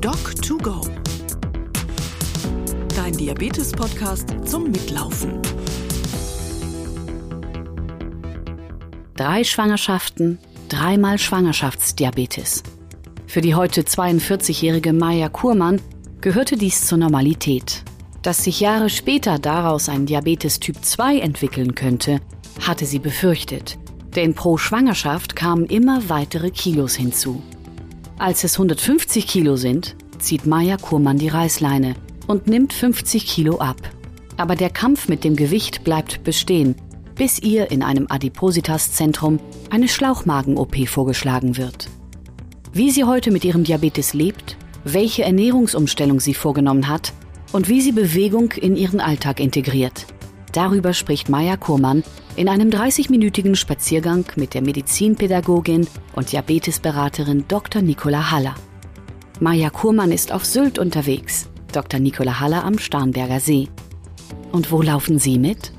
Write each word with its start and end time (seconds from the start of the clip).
Doc2Go. 0.00 0.86
Dein 2.94 3.12
Diabetes-Podcast 3.16 4.28
zum 4.44 4.70
Mitlaufen. 4.70 5.40
Drei 9.16 9.42
Schwangerschaften, 9.42 10.38
dreimal 10.68 11.18
Schwangerschaftsdiabetes. 11.18 12.62
Für 13.26 13.40
die 13.40 13.54
heute 13.54 13.82
42-jährige 13.82 14.92
Maya 14.92 15.30
Kurmann 15.30 15.80
gehörte 16.20 16.56
dies 16.56 16.86
zur 16.86 16.98
Normalität. 16.98 17.82
Dass 18.20 18.44
sich 18.44 18.60
Jahre 18.60 18.90
später 18.90 19.38
daraus 19.38 19.88
ein 19.88 20.04
Diabetes 20.04 20.60
Typ 20.60 20.84
2 20.84 21.20
entwickeln 21.20 21.74
könnte, 21.74 22.20
hatte 22.60 22.84
sie 22.84 22.98
befürchtet. 22.98 23.78
Denn 24.14 24.34
pro 24.34 24.58
Schwangerschaft 24.58 25.36
kamen 25.36 25.64
immer 25.64 26.08
weitere 26.10 26.50
Kilos 26.50 26.96
hinzu. 26.96 27.42
Als 28.18 28.44
es 28.44 28.54
150 28.54 29.26
Kilo 29.26 29.56
sind, 29.56 29.94
zieht 30.18 30.46
Maya 30.46 30.78
Kurmann 30.78 31.18
die 31.18 31.28
Reißleine 31.28 31.94
und 32.26 32.46
nimmt 32.46 32.72
50 32.72 33.26
Kilo 33.26 33.58
ab. 33.58 33.76
Aber 34.38 34.56
der 34.56 34.70
Kampf 34.70 35.08
mit 35.08 35.22
dem 35.22 35.36
Gewicht 35.36 35.84
bleibt 35.84 36.24
bestehen, 36.24 36.76
bis 37.14 37.38
ihr 37.38 37.70
in 37.70 37.82
einem 37.82 38.06
Adipositas-Zentrum 38.08 39.38
eine 39.68 39.88
Schlauchmagen-OP 39.88 40.88
vorgeschlagen 40.88 41.58
wird. 41.58 41.88
Wie 42.72 42.90
sie 42.90 43.04
heute 43.04 43.30
mit 43.30 43.44
ihrem 43.44 43.64
Diabetes 43.64 44.14
lebt, 44.14 44.56
welche 44.84 45.24
Ernährungsumstellung 45.24 46.18
sie 46.18 46.34
vorgenommen 46.34 46.88
hat 46.88 47.12
und 47.52 47.68
wie 47.68 47.82
sie 47.82 47.92
Bewegung 47.92 48.52
in 48.52 48.76
ihren 48.76 49.00
Alltag 49.00 49.40
integriert. 49.40 50.06
Darüber 50.52 50.94
spricht 50.94 51.28
Maya 51.28 51.58
Kurmann 51.58 52.02
in 52.36 52.50
einem 52.50 52.68
30-minütigen 52.68 53.56
Spaziergang 53.56 54.26
mit 54.36 54.52
der 54.52 54.60
Medizinpädagogin 54.60 55.86
und 56.14 56.32
Diabetesberaterin 56.32 57.46
Dr. 57.48 57.80
Nicola 57.80 58.30
Haller. 58.30 58.54
Maja 59.40 59.70
Kurmann 59.70 60.12
ist 60.12 60.32
auf 60.32 60.44
Sylt 60.44 60.78
unterwegs, 60.78 61.48
Dr. 61.72 61.98
Nicola 61.98 62.38
Haller 62.38 62.64
am 62.64 62.78
Starnberger 62.78 63.40
See. 63.40 63.68
Und 64.52 64.70
wo 64.70 64.82
laufen 64.82 65.18
Sie 65.18 65.38
mit? 65.38 65.72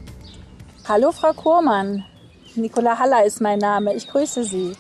Hallo 0.88 1.12
Frau 1.12 1.34
Kurmann, 1.34 2.04
Nicola 2.56 2.98
Haller 2.98 3.24
ist 3.24 3.40
mein 3.40 3.60
Name. 3.60 3.94
Ich 3.94 4.08
grüße 4.08 4.44
Sie. 4.44 4.74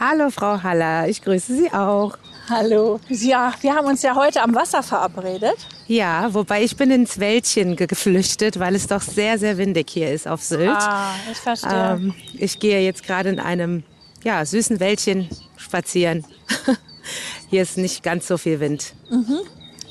Hallo 0.00 0.30
Frau 0.30 0.62
Haller, 0.62 1.08
ich 1.08 1.22
grüße 1.22 1.54
Sie 1.54 1.72
auch. 1.72 2.16
Hallo. 2.50 2.98
Ja, 3.08 3.52
wir 3.60 3.74
haben 3.74 3.86
uns 3.86 4.02
ja 4.02 4.16
heute 4.16 4.42
am 4.42 4.54
Wasser 4.54 4.82
verabredet. 4.82 5.56
Ja, 5.86 6.32
wobei 6.32 6.64
ich 6.64 6.76
bin 6.76 6.90
ins 6.90 7.18
Wäldchen 7.18 7.76
geflüchtet, 7.76 8.58
weil 8.58 8.74
es 8.74 8.86
doch 8.86 9.02
sehr, 9.02 9.38
sehr 9.38 9.58
windig 9.58 9.90
hier 9.90 10.10
ist 10.12 10.26
auf 10.26 10.42
Sylt. 10.42 10.70
Ah, 10.70 11.14
ich 11.30 11.38
verstehe. 11.38 11.92
Ähm, 11.94 12.14
ich 12.38 12.58
gehe 12.58 12.80
jetzt 12.80 13.02
gerade 13.02 13.28
in 13.28 13.38
einem 13.38 13.82
ja, 14.22 14.44
süßen 14.44 14.80
Wäldchen 14.80 15.28
spazieren. 15.56 16.24
hier 17.50 17.62
ist 17.62 17.76
nicht 17.76 18.02
ganz 18.02 18.26
so 18.26 18.38
viel 18.38 18.60
Wind. 18.60 18.94
Mhm. 19.10 19.40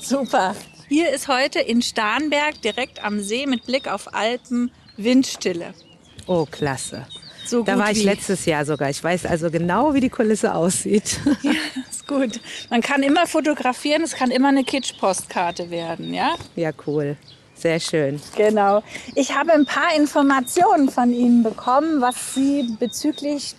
Super. 0.00 0.56
Hier 0.88 1.10
ist 1.10 1.28
heute 1.28 1.60
in 1.60 1.80
Starnberg 1.80 2.60
direkt 2.62 3.02
am 3.02 3.20
See 3.20 3.46
mit 3.46 3.64
Blick 3.64 3.88
auf 3.88 4.12
Alpen 4.14 4.70
Windstille. 4.96 5.74
Oh, 6.26 6.46
klasse. 6.50 7.06
So 7.46 7.62
da 7.62 7.78
war 7.78 7.90
ich 7.90 7.98
wie. 7.98 8.04
letztes 8.04 8.46
Jahr 8.46 8.64
sogar. 8.64 8.90
Ich 8.90 9.02
weiß 9.02 9.26
also 9.26 9.50
genau, 9.50 9.94
wie 9.94 10.00
die 10.00 10.08
Kulisse 10.08 10.54
aussieht. 10.54 11.20
Ja, 11.42 11.52
ist 12.04 12.08
gut. 12.08 12.40
Man 12.70 12.80
kann 12.80 13.02
immer 13.02 13.26
fotografieren, 13.26 14.02
es 14.02 14.14
kann 14.14 14.30
immer 14.30 14.48
eine 14.48 14.64
Kitsch-Postkarte 14.64 15.70
werden, 15.70 16.14
ja? 16.14 16.34
Ja, 16.56 16.70
cool. 16.86 17.16
Sehr 17.54 17.80
schön. 17.80 18.20
Genau. 18.36 18.82
Ich 19.14 19.34
habe 19.34 19.52
ein 19.52 19.64
paar 19.64 19.94
Informationen 19.96 20.90
von 20.90 21.12
Ihnen 21.12 21.42
bekommen, 21.42 22.00
was 22.00 22.34
Sie 22.34 22.68
bezüglich 22.78 23.54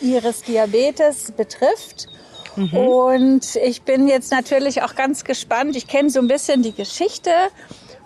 Ihres 0.00 0.42
Diabetes 0.42 1.32
betrifft. 1.32 2.06
Mhm. 2.56 2.74
Und 2.74 3.56
ich 3.56 3.82
bin 3.82 4.06
jetzt 4.06 4.30
natürlich 4.30 4.82
auch 4.82 4.94
ganz 4.94 5.24
gespannt. 5.24 5.74
Ich 5.74 5.88
kenne 5.88 6.10
so 6.10 6.20
ein 6.20 6.28
bisschen 6.28 6.62
die 6.62 6.72
Geschichte 6.72 7.30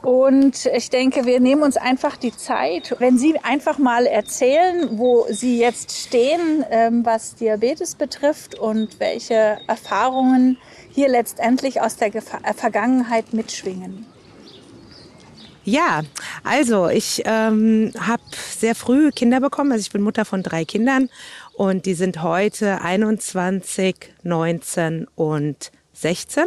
und 0.03 0.67
ich 0.67 0.91
denke, 0.91 1.27
wir 1.27 1.41
nehmen 1.41 1.63
uns 1.63 1.77
einfach 1.77 2.17
die 2.17 2.35
Zeit, 2.35 2.95
wenn 2.99 3.19
Sie 3.19 3.39
einfach 3.43 3.79
mal 3.79 4.07
erzählen, 4.07 4.99
wo 4.99 5.27
Sie 5.29 5.59
jetzt 5.59 5.97
stehen, 5.99 6.65
ähm, 6.71 7.05
was 7.05 7.35
Diabetes 7.35 7.97
betrifft 7.97 8.55
und 8.55 9.01
welche 9.01 9.59
Erfahrungen 9.67 10.57
hier 10.91 11.09
letztendlich 11.09 11.81
aus 11.81 11.97
der 11.97 12.15
äh, 12.15 12.21
Vergangenheit 12.55 13.33
mitschwingen. 13.33 14.07
Ja, 15.65 16.03
also 16.45 16.89
ich 16.89 17.23
ähm, 17.27 17.93
habe 18.01 18.23
sehr 18.57 18.75
früh 18.75 19.11
Kinder 19.11 19.41
bekommen. 19.41 19.73
Also 19.73 19.83
ich 19.83 19.93
bin 19.93 20.01
Mutter 20.01 20.25
von 20.25 20.43
drei 20.43 20.65
Kindern 20.65 21.11
und 21.53 21.85
die 21.85 21.93
sind 21.93 22.23
heute 22.23 22.81
21, 22.81 24.15
19 24.23 25.09
und 25.15 25.71
16. 25.93 26.47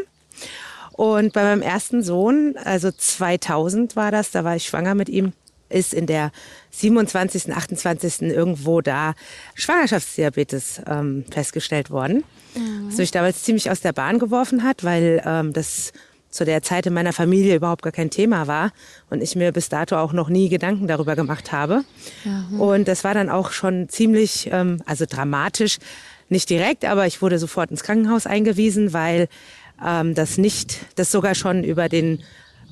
Und 0.94 1.34
bei 1.34 1.44
meinem 1.44 1.62
ersten 1.62 2.04
Sohn, 2.04 2.56
also 2.64 2.92
2000 2.92 3.96
war 3.96 4.12
das, 4.12 4.32
da 4.32 4.44
war 4.44 4.56
ich 4.56 4.66
schwanger 4.66 4.96
mit 4.96 5.10
ihm, 5.10 5.34
ist 5.70 5.94
in 5.94 6.06
der 6.06 6.32
27., 6.72 7.54
28. 7.54 8.22
irgendwo 8.24 8.82
da 8.82 9.14
Schwangerschaftsdiabetes 9.56 10.82
ähm, 10.88 11.26
festgestellt 11.32 11.90
worden. 11.90 12.24
Mhm. 12.56 12.88
Was 12.90 12.98
mich 12.98 13.12
damals 13.12 13.44
ziemlich 13.44 13.72
aus 13.72 13.82
der 13.82 13.94
Bahn 13.94 14.20
geworfen 14.20 14.64
hat, 14.64 14.84
weil 14.84 15.22
ähm, 15.26 15.54
das 15.54 15.94
zu 16.30 16.46
der 16.46 16.62
Zeit 16.64 16.86
in 16.86 16.94
meiner 16.94 17.14
Familie 17.14 17.56
überhaupt 17.56 17.82
gar 17.82 17.92
kein 17.92 18.10
Thema 18.10 18.48
war 18.48 18.72
und 19.10 19.22
ich 19.22 19.36
mir 19.36 19.52
bis 19.52 19.68
dato 19.68 19.98
auch 19.98 20.14
noch 20.14 20.30
nie 20.30 20.48
Gedanken 20.48 20.88
darüber 20.88 21.16
gemacht 21.16 21.52
habe. 21.52 21.84
Mhm. 22.24 22.60
Und 22.60 22.88
das 22.88 23.04
war 23.04 23.14
dann 23.14 23.30
auch 23.30 23.52
schon 23.52 23.90
ziemlich, 23.90 24.50
ähm, 24.52 24.82
also 24.86 25.06
dramatisch, 25.08 25.78
nicht 26.30 26.50
direkt, 26.50 26.86
aber 26.86 27.06
ich 27.06 27.22
wurde 27.22 27.38
sofort 27.38 27.72
ins 27.72 27.84
Krankenhaus 27.84 28.26
eingewiesen, 28.26 28.94
weil 28.94 29.28
ähm, 29.86 30.16
das 30.16 30.38
nicht, 30.38 30.80
das 30.96 31.12
sogar 31.12 31.36
schon 31.36 31.64
über 31.64 31.90
den 31.90 32.20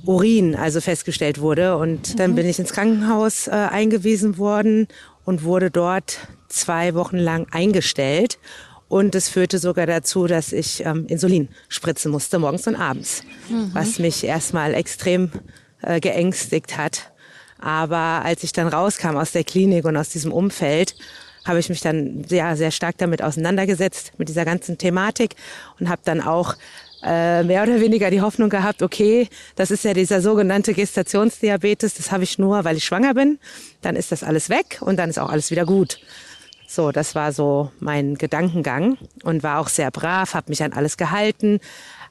Urin 0.06 0.56
also 0.56 0.82
festgestellt 0.82 1.42
wurde. 1.42 1.78
Und 1.78 2.14
mhm. 2.14 2.18
dann 2.18 2.36
bin 2.36 2.46
ich 2.48 2.60
ins 2.60 2.74
Krankenhaus 2.74 3.48
äh, 3.48 3.52
eingewiesen 3.52 4.38
worden 4.38 4.88
und 5.26 5.44
wurde 5.44 5.72
dort 5.72 6.20
zwei 6.48 6.94
Wochen 6.96 7.18
lang 7.18 7.48
eingestellt. 7.52 8.40
Und 8.88 9.14
es 9.14 9.30
führte 9.30 9.60
sogar 9.60 9.86
dazu, 9.86 10.26
dass 10.26 10.52
ich 10.52 10.84
ähm, 10.84 11.06
Insulin 11.08 11.50
spritzen 11.68 12.12
musste, 12.12 12.40
morgens 12.40 12.66
und 12.66 12.76
abends, 12.76 13.24
mhm. 13.50 13.70
was 13.74 14.00
mich 14.00 14.24
erstmal 14.24 14.74
extrem 14.74 15.30
äh, 15.82 16.00
geängstigt 16.00 16.78
hat. 16.78 17.12
Aber 17.60 18.24
als 18.24 18.44
ich 18.44 18.52
dann 18.52 18.68
rauskam 18.68 19.18
aus 19.18 19.32
der 19.32 19.44
Klinik 19.44 19.86
und 19.86 19.96
aus 19.98 20.10
diesem 20.10 20.32
Umfeld, 20.32 20.96
habe 21.46 21.60
ich 21.60 21.70
mich 21.70 21.82
dann 21.82 22.24
sehr, 22.28 22.56
sehr 22.56 22.72
stark 22.72 22.98
damit 22.98 23.22
auseinandergesetzt, 23.22 24.14
mit 24.18 24.30
dieser 24.30 24.46
ganzen 24.46 24.78
Thematik 24.78 25.36
und 25.80 25.90
habe 25.90 26.02
dann 26.04 26.22
auch 26.22 26.56
äh, 27.04 27.44
mehr 27.44 27.64
oder 27.64 27.80
weniger 27.80 28.10
die 28.12 28.22
Hoffnung 28.22 28.50
gehabt, 28.50 28.82
okay, 28.82 29.30
das 29.56 29.72
ist 29.72 29.84
ja 29.84 29.94
dieser 29.94 30.22
sogenannte 30.22 30.74
Gestationsdiabetes, 30.74 31.94
das 31.94 32.12
habe 32.12 32.24
ich 32.24 32.38
nur, 32.38 32.64
weil 32.66 32.78
ich 32.78 32.86
schwanger 32.86 33.14
bin. 33.14 33.40
Dann 33.82 33.96
ist 33.96 34.12
das 34.12 34.24
alles 34.24 34.50
weg 34.50 34.80
und 34.82 34.98
dann 34.98 35.10
ist 35.10 35.18
auch 35.18 35.30
alles 35.30 35.52
wieder 35.52 35.66
gut. 35.66 36.00
So, 36.68 36.92
das 36.92 37.16
war 37.16 37.32
so 37.32 37.72
mein 37.80 38.16
Gedankengang 38.16 38.98
und 39.24 39.44
war 39.44 39.60
auch 39.60 39.70
sehr 39.70 39.92
brav, 39.92 40.34
habe 40.34 40.50
mich 40.50 40.62
an 40.62 40.74
alles 40.74 40.98
gehalten. 40.98 41.60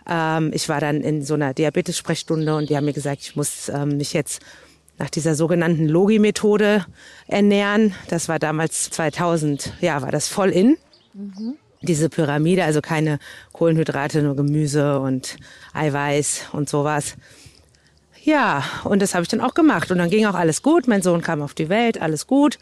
Ähm, 0.08 0.50
ich 0.52 0.68
war 0.68 0.80
dann 0.80 1.02
in 1.02 1.22
so 1.22 1.34
einer 1.34 1.54
Diabetes-Sprechstunde 1.54 2.56
und 2.56 2.70
die 2.70 2.76
haben 2.76 2.86
mir 2.86 2.92
gesagt, 2.92 3.22
ich 3.22 3.36
muss 3.36 3.68
ähm, 3.68 3.98
mich 3.98 4.14
jetzt 4.14 4.40
nach 4.98 5.10
dieser 5.10 5.36
sogenannten 5.36 5.86
Logi-Methode 5.86 6.86
ernähren. 7.28 7.94
Das 8.08 8.28
war 8.28 8.40
damals 8.40 8.90
2000, 8.90 9.74
ja, 9.80 10.02
war 10.02 10.10
das 10.10 10.28
voll 10.28 10.50
in. 10.50 10.76
Mhm 11.14 11.56
diese 11.82 12.08
Pyramide, 12.08 12.64
also 12.64 12.80
keine 12.80 13.18
Kohlenhydrate, 13.52 14.22
nur 14.22 14.36
Gemüse 14.36 15.00
und 15.00 15.36
Eiweiß 15.74 16.48
und 16.52 16.68
sowas. 16.68 17.16
Ja, 18.22 18.64
und 18.84 19.00
das 19.00 19.14
habe 19.14 19.22
ich 19.22 19.28
dann 19.28 19.40
auch 19.40 19.54
gemacht. 19.54 19.90
Und 19.90 19.98
dann 19.98 20.10
ging 20.10 20.26
auch 20.26 20.34
alles 20.34 20.62
gut. 20.62 20.88
Mein 20.88 21.02
Sohn 21.02 21.22
kam 21.22 21.40
auf 21.40 21.54
die 21.54 21.68
Welt, 21.68 22.00
alles 22.00 22.26
gut. 22.26 22.58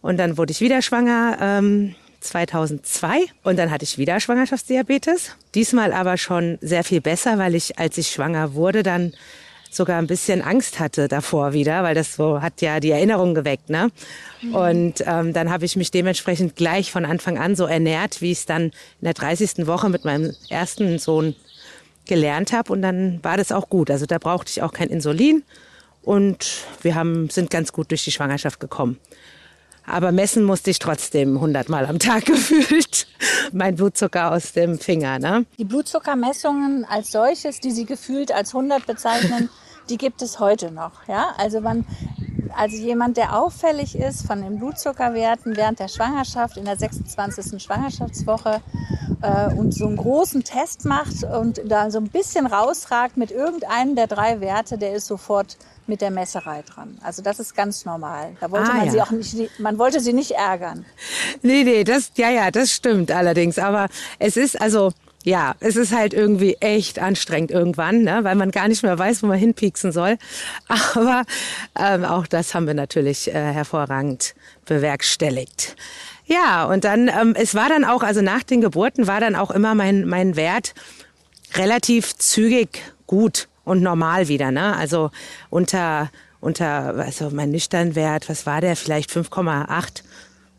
Und 0.00 0.16
dann 0.18 0.38
wurde 0.38 0.52
ich 0.52 0.60
wieder 0.60 0.82
schwanger, 0.82 1.38
ähm, 1.40 1.94
2002. 2.20 3.26
Und 3.42 3.58
dann 3.58 3.70
hatte 3.70 3.84
ich 3.84 3.98
wieder 3.98 4.20
Schwangerschaftsdiabetes. 4.20 5.36
Diesmal 5.54 5.92
aber 5.92 6.16
schon 6.16 6.58
sehr 6.60 6.84
viel 6.84 7.00
besser, 7.00 7.38
weil 7.38 7.54
ich, 7.54 7.78
als 7.78 7.98
ich 7.98 8.08
schwanger 8.08 8.54
wurde, 8.54 8.82
dann 8.82 9.12
sogar 9.76 9.98
ein 9.98 10.06
bisschen 10.06 10.42
Angst 10.42 10.80
hatte 10.80 11.08
davor 11.08 11.52
wieder, 11.52 11.82
weil 11.82 11.94
das 11.94 12.14
so 12.14 12.40
hat 12.40 12.62
ja 12.62 12.80
die 12.80 12.90
Erinnerung 12.90 13.34
geweckt. 13.34 13.70
Ne? 13.70 13.90
Mhm. 14.42 14.54
Und 14.54 15.04
ähm, 15.06 15.32
dann 15.32 15.50
habe 15.50 15.64
ich 15.64 15.76
mich 15.76 15.90
dementsprechend 15.90 16.56
gleich 16.56 16.90
von 16.90 17.04
Anfang 17.04 17.38
an 17.38 17.54
so 17.56 17.66
ernährt, 17.66 18.20
wie 18.22 18.32
ich 18.32 18.38
es 18.38 18.46
dann 18.46 18.64
in 18.64 18.72
der 19.02 19.14
30. 19.14 19.66
Woche 19.66 19.88
mit 19.88 20.04
meinem 20.04 20.34
ersten 20.48 20.98
Sohn 20.98 21.34
gelernt 22.06 22.52
habe. 22.52 22.72
Und 22.72 22.82
dann 22.82 23.20
war 23.22 23.36
das 23.36 23.52
auch 23.52 23.68
gut. 23.68 23.90
Also 23.90 24.06
da 24.06 24.18
brauchte 24.18 24.50
ich 24.50 24.62
auch 24.62 24.72
kein 24.72 24.88
Insulin. 24.88 25.42
Und 26.02 26.64
wir 26.82 26.94
haben, 26.94 27.28
sind 27.30 27.50
ganz 27.50 27.72
gut 27.72 27.90
durch 27.90 28.04
die 28.04 28.12
Schwangerschaft 28.12 28.60
gekommen. 28.60 28.98
Aber 29.86 30.10
messen 30.10 30.44
musste 30.44 30.70
ich 30.70 30.78
trotzdem 30.78 31.36
100 31.36 31.68
Mal 31.68 31.86
am 31.86 31.98
Tag 31.98 32.24
gefühlt. 32.26 33.06
mein 33.52 33.76
Blutzucker 33.76 34.32
aus 34.32 34.52
dem 34.52 34.78
Finger. 34.78 35.18
Ne? 35.18 35.46
Die 35.58 35.64
Blutzuckermessungen 35.64 36.84
als 36.84 37.12
solches, 37.12 37.60
die 37.60 37.70
Sie 37.70 37.86
gefühlt 37.86 38.32
als 38.32 38.54
100 38.54 38.86
bezeichnen, 38.86 39.48
die 39.88 39.98
gibt 39.98 40.22
es 40.22 40.38
heute 40.38 40.70
noch. 40.70 41.06
Ja? 41.08 41.34
Also 41.38 41.60
man 41.60 41.84
also 42.56 42.76
jemand, 42.76 43.16
der 43.18 43.38
auffällig 43.38 43.98
ist 43.98 44.26
von 44.26 44.40
den 44.40 44.58
Blutzuckerwerten 44.58 45.56
während 45.56 45.78
der 45.78 45.88
Schwangerschaft 45.88 46.56
in 46.56 46.64
der 46.64 46.76
26. 46.76 47.62
Schwangerschaftswoche 47.62 48.62
äh, 49.20 49.52
und 49.52 49.72
so 49.74 49.86
einen 49.86 49.96
großen 49.96 50.42
Test 50.42 50.86
macht 50.86 51.22
und 51.24 51.60
da 51.66 51.90
so 51.90 51.98
ein 51.98 52.08
bisschen 52.08 52.46
rausragt 52.46 53.16
mit 53.18 53.30
irgendeinem 53.30 53.94
der 53.94 54.06
drei 54.06 54.40
Werte, 54.40 54.78
der 54.78 54.94
ist 54.94 55.06
sofort 55.06 55.58
mit 55.86 56.00
der 56.00 56.10
Messerei 56.10 56.62
dran. 56.62 56.98
Also 57.02 57.20
das 57.22 57.38
ist 57.40 57.54
ganz 57.54 57.84
normal. 57.84 58.36
Da 58.40 58.50
wollte 58.50 58.70
Ah, 58.70 58.76
man 58.76 58.86
ja. 58.86 58.92
sie 58.92 59.02
auch 59.02 59.10
nicht, 59.10 59.60
man 59.60 59.78
wollte 59.78 60.00
sie 60.00 60.12
nicht 60.14 60.32
ärgern. 60.32 60.84
Nee, 61.42 61.62
nee, 61.62 61.84
das, 61.84 62.12
ja, 62.16 62.30
ja, 62.30 62.50
das 62.50 62.72
stimmt 62.72 63.10
allerdings. 63.10 63.58
Aber 63.58 63.88
es 64.18 64.36
ist 64.36 64.58
also, 64.60 64.92
ja, 65.26 65.56
es 65.58 65.74
ist 65.74 65.92
halt 65.92 66.14
irgendwie 66.14 66.54
echt 66.60 67.00
anstrengend 67.00 67.50
irgendwann, 67.50 68.02
ne, 68.02 68.22
weil 68.22 68.36
man 68.36 68.52
gar 68.52 68.68
nicht 68.68 68.84
mehr 68.84 68.96
weiß, 68.96 69.24
wo 69.24 69.26
man 69.26 69.38
hinpieksen 69.38 69.90
soll. 69.90 70.18
Aber 70.94 71.24
ähm, 71.76 72.04
auch 72.04 72.28
das 72.28 72.54
haben 72.54 72.68
wir 72.68 72.74
natürlich 72.74 73.28
äh, 73.28 73.32
hervorragend 73.32 74.36
bewerkstelligt. 74.66 75.74
Ja, 76.26 76.66
und 76.66 76.84
dann, 76.84 77.08
ähm, 77.08 77.34
es 77.36 77.56
war 77.56 77.68
dann 77.68 77.84
auch, 77.84 78.04
also 78.04 78.22
nach 78.22 78.44
den 78.44 78.60
Geburten 78.60 79.08
war 79.08 79.18
dann 79.18 79.34
auch 79.34 79.50
immer 79.50 79.74
mein, 79.74 80.06
mein 80.06 80.36
Wert 80.36 80.74
relativ 81.54 82.14
zügig 82.16 82.80
gut 83.08 83.48
und 83.64 83.82
normal 83.82 84.28
wieder, 84.28 84.52
ne? 84.52 84.76
Also 84.76 85.10
unter, 85.50 86.08
unter, 86.38 86.94
also 86.98 87.30
mein 87.30 87.50
Nüchternwert, 87.50 88.28
was 88.28 88.46
war 88.46 88.60
der? 88.60 88.76
Vielleicht 88.76 89.10
5,8 89.10 90.02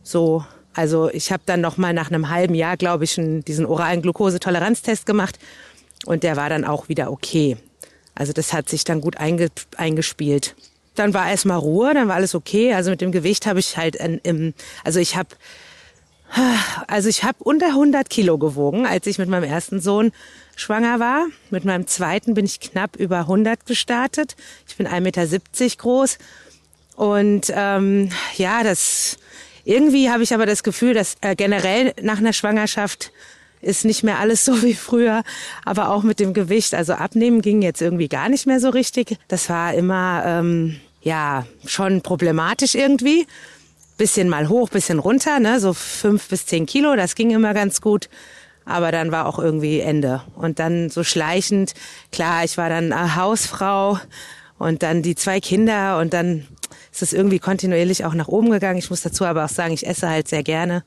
so, 0.04 0.44
also 0.78 1.10
ich 1.10 1.32
habe 1.32 1.42
dann 1.48 1.60
noch 1.60 1.78
mal 1.78 1.92
nach 1.92 2.12
einem 2.12 2.30
halben 2.30 2.54
Jahr, 2.54 2.78
glaube 2.78 3.04
ich, 3.04 3.16
diesen 3.16 3.66
oralen 3.66 4.04
Glukosetoleranztest 4.04 5.08
gemacht 5.08 5.40
und 6.06 6.22
der 6.22 6.36
war 6.36 6.50
dann 6.50 6.66
auch 6.66 6.88
wieder 6.88 7.12
okay. 7.12 7.58
Also 8.14 8.32
das 8.32 8.54
hat 8.54 8.70
sich 8.70 8.84
dann 8.84 9.02
gut 9.02 9.18
einge 9.18 9.50
eingespielt. 9.76 10.56
Dann 10.94 11.16
war 11.16 11.30
erstmal 11.30 11.58
Ruhe, 11.58 11.96
dann 11.96 12.08
war 12.08 12.16
alles 12.16 12.36
okay. 12.36 12.74
Also 12.74 12.92
mit 12.92 13.02
dem 13.02 13.12
Gewicht 13.12 13.48
habe 13.48 13.60
ich 13.60 13.76
halt, 13.76 13.96
im, 13.96 14.54
also 14.84 15.00
ich 15.00 15.16
habe, 15.16 15.30
also 16.88 17.10
ich 17.10 17.24
habe 17.24 17.44
unter 17.44 17.70
100 17.70 18.08
Kilo 18.10 18.38
gewogen, 18.38 18.86
als 18.86 19.08
ich 19.08 19.18
mit 19.18 19.30
meinem 19.30 19.46
ersten 19.46 19.80
Sohn 19.80 20.12
schwanger 20.56 21.00
war. 21.00 21.26
Mit 21.50 21.66
meinem 21.66 21.88
zweiten 21.88 22.36
bin 22.36 22.46
ich 22.46 22.60
knapp 22.60 22.98
über 22.98 23.22
100 23.22 23.66
gestartet. 23.66 24.36
Ich 24.68 24.76
bin 24.76 24.88
1,70 24.88 25.02
Meter 25.02 25.76
groß 25.78 26.18
und 26.96 27.52
ähm, 27.56 28.10
ja, 28.36 28.64
das 28.64 29.18
irgendwie 29.68 30.10
habe 30.10 30.24
ich 30.24 30.34
aber 30.34 30.46
das 30.46 30.64
Gefühl, 30.64 30.94
dass 30.94 31.18
äh, 31.20 31.36
generell 31.36 31.94
nach 32.02 32.20
einer 32.20 32.32
Schwangerschaft 32.32 33.12
ist 33.62 33.84
nicht 33.84 34.04
mehr 34.04 34.20
alles 34.20 34.46
so 34.46 34.64
wie 34.64 34.74
früher, 34.74 35.24
aber 35.66 35.90
auch 35.90 36.04
mit 36.04 36.20
dem 36.20 36.34
Gewicht. 36.34 36.74
Also 36.74 36.94
abnehmen 36.94 37.42
ging 37.42 37.62
jetzt 37.62 37.82
irgendwie 37.82 38.08
gar 38.08 38.30
nicht 38.30 38.48
mehr 38.48 38.62
so 38.62 38.70
richtig. 38.70 39.18
Das 39.28 39.50
war 39.50 39.74
immer 39.74 40.24
ähm, 40.26 40.80
ja 41.02 41.46
schon 41.66 42.02
problematisch 42.02 42.76
irgendwie. 42.76 43.28
Bisschen 43.98 44.30
mal 44.30 44.48
hoch, 44.48 44.70
bisschen 44.70 45.00
runter, 45.00 45.40
ne, 45.40 45.60
so 45.60 45.74
fünf 45.74 46.30
bis 46.30 46.46
zehn 46.46 46.66
Kilo. 46.66 46.96
Das 46.96 47.16
ging 47.16 47.32
immer 47.32 47.54
ganz 47.54 47.82
gut. 47.82 48.10
Aber 48.64 48.92
dann 48.92 49.12
war 49.12 49.26
auch 49.26 49.40
irgendwie 49.40 49.80
Ende. 49.80 50.22
Und 50.36 50.60
dann 50.60 50.90
so 50.90 51.04
schleichend, 51.04 51.74
klar, 52.12 52.44
ich 52.44 52.58
war 52.58 52.70
dann 52.70 52.92
äh, 52.92 53.16
Hausfrau 53.16 54.00
und 54.60 54.84
dann 54.84 55.02
die 55.02 55.16
zwei 55.16 55.40
Kinder 55.40 56.00
und 56.00 56.14
dann 56.14 56.48
ist 56.98 57.14
es 57.14 57.14
irgendwie 57.14 57.38
kontinuierlich 57.38 58.06
auch 58.06 58.16
nach 58.16 58.28
oben 58.28 58.50
gegangen. 58.50 58.80
Ich 58.80 58.90
muss 58.90 59.02
dazu 59.02 59.24
aber 59.24 59.46
auch 59.46 59.50
sagen, 59.50 59.72
ich 59.72 59.86
esse 59.86 60.10
halt 60.10 60.28
sehr 60.28 60.42
gerne. 60.42 60.84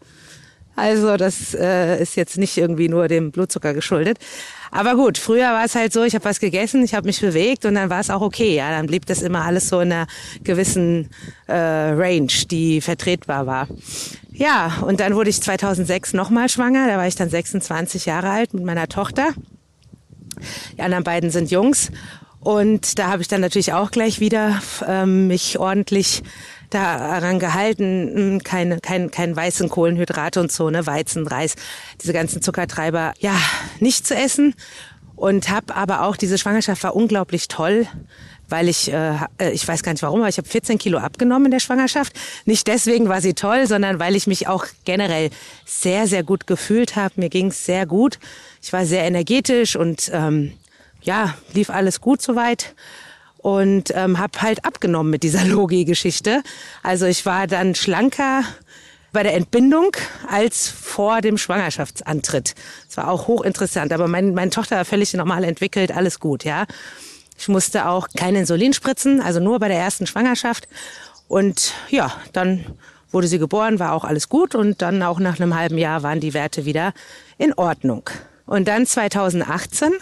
Also 0.74 1.16
das 1.16 1.54
äh, 1.54 2.02
ist 2.02 2.16
jetzt 2.16 2.36
nicht 2.36 2.56
irgendwie 2.56 2.88
nur 2.88 3.06
dem 3.06 3.30
Blutzucker 3.30 3.74
geschuldet. 3.74 4.18
Aber 4.72 4.96
gut, 4.96 5.18
früher 5.18 5.52
war 5.52 5.64
es 5.64 5.76
halt 5.76 5.92
so, 5.92 6.02
ich 6.02 6.14
habe 6.16 6.24
was 6.24 6.40
gegessen, 6.40 6.82
ich 6.82 6.94
habe 6.94 7.06
mich 7.06 7.20
bewegt 7.20 7.64
und 7.64 7.76
dann 7.76 7.90
war 7.90 8.00
es 8.00 8.10
auch 8.10 8.22
okay. 8.22 8.56
Ja, 8.56 8.70
dann 8.70 8.86
blieb 8.86 9.06
das 9.06 9.22
immer 9.22 9.44
alles 9.44 9.68
so 9.68 9.78
in 9.78 9.92
einer 9.92 10.08
gewissen 10.42 11.10
äh, 11.46 11.54
Range, 11.54 12.32
die 12.50 12.80
vertretbar 12.80 13.46
war. 13.46 13.68
Ja, 14.32 14.78
und 14.84 14.98
dann 14.98 15.14
wurde 15.14 15.30
ich 15.30 15.40
2006 15.40 16.12
nochmal 16.12 16.48
schwanger. 16.48 16.88
Da 16.88 16.96
war 16.96 17.06
ich 17.06 17.14
dann 17.14 17.30
26 17.30 18.06
Jahre 18.06 18.30
alt 18.30 18.52
mit 18.52 18.64
meiner 18.64 18.88
Tochter. 18.88 19.28
Die 20.76 20.82
anderen 20.82 21.04
beiden 21.04 21.30
sind 21.30 21.52
Jungs. 21.52 21.92
Und 22.40 22.98
da 22.98 23.08
habe 23.08 23.22
ich 23.22 23.28
dann 23.28 23.42
natürlich 23.42 23.72
auch 23.74 23.90
gleich 23.90 24.18
wieder 24.18 24.62
ähm, 24.86 25.26
mich 25.26 25.58
ordentlich 25.58 26.22
daran 26.70 27.38
gehalten, 27.38 28.36
mh, 28.36 28.38
keine, 28.44 28.80
kein, 28.80 29.10
kein 29.10 29.36
weißen 29.36 29.68
Kohlenhydrate 29.68 30.40
und 30.40 30.50
so, 30.50 30.70
ne, 30.70 30.86
Weizen, 30.86 31.26
Reis, 31.26 31.56
diese 32.00 32.12
ganzen 32.12 32.40
Zuckertreiber, 32.40 33.12
ja, 33.18 33.36
nicht 33.80 34.06
zu 34.06 34.14
essen. 34.14 34.54
Und 35.16 35.50
habe 35.50 35.76
aber 35.76 36.02
auch, 36.04 36.16
diese 36.16 36.38
Schwangerschaft 36.38 36.82
war 36.82 36.96
unglaublich 36.96 37.48
toll, 37.48 37.86
weil 38.48 38.68
ich, 38.68 38.90
äh, 38.90 39.18
ich 39.52 39.68
weiß 39.68 39.82
gar 39.82 39.92
nicht 39.92 40.02
warum, 40.02 40.20
aber 40.20 40.30
ich 40.30 40.38
habe 40.38 40.48
14 40.48 40.78
Kilo 40.78 40.96
abgenommen 40.98 41.46
in 41.46 41.50
der 41.50 41.60
Schwangerschaft. 41.60 42.14
Nicht 42.46 42.66
deswegen 42.68 43.08
war 43.10 43.20
sie 43.20 43.34
toll, 43.34 43.66
sondern 43.66 44.00
weil 44.00 44.16
ich 44.16 44.26
mich 44.26 44.48
auch 44.48 44.64
generell 44.86 45.28
sehr, 45.66 46.06
sehr 46.06 46.22
gut 46.22 46.46
gefühlt 46.46 46.96
habe. 46.96 47.14
Mir 47.16 47.28
ging 47.28 47.48
es 47.48 47.66
sehr 47.66 47.84
gut. 47.84 48.18
Ich 48.62 48.72
war 48.72 48.86
sehr 48.86 49.04
energetisch 49.04 49.76
und 49.76 50.10
ähm, 50.14 50.52
ja, 51.02 51.34
lief 51.52 51.70
alles 51.70 52.00
gut 52.00 52.22
soweit 52.22 52.74
und 53.38 53.92
ähm, 53.94 54.18
habe 54.18 54.42
halt 54.42 54.64
abgenommen 54.64 55.10
mit 55.10 55.22
dieser 55.22 55.44
Logi-Geschichte. 55.46 56.42
Also 56.82 57.06
ich 57.06 57.24
war 57.26 57.46
dann 57.46 57.74
schlanker 57.74 58.44
bei 59.12 59.22
der 59.22 59.34
Entbindung 59.34 59.96
als 60.28 60.68
vor 60.68 61.20
dem 61.20 61.36
Schwangerschaftsantritt. 61.36 62.54
Das 62.86 62.96
war 62.96 63.08
auch 63.08 63.26
hochinteressant, 63.26 63.92
aber 63.92 64.08
mein, 64.08 64.34
meine 64.34 64.50
Tochter 64.50 64.76
war 64.76 64.84
völlig 64.84 65.12
normal 65.14 65.44
entwickelt, 65.44 65.90
alles 65.90 66.20
gut, 66.20 66.44
ja. 66.44 66.66
Ich 67.36 67.48
musste 67.48 67.88
auch 67.88 68.08
kein 68.14 68.36
Insulin 68.36 68.74
spritzen, 68.74 69.20
also 69.20 69.40
nur 69.40 69.58
bei 69.58 69.68
der 69.68 69.78
ersten 69.78 70.06
Schwangerschaft. 70.06 70.68
Und 71.26 71.72
ja, 71.88 72.12
dann 72.34 72.66
wurde 73.10 73.28
sie 73.28 73.38
geboren, 73.38 73.78
war 73.78 73.94
auch 73.94 74.04
alles 74.04 74.28
gut 74.28 74.54
und 74.54 74.82
dann 74.82 75.02
auch 75.02 75.18
nach 75.18 75.40
einem 75.40 75.56
halben 75.56 75.78
Jahr 75.78 76.02
waren 76.02 76.20
die 76.20 76.34
Werte 76.34 76.64
wieder 76.66 76.92
in 77.38 77.54
Ordnung. 77.54 78.08
Und 78.46 78.68
dann 78.68 78.84
2018 78.84 79.92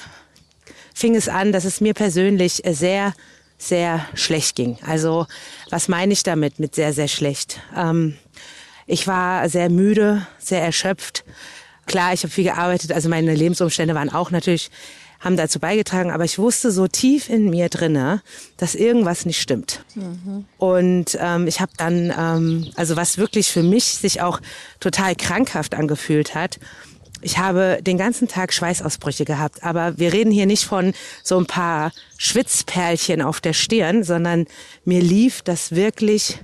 fing 0.99 1.15
es 1.15 1.29
an, 1.29 1.53
dass 1.53 1.65
es 1.65 1.81
mir 1.81 1.95
persönlich 1.95 2.63
sehr, 2.69 3.15
sehr 3.57 4.05
schlecht 4.15 4.57
ging. 4.57 4.79
Also 4.85 5.27
was 5.71 5.87
meine 5.87 6.13
ich 6.13 6.25
damit 6.25 6.59
mit 6.59 6.75
sehr, 6.75 6.93
sehr 6.93 7.07
schlecht? 7.07 7.61
Ähm, 7.77 8.17
ich 8.87 9.07
war 9.07 9.49
sehr 9.49 9.71
müde, 9.71 10.27
sehr 10.39 10.61
erschöpft. 10.61 11.25
Klar, 11.87 12.15
ich 12.15 12.25
habe 12.25 12.33
viel 12.33 12.45
gearbeitet, 12.45 12.91
also 12.91 13.09
meine 13.09 13.33
Lebensumstände 13.33 13.95
waren 13.95 14.13
auch 14.13 14.33
natürlich, 14.33 14.71
haben 15.21 15.37
dazu 15.37 15.61
beigetragen, 15.61 16.11
aber 16.11 16.25
ich 16.25 16.39
wusste 16.39 16.73
so 16.73 16.89
tief 16.89 17.29
in 17.29 17.49
mir 17.49 17.69
drinne, 17.69 18.21
dass 18.57 18.75
irgendwas 18.75 19.25
nicht 19.25 19.41
stimmt. 19.41 19.85
Und 20.59 21.17
ähm, 21.21 21.47
ich 21.47 21.61
habe 21.61 21.73
dann, 21.77 22.13
ähm, 22.19 22.71
also 22.75 22.97
was 22.97 23.19
wirklich 23.19 23.53
für 23.53 23.63
mich 23.63 23.85
sich 23.85 24.21
auch 24.21 24.41
total 24.81 25.15
krankhaft 25.15 25.75
angefühlt 25.75 26.35
hat, 26.35 26.59
ich 27.21 27.39
habe 27.39 27.79
den 27.83 27.99
ganzen 27.99 28.29
Tag 28.29 28.53
Schweißausbrüche 28.53 29.25
gehabt, 29.25 29.63
aber 29.63 29.99
wir 29.99 30.13
reden 30.13 30.31
hier 30.31 30.47
nicht 30.47 30.65
von 30.65 30.93
so 31.23 31.39
ein 31.39 31.47
paar 31.47 31.93
Schwitzperlchen 32.17 33.23
auf 33.23 33.41
der 33.41 33.53
Stirn, 33.53 34.05
sondern 34.05 34.47
mir 34.85 35.01
lief 35.01 35.43
das 35.43 35.73
wirklich 35.75 36.39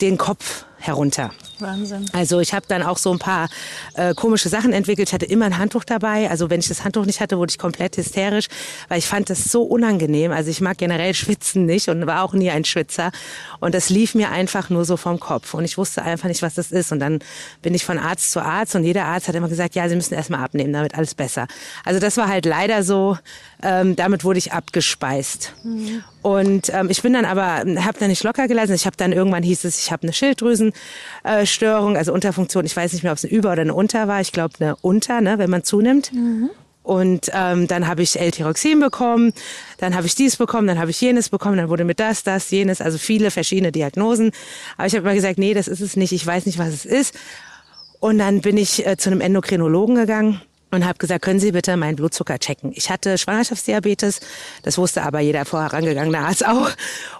den 0.00 0.18
Kopf 0.18 0.64
herunter. 0.86 1.30
Wahnsinn. 1.60 2.06
Also 2.12 2.40
ich 2.40 2.52
habe 2.52 2.66
dann 2.68 2.82
auch 2.82 2.98
so 2.98 3.12
ein 3.12 3.18
paar 3.18 3.48
äh, 3.94 4.14
komische 4.14 4.48
Sachen 4.48 4.72
entwickelt. 4.72 5.08
Ich 5.08 5.14
hatte 5.14 5.26
immer 5.26 5.46
ein 5.46 5.58
Handtuch 5.58 5.84
dabei. 5.84 6.28
Also 6.28 6.50
wenn 6.50 6.60
ich 6.60 6.68
das 6.68 6.84
Handtuch 6.84 7.06
nicht 7.06 7.20
hatte, 7.20 7.38
wurde 7.38 7.50
ich 7.50 7.58
komplett 7.58 7.96
hysterisch, 7.96 8.46
weil 8.88 8.98
ich 8.98 9.06
fand 9.06 9.30
das 9.30 9.44
so 9.44 9.62
unangenehm. 9.62 10.32
Also 10.32 10.50
ich 10.50 10.60
mag 10.60 10.78
generell 10.78 11.14
Schwitzen 11.14 11.64
nicht 11.64 11.88
und 11.88 12.06
war 12.06 12.22
auch 12.22 12.32
nie 12.32 12.50
ein 12.50 12.64
Schwitzer. 12.64 13.12
Und 13.60 13.74
das 13.74 13.88
lief 13.88 14.14
mir 14.14 14.30
einfach 14.30 14.70
nur 14.70 14.84
so 14.84 14.96
vom 14.96 15.20
Kopf. 15.20 15.54
Und 15.54 15.64
ich 15.64 15.78
wusste 15.78 16.02
einfach 16.02 16.28
nicht, 16.28 16.42
was 16.42 16.54
das 16.54 16.72
ist. 16.72 16.92
Und 16.92 17.00
dann 17.00 17.20
bin 17.62 17.74
ich 17.74 17.84
von 17.84 17.98
Arzt 17.98 18.32
zu 18.32 18.40
Arzt 18.40 18.74
und 18.74 18.84
jeder 18.84 19.04
Arzt 19.06 19.28
hat 19.28 19.34
immer 19.34 19.48
gesagt, 19.48 19.74
ja, 19.74 19.88
Sie 19.88 19.96
müssen 19.96 20.14
erstmal 20.14 20.44
abnehmen, 20.44 20.72
damit 20.72 20.94
alles 20.94 21.14
besser. 21.14 21.46
Also 21.84 22.00
das 22.00 22.16
war 22.16 22.28
halt 22.28 22.44
leider 22.46 22.82
so, 22.82 23.16
ähm, 23.62 23.96
damit 23.96 24.24
wurde 24.24 24.38
ich 24.38 24.52
abgespeist. 24.52 25.52
Und 26.22 26.70
ähm, 26.72 26.88
ich 26.90 27.02
bin 27.02 27.12
dann 27.12 27.24
aber, 27.24 27.64
habe 27.82 27.98
dann 27.98 28.08
nicht 28.08 28.22
locker 28.24 28.48
gelassen. 28.48 28.74
Ich 28.74 28.86
habe 28.86 28.96
dann 28.96 29.12
irgendwann 29.12 29.42
hieß 29.42 29.64
es, 29.64 29.78
ich 29.78 29.92
habe 29.92 30.04
eine 30.04 30.12
Schilddrüsenstörung, 31.44 31.96
also 31.96 32.12
Unterfunktion. 32.12 32.64
Ich 32.64 32.76
weiß 32.76 32.92
nicht 32.92 33.02
mehr, 33.02 33.12
ob 33.12 33.18
es 33.18 33.24
eine 33.24 33.32
Über- 33.32 33.52
oder 33.52 33.62
eine 33.62 33.74
Unter 33.74 34.08
war. 34.08 34.20
Ich 34.20 34.32
glaube 34.32 34.54
eine 34.60 34.76
Unter, 34.76 35.20
ne, 35.20 35.38
wenn 35.38 35.50
man 35.50 35.64
zunimmt. 35.64 36.12
Und 36.82 37.30
ähm, 37.32 37.66
dann 37.66 37.86
habe 37.86 38.02
ich 38.02 38.20
L-Tyroxin 38.20 38.78
bekommen, 38.78 39.32
dann 39.78 39.94
habe 39.94 40.06
ich 40.06 40.16
dies 40.16 40.36
bekommen, 40.36 40.66
dann 40.66 40.78
habe 40.78 40.90
ich 40.90 41.00
jenes 41.00 41.30
bekommen, 41.30 41.56
dann 41.56 41.70
wurde 41.70 41.84
mir 41.84 41.94
das, 41.94 42.24
das, 42.24 42.50
jenes, 42.50 42.82
also 42.82 42.98
viele 42.98 43.30
verschiedene 43.30 43.72
Diagnosen. 43.72 44.32
Aber 44.76 44.86
ich 44.86 44.94
habe 44.94 45.06
immer 45.06 45.14
gesagt, 45.14 45.38
nee, 45.38 45.54
das 45.54 45.66
ist 45.66 45.80
es 45.80 45.96
nicht, 45.96 46.12
ich 46.12 46.26
weiß 46.26 46.44
nicht, 46.44 46.58
was 46.58 46.68
es 46.68 46.84
ist. 46.84 47.14
Und 48.00 48.18
dann 48.18 48.42
bin 48.42 48.58
ich 48.58 48.86
äh, 48.86 48.98
zu 48.98 49.08
einem 49.08 49.22
Endokrinologen 49.22 49.94
gegangen 49.94 50.42
und 50.74 50.84
habe 50.84 50.98
gesagt, 50.98 51.22
können 51.22 51.40
Sie 51.40 51.52
bitte 51.52 51.76
meinen 51.76 51.96
Blutzucker 51.96 52.38
checken. 52.38 52.72
Ich 52.74 52.90
hatte 52.90 53.16
Schwangerschaftsdiabetes, 53.18 54.20
das 54.62 54.78
wusste 54.78 55.02
aber 55.02 55.20
jeder 55.20 55.44
vorherangegangene 55.44 56.18
Arzt 56.18 56.46
auch. 56.46 56.70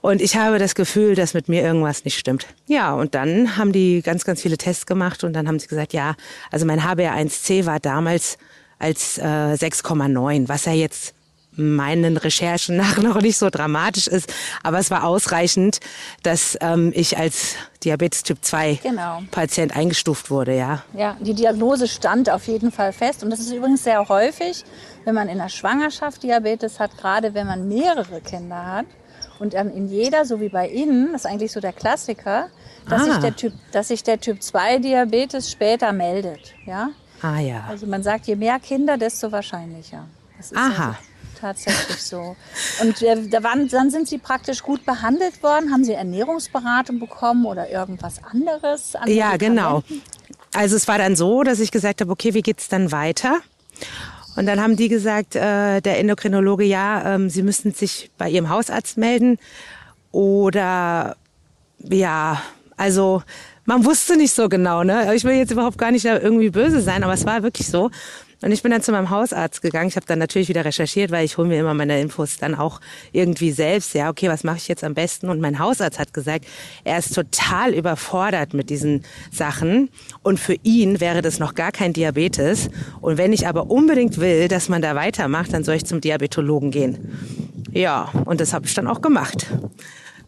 Und 0.02 0.20
ich 0.20 0.36
habe 0.36 0.58
das 0.58 0.74
Gefühl, 0.74 1.14
dass 1.14 1.34
mit 1.34 1.48
mir 1.48 1.62
irgendwas 1.62 2.04
nicht 2.04 2.18
stimmt. 2.18 2.46
Ja, 2.66 2.92
und 2.92 3.14
dann 3.14 3.56
haben 3.56 3.72
die 3.72 4.02
ganz, 4.02 4.24
ganz 4.24 4.42
viele 4.42 4.58
Tests 4.58 4.86
gemacht 4.86 5.24
und 5.24 5.32
dann 5.32 5.48
haben 5.48 5.58
sie 5.58 5.68
gesagt, 5.68 5.92
ja, 5.92 6.14
also 6.50 6.66
mein 6.66 6.80
HbA1c 6.80 7.66
war 7.66 7.80
damals 7.80 8.38
als 8.78 9.18
äh, 9.18 9.22
6,9, 9.22 10.48
was 10.48 10.64
ja 10.66 10.72
jetzt 10.72 11.14
meinen 11.56 12.16
Recherchen 12.16 12.76
nach 12.76 12.98
noch 12.98 13.20
nicht 13.20 13.38
so 13.38 13.50
dramatisch 13.50 14.06
ist, 14.06 14.32
aber 14.62 14.78
es 14.78 14.90
war 14.90 15.04
ausreichend, 15.04 15.80
dass 16.22 16.56
ähm, 16.60 16.92
ich 16.94 17.16
als 17.18 17.54
Diabetes 17.84 18.22
Typ 18.22 18.38
2 18.42 18.80
Genau. 18.82 19.22
Patient 19.30 19.76
eingestuft 19.76 20.30
wurde, 20.30 20.56
ja. 20.56 20.82
Ja, 20.94 21.16
die 21.20 21.34
Diagnose 21.34 21.86
stand 21.88 22.30
auf 22.30 22.46
jeden 22.46 22.72
Fall 22.72 22.92
fest. 22.92 23.22
Und 23.22 23.30
das 23.30 23.40
ist 23.40 23.52
übrigens 23.52 23.84
sehr 23.84 24.08
häufig, 24.08 24.64
wenn 25.04 25.14
man 25.14 25.28
in 25.28 25.38
der 25.38 25.48
Schwangerschaft 25.50 26.22
Diabetes 26.22 26.80
hat, 26.80 26.96
gerade 26.96 27.34
wenn 27.34 27.46
man 27.46 27.68
mehrere 27.68 28.20
Kinder 28.22 28.64
hat. 28.64 28.86
Und 29.38 29.52
dann 29.54 29.70
in 29.70 29.88
jeder, 29.88 30.24
so 30.24 30.40
wie 30.40 30.48
bei 30.48 30.68
Ihnen, 30.68 31.12
das 31.12 31.24
ist 31.24 31.30
eigentlich 31.30 31.52
so 31.52 31.60
der 31.60 31.72
Klassiker, 31.72 32.48
dass, 32.88 33.02
Ah. 33.02 33.04
sich, 33.04 33.18
der 33.18 33.36
typ, 33.36 33.52
dass 33.72 33.88
sich 33.88 34.02
der 34.02 34.20
Typ 34.20 34.42
2 34.42 34.78
Diabetes 34.78 35.50
später 35.50 35.92
meldet. 35.92 36.54
Ja? 36.66 36.88
Ah 37.20 37.38
ja. 37.40 37.64
Also 37.68 37.86
man 37.86 38.02
sagt, 38.02 38.26
je 38.26 38.36
mehr 38.36 38.58
Kinder, 38.60 38.96
desto 38.96 39.30
wahrscheinlicher. 39.32 40.06
Aha. 40.54 40.96
Tatsächlich 41.40 42.02
so. 42.02 42.36
Und 42.80 43.02
äh, 43.02 43.28
da 43.28 43.42
waren, 43.42 43.68
dann 43.68 43.90
sind 43.90 44.08
Sie 44.08 44.18
praktisch 44.18 44.62
gut 44.62 44.84
behandelt 44.84 45.42
worden? 45.42 45.72
Haben 45.72 45.84
Sie 45.84 45.92
Ernährungsberatung 45.92 46.98
bekommen 46.98 47.46
oder 47.46 47.70
irgendwas 47.70 48.22
anderes? 48.22 48.96
an 48.96 49.10
Ja, 49.10 49.36
genau. 49.36 49.82
Also 50.52 50.76
es 50.76 50.86
war 50.86 50.98
dann 50.98 51.16
so, 51.16 51.42
dass 51.42 51.60
ich 51.60 51.70
gesagt 51.70 52.00
habe, 52.00 52.12
okay, 52.12 52.34
wie 52.34 52.42
geht's 52.42 52.68
dann 52.68 52.92
weiter? 52.92 53.40
Und 54.36 54.46
dann 54.46 54.60
haben 54.60 54.76
die 54.76 54.88
gesagt, 54.88 55.36
äh, 55.36 55.80
der 55.80 55.98
Endokrinologe, 55.98 56.64
ja, 56.64 57.14
ähm, 57.14 57.30
sie 57.30 57.42
müssten 57.42 57.72
sich 57.72 58.10
bei 58.18 58.28
ihrem 58.28 58.48
Hausarzt 58.48 58.96
melden 58.96 59.38
oder 60.10 61.16
ja, 61.78 62.42
also 62.76 63.22
man 63.64 63.84
wusste 63.84 64.16
nicht 64.16 64.34
so 64.34 64.48
genau, 64.48 64.84
ne? 64.84 65.14
Ich 65.14 65.24
will 65.24 65.34
jetzt 65.34 65.50
überhaupt 65.50 65.78
gar 65.78 65.90
nicht 65.90 66.04
irgendwie 66.04 66.50
böse 66.50 66.80
sein, 66.80 67.02
aber 67.02 67.14
es 67.14 67.24
war 67.24 67.42
wirklich 67.42 67.68
so. 67.68 67.90
Und 68.44 68.52
ich 68.52 68.62
bin 68.62 68.70
dann 68.70 68.82
zu 68.82 68.92
meinem 68.92 69.08
Hausarzt 69.08 69.62
gegangen. 69.62 69.88
Ich 69.88 69.96
habe 69.96 70.04
dann 70.04 70.18
natürlich 70.18 70.50
wieder 70.50 70.66
recherchiert, 70.66 71.10
weil 71.10 71.24
ich 71.24 71.38
hole 71.38 71.48
mir 71.48 71.58
immer 71.58 71.72
meine 71.72 71.98
Infos 71.98 72.36
dann 72.36 72.54
auch 72.54 72.78
irgendwie 73.10 73.52
selbst. 73.52 73.94
Ja, 73.94 74.10
okay, 74.10 74.28
was 74.28 74.44
mache 74.44 74.58
ich 74.58 74.68
jetzt 74.68 74.84
am 74.84 74.92
besten? 74.92 75.30
Und 75.30 75.40
mein 75.40 75.58
Hausarzt 75.58 75.98
hat 75.98 76.12
gesagt, 76.12 76.44
er 76.84 76.98
ist 76.98 77.14
total 77.14 77.72
überfordert 77.72 78.52
mit 78.52 78.68
diesen 78.68 79.02
Sachen. 79.32 79.88
Und 80.22 80.38
für 80.38 80.56
ihn 80.62 81.00
wäre 81.00 81.22
das 81.22 81.38
noch 81.38 81.54
gar 81.54 81.72
kein 81.72 81.94
Diabetes. 81.94 82.68
Und 83.00 83.16
wenn 83.16 83.32
ich 83.32 83.46
aber 83.46 83.70
unbedingt 83.70 84.20
will, 84.20 84.48
dass 84.48 84.68
man 84.68 84.82
da 84.82 84.94
weitermacht, 84.94 85.54
dann 85.54 85.64
soll 85.64 85.76
ich 85.76 85.86
zum 85.86 86.02
Diabetologen 86.02 86.70
gehen. 86.70 87.16
Ja, 87.72 88.10
und 88.26 88.42
das 88.42 88.52
habe 88.52 88.66
ich 88.66 88.74
dann 88.74 88.88
auch 88.88 89.00
gemacht. 89.00 89.46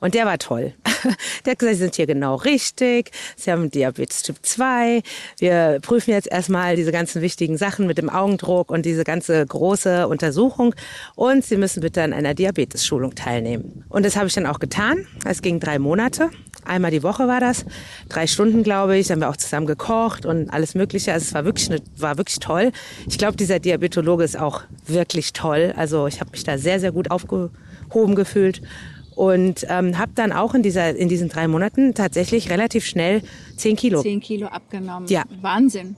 Und 0.00 0.14
der 0.14 0.26
war 0.26 0.38
toll. 0.38 0.74
Der 1.44 1.52
hat 1.52 1.58
gesagt, 1.58 1.76
Sie 1.76 1.82
sind 1.82 1.94
hier 1.96 2.06
genau 2.06 2.36
richtig. 2.36 3.10
Sie 3.36 3.50
haben 3.50 3.70
Diabetes 3.70 4.22
Typ 4.22 4.36
2. 4.42 5.02
Wir 5.38 5.78
prüfen 5.82 6.10
jetzt 6.10 6.28
erstmal 6.28 6.76
diese 6.76 6.92
ganzen 6.92 7.22
wichtigen 7.22 7.56
Sachen 7.56 7.86
mit 7.86 7.98
dem 7.98 8.10
Augendruck 8.10 8.70
und 8.70 8.84
diese 8.84 9.04
ganze 9.04 9.44
große 9.44 10.08
Untersuchung. 10.08 10.74
Und 11.14 11.44
Sie 11.44 11.56
müssen 11.56 11.80
bitte 11.80 12.02
an 12.02 12.12
einer 12.12 12.34
Diabetes-Schulung 12.34 13.14
teilnehmen. 13.14 13.84
Und 13.88 14.04
das 14.04 14.16
habe 14.16 14.26
ich 14.26 14.34
dann 14.34 14.46
auch 14.46 14.58
getan. 14.58 15.06
Es 15.24 15.42
ging 15.42 15.60
drei 15.60 15.78
Monate. 15.78 16.30
Einmal 16.64 16.90
die 16.90 17.02
Woche 17.02 17.28
war 17.28 17.40
das. 17.40 17.64
Drei 18.08 18.26
Stunden, 18.26 18.62
glaube 18.62 18.96
ich. 18.98 19.10
Haben 19.10 19.20
wir 19.20 19.30
auch 19.30 19.36
zusammen 19.36 19.66
gekocht 19.66 20.26
und 20.26 20.50
alles 20.50 20.74
Mögliche. 20.74 21.12
Also 21.12 21.24
es 21.24 21.34
war 21.34 21.44
wirklich, 21.44 21.70
eine, 21.70 21.80
war 21.96 22.18
wirklich 22.18 22.40
toll. 22.40 22.72
Ich 23.08 23.18
glaube, 23.18 23.36
dieser 23.36 23.60
Diabetologe 23.60 24.24
ist 24.24 24.38
auch 24.38 24.62
wirklich 24.86 25.32
toll. 25.32 25.72
Also 25.76 26.06
ich 26.06 26.20
habe 26.20 26.30
mich 26.32 26.44
da 26.44 26.58
sehr, 26.58 26.80
sehr 26.80 26.92
gut 26.92 27.10
aufgehoben 27.10 28.14
gefühlt 28.14 28.62
und 29.16 29.66
ähm, 29.68 29.99
habe 29.99 30.12
dann 30.14 30.30
auch 30.30 30.54
in 30.54 30.62
dieser 30.62 30.94
in 30.94 31.08
diesen 31.08 31.28
drei 31.28 31.49
Monaten 31.49 31.94
tatsächlich 31.94 32.50
relativ 32.50 32.87
schnell 32.87 33.23
zehn 33.56 33.75
Kilo. 33.75 34.02
10 34.02 34.20
Kilo 34.20 34.46
abgenommen. 34.46 35.08
Ja. 35.08 35.25
Wahnsinn. 35.40 35.96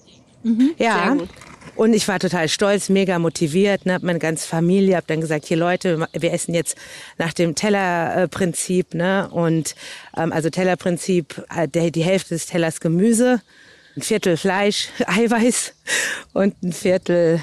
ja. 0.78 1.04
sehr 1.04 1.16
gut. 1.16 1.28
Und 1.74 1.92
ich 1.92 2.08
war 2.08 2.18
total 2.18 2.48
stolz, 2.48 2.88
mega 2.88 3.20
motiviert, 3.20 3.86
ne, 3.86 3.94
hab 3.94 4.02
meine 4.02 4.18
ganze 4.18 4.48
Familie, 4.48 4.96
hab 4.96 5.06
dann 5.06 5.20
gesagt, 5.20 5.46
hier 5.46 5.56
Leute, 5.56 6.08
wir 6.12 6.32
essen 6.32 6.52
jetzt 6.52 6.76
nach 7.18 7.32
dem 7.32 7.54
Tellerprinzip, 7.54 8.94
ne, 8.94 9.28
und 9.30 9.76
ähm, 10.16 10.32
also 10.32 10.50
Tellerprinzip, 10.50 11.44
äh, 11.54 11.68
der, 11.68 11.92
die 11.92 12.02
Hälfte 12.02 12.30
des 12.30 12.46
Tellers 12.46 12.80
Gemüse, 12.80 13.42
ein 13.96 14.02
Viertel 14.02 14.36
Fleisch, 14.36 14.88
Eiweiß 15.06 15.74
und 16.32 16.60
ein 16.64 16.72
Viertel 16.72 17.40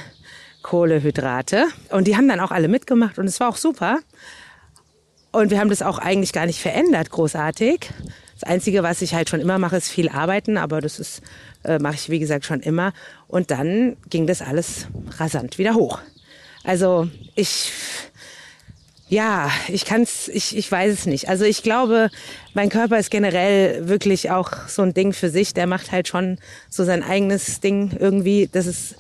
Kohlehydrate. 0.63 1.67
Und 1.91 2.07
die 2.07 2.17
haben 2.17 2.27
dann 2.27 2.39
auch 2.39 2.51
alle 2.51 2.67
mitgemacht 2.67 3.19
und 3.19 3.27
es 3.27 3.39
war 3.39 3.49
auch 3.49 3.57
super. 3.57 3.99
Und 5.35 5.51
wir 5.51 5.59
haben 5.59 5.67
das 5.67 5.81
auch 5.81 5.97
eigentlich 5.97 6.31
gar 6.31 6.45
nicht 6.45 6.61
verändert, 6.61 7.09
großartig. 7.09 7.89
Das 8.39 8.43
Einzige, 8.43 8.83
was 8.83 9.01
ich 9.01 9.13
halt 9.13 9.29
schon 9.29 9.41
immer 9.41 9.59
mache, 9.59 9.75
ist 9.75 9.89
viel 9.89 10.07
arbeiten, 10.07 10.57
aber 10.57 10.79
das 10.79 10.97
ist, 10.97 11.21
äh, 11.65 11.77
mache 11.77 11.95
ich, 11.95 12.09
wie 12.09 12.19
gesagt, 12.19 12.45
schon 12.45 12.61
immer. 12.61 12.93
Und 13.27 13.51
dann 13.51 13.97
ging 14.09 14.27
das 14.27 14.41
alles 14.41 14.87
rasant 15.17 15.57
wieder 15.57 15.73
hoch. 15.73 15.99
Also 16.63 17.09
ich, 17.35 17.73
ja, 19.09 19.51
ich 19.67 19.83
kann's, 19.83 20.29
ich, 20.29 20.55
ich 20.55 20.71
weiß 20.71 20.93
es 20.93 21.05
nicht. 21.05 21.27
Also 21.27 21.43
ich 21.43 21.63
glaube, 21.63 22.11
mein 22.53 22.69
Körper 22.69 22.97
ist 22.97 23.11
generell 23.11 23.89
wirklich 23.89 24.31
auch 24.31 24.69
so 24.69 24.83
ein 24.83 24.93
Ding 24.93 25.11
für 25.11 25.29
sich. 25.29 25.53
Der 25.53 25.67
macht 25.67 25.91
halt 25.91 26.07
schon 26.07 26.37
so 26.69 26.85
sein 26.85 27.03
eigenes 27.03 27.59
Ding 27.59 27.91
irgendwie. 27.99 28.47
Das 28.49 28.67
ist, 28.67 28.95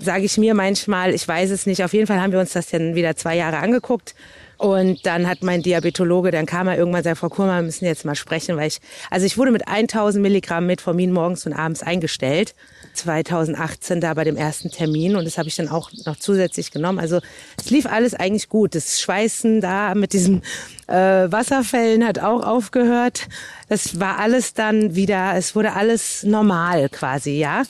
sage 0.00 0.24
ich 0.24 0.36
mir 0.36 0.54
manchmal, 0.54 1.14
ich 1.14 1.28
weiß 1.28 1.50
es 1.50 1.64
nicht. 1.64 1.84
Auf 1.84 1.92
jeden 1.92 2.08
Fall 2.08 2.20
haben 2.20 2.32
wir 2.32 2.40
uns 2.40 2.54
das 2.54 2.70
dann 2.70 2.96
wieder 2.96 3.14
zwei 3.14 3.36
Jahre 3.36 3.58
angeguckt. 3.58 4.16
Und 4.56 5.04
dann 5.06 5.26
hat 5.26 5.42
mein 5.42 5.62
Diabetologe, 5.62 6.30
dann 6.30 6.46
kam 6.46 6.68
er 6.68 6.78
irgendwann, 6.78 7.02
sagt, 7.02 7.18
Frau 7.18 7.28
Kurmann, 7.28 7.56
wir 7.56 7.66
müssen 7.66 7.84
jetzt 7.84 8.04
mal 8.04 8.14
sprechen, 8.14 8.56
weil 8.56 8.68
ich, 8.68 8.80
also 9.10 9.26
ich 9.26 9.36
wurde 9.36 9.50
mit 9.50 9.66
1000 9.68 10.22
Milligramm 10.22 10.66
Metformin 10.66 11.12
morgens 11.12 11.46
und 11.46 11.52
abends 11.52 11.82
eingestellt. 11.82 12.54
2018 12.94 14.00
da 14.00 14.14
bei 14.14 14.24
dem 14.24 14.36
ersten 14.36 14.70
Termin 14.70 15.16
und 15.16 15.24
das 15.24 15.36
habe 15.36 15.48
ich 15.48 15.56
dann 15.56 15.68
auch 15.68 15.90
noch 16.06 16.16
zusätzlich 16.16 16.70
genommen. 16.70 16.98
Also 17.00 17.20
es 17.58 17.70
lief 17.70 17.86
alles 17.86 18.14
eigentlich 18.14 18.48
gut. 18.48 18.74
Das 18.74 19.00
Schweißen 19.00 19.60
da 19.60 19.94
mit 19.94 20.12
diesen 20.12 20.42
äh, 20.86 20.94
Wasserfällen 20.94 22.06
hat 22.06 22.20
auch 22.20 22.44
aufgehört. 22.46 23.26
Das 23.68 23.98
war 23.98 24.18
alles 24.18 24.54
dann 24.54 24.94
wieder, 24.94 25.34
es 25.36 25.56
wurde 25.56 25.72
alles 25.72 26.22
normal 26.22 26.88
quasi, 26.88 27.32
ja. 27.32 27.64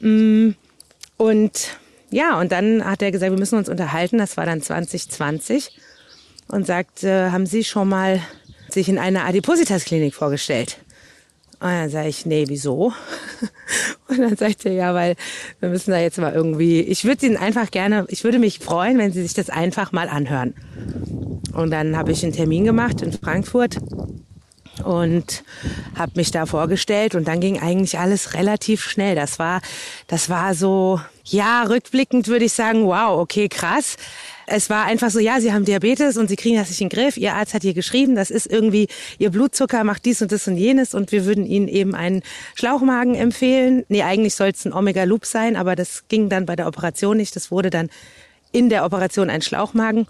Mm, 0.00 0.50
Und 1.16 1.78
ja, 2.10 2.38
und 2.38 2.52
dann 2.52 2.84
hat 2.84 3.02
er 3.02 3.10
gesagt, 3.10 3.32
wir 3.32 3.38
müssen 3.38 3.58
uns 3.58 3.68
unterhalten. 3.68 4.18
Das 4.18 4.36
war 4.36 4.46
dann 4.46 4.62
2020 4.62 5.76
und 6.48 6.66
sagt, 6.66 7.04
äh, 7.04 7.30
haben 7.30 7.46
Sie 7.46 7.64
schon 7.64 7.88
mal 7.88 8.20
sich 8.68 8.88
in 8.88 8.98
einer 8.98 9.24
Adipositas-Klinik 9.24 10.14
vorgestellt? 10.14 10.78
Und 11.58 11.70
dann 11.70 11.88
sage 11.88 12.08
ich, 12.08 12.26
nee, 12.26 12.44
wieso? 12.48 12.92
Und 14.08 14.20
dann 14.20 14.36
sagt 14.36 14.66
er, 14.66 14.72
ja, 14.72 14.94
weil 14.94 15.16
wir 15.58 15.70
müssen 15.70 15.90
da 15.90 15.98
jetzt 15.98 16.18
mal 16.18 16.34
irgendwie, 16.34 16.80
ich 16.82 17.04
würde 17.04 17.24
Ihnen 17.24 17.38
einfach 17.38 17.70
gerne, 17.70 18.04
ich 18.08 18.24
würde 18.24 18.38
mich 18.38 18.58
freuen, 18.58 18.98
wenn 18.98 19.12
Sie 19.12 19.22
sich 19.22 19.32
das 19.32 19.48
einfach 19.48 19.90
mal 19.90 20.08
anhören. 20.08 20.54
Und 21.54 21.70
dann 21.70 21.96
habe 21.96 22.12
ich 22.12 22.22
einen 22.22 22.34
Termin 22.34 22.64
gemacht 22.64 23.00
in 23.00 23.12
Frankfurt 23.12 23.78
und 24.84 25.44
habe 25.96 26.12
mich 26.16 26.30
da 26.30 26.44
vorgestellt 26.44 27.14
und 27.14 27.26
dann 27.26 27.40
ging 27.40 27.58
eigentlich 27.58 27.98
alles 27.98 28.34
relativ 28.34 28.82
schnell. 28.82 29.14
Das 29.14 29.38
war, 29.38 29.62
das 30.06 30.28
war 30.28 30.54
so, 30.54 31.00
ja, 31.24 31.62
rückblickend 31.62 32.28
würde 32.28 32.44
ich 32.44 32.52
sagen, 32.52 32.86
wow, 32.86 33.18
okay, 33.18 33.48
krass. 33.48 33.96
Es 34.46 34.70
war 34.70 34.84
einfach 34.84 35.10
so, 35.10 35.18
ja, 35.18 35.40
Sie 35.40 35.52
haben 35.52 35.64
Diabetes 35.64 36.16
und 36.16 36.28
Sie 36.28 36.36
kriegen 36.36 36.56
das 36.56 36.68
nicht 36.68 36.80
in 36.80 36.88
den 36.88 36.96
Griff. 36.96 37.16
Ihr 37.16 37.34
Arzt 37.34 37.52
hat 37.52 37.62
hier 37.62 37.74
geschrieben, 37.74 38.14
das 38.14 38.30
ist 38.30 38.46
irgendwie, 38.46 38.86
Ihr 39.18 39.30
Blutzucker 39.30 39.82
macht 39.82 40.04
dies 40.04 40.22
und 40.22 40.30
das 40.30 40.46
und 40.46 40.56
jenes 40.56 40.94
und 40.94 41.10
wir 41.10 41.24
würden 41.24 41.46
Ihnen 41.46 41.66
eben 41.68 41.94
einen 41.94 42.22
Schlauchmagen 42.54 43.14
empfehlen. 43.14 43.84
Nee, 43.88 44.02
eigentlich 44.02 44.34
soll 44.34 44.50
es 44.50 44.64
ein 44.64 44.72
Omega-Loop 44.72 45.26
sein, 45.26 45.56
aber 45.56 45.74
das 45.74 46.04
ging 46.08 46.28
dann 46.28 46.46
bei 46.46 46.54
der 46.54 46.68
Operation 46.68 47.16
nicht. 47.16 47.34
Das 47.34 47.50
wurde 47.50 47.70
dann 47.70 47.90
in 48.52 48.68
der 48.68 48.84
Operation 48.84 49.30
ein 49.30 49.42
Schlauchmagen. 49.42 50.06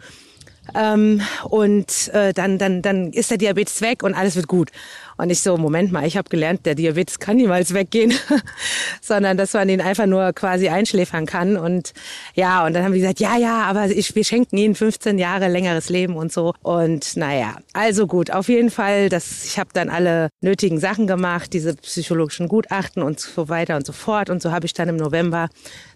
Ähm, 0.74 1.22
und 1.44 2.08
äh, 2.12 2.32
dann, 2.32 2.58
dann, 2.58 2.82
dann 2.82 3.12
ist 3.12 3.30
der 3.30 3.38
Diabetes 3.38 3.80
weg 3.80 4.02
und 4.02 4.14
alles 4.14 4.36
wird 4.36 4.48
gut. 4.48 4.70
Und 5.18 5.30
ich 5.30 5.40
so, 5.40 5.56
Moment 5.56 5.92
mal, 5.92 6.06
ich 6.06 6.16
habe 6.16 6.28
gelernt, 6.28 6.66
der 6.66 6.74
Diabetes 6.74 7.18
kann 7.18 7.36
niemals 7.36 7.72
weggehen, 7.72 8.12
sondern 9.00 9.36
dass 9.36 9.54
man 9.54 9.68
ihn 9.68 9.80
einfach 9.80 10.06
nur 10.06 10.32
quasi 10.32 10.68
einschläfern 10.68 11.26
kann. 11.26 11.56
Und 11.56 11.92
ja, 12.34 12.66
und 12.66 12.74
dann 12.74 12.84
haben 12.84 12.92
die 12.92 13.00
gesagt, 13.00 13.20
ja, 13.20 13.36
ja, 13.36 13.62
aber 13.62 13.86
ich, 13.86 14.14
wir 14.14 14.24
schenken 14.24 14.56
ihnen 14.58 14.74
15 14.74 15.18
Jahre 15.18 15.48
längeres 15.48 15.88
Leben 15.88 16.16
und 16.16 16.32
so. 16.32 16.54
Und 16.62 17.16
naja, 17.16 17.56
also 17.72 18.06
gut, 18.06 18.30
auf 18.30 18.48
jeden 18.48 18.70
Fall, 18.70 19.08
das, 19.08 19.44
ich 19.44 19.58
habe 19.58 19.70
dann 19.72 19.88
alle 19.88 20.28
nötigen 20.42 20.78
Sachen 20.78 21.06
gemacht, 21.06 21.52
diese 21.52 21.74
psychologischen 21.76 22.48
Gutachten 22.48 23.02
und 23.02 23.18
so 23.18 23.48
weiter 23.48 23.76
und 23.76 23.86
so 23.86 23.92
fort. 23.92 24.28
Und 24.28 24.42
so 24.42 24.52
habe 24.52 24.66
ich 24.66 24.74
dann 24.74 24.88
im 24.88 24.96
November 24.96 25.48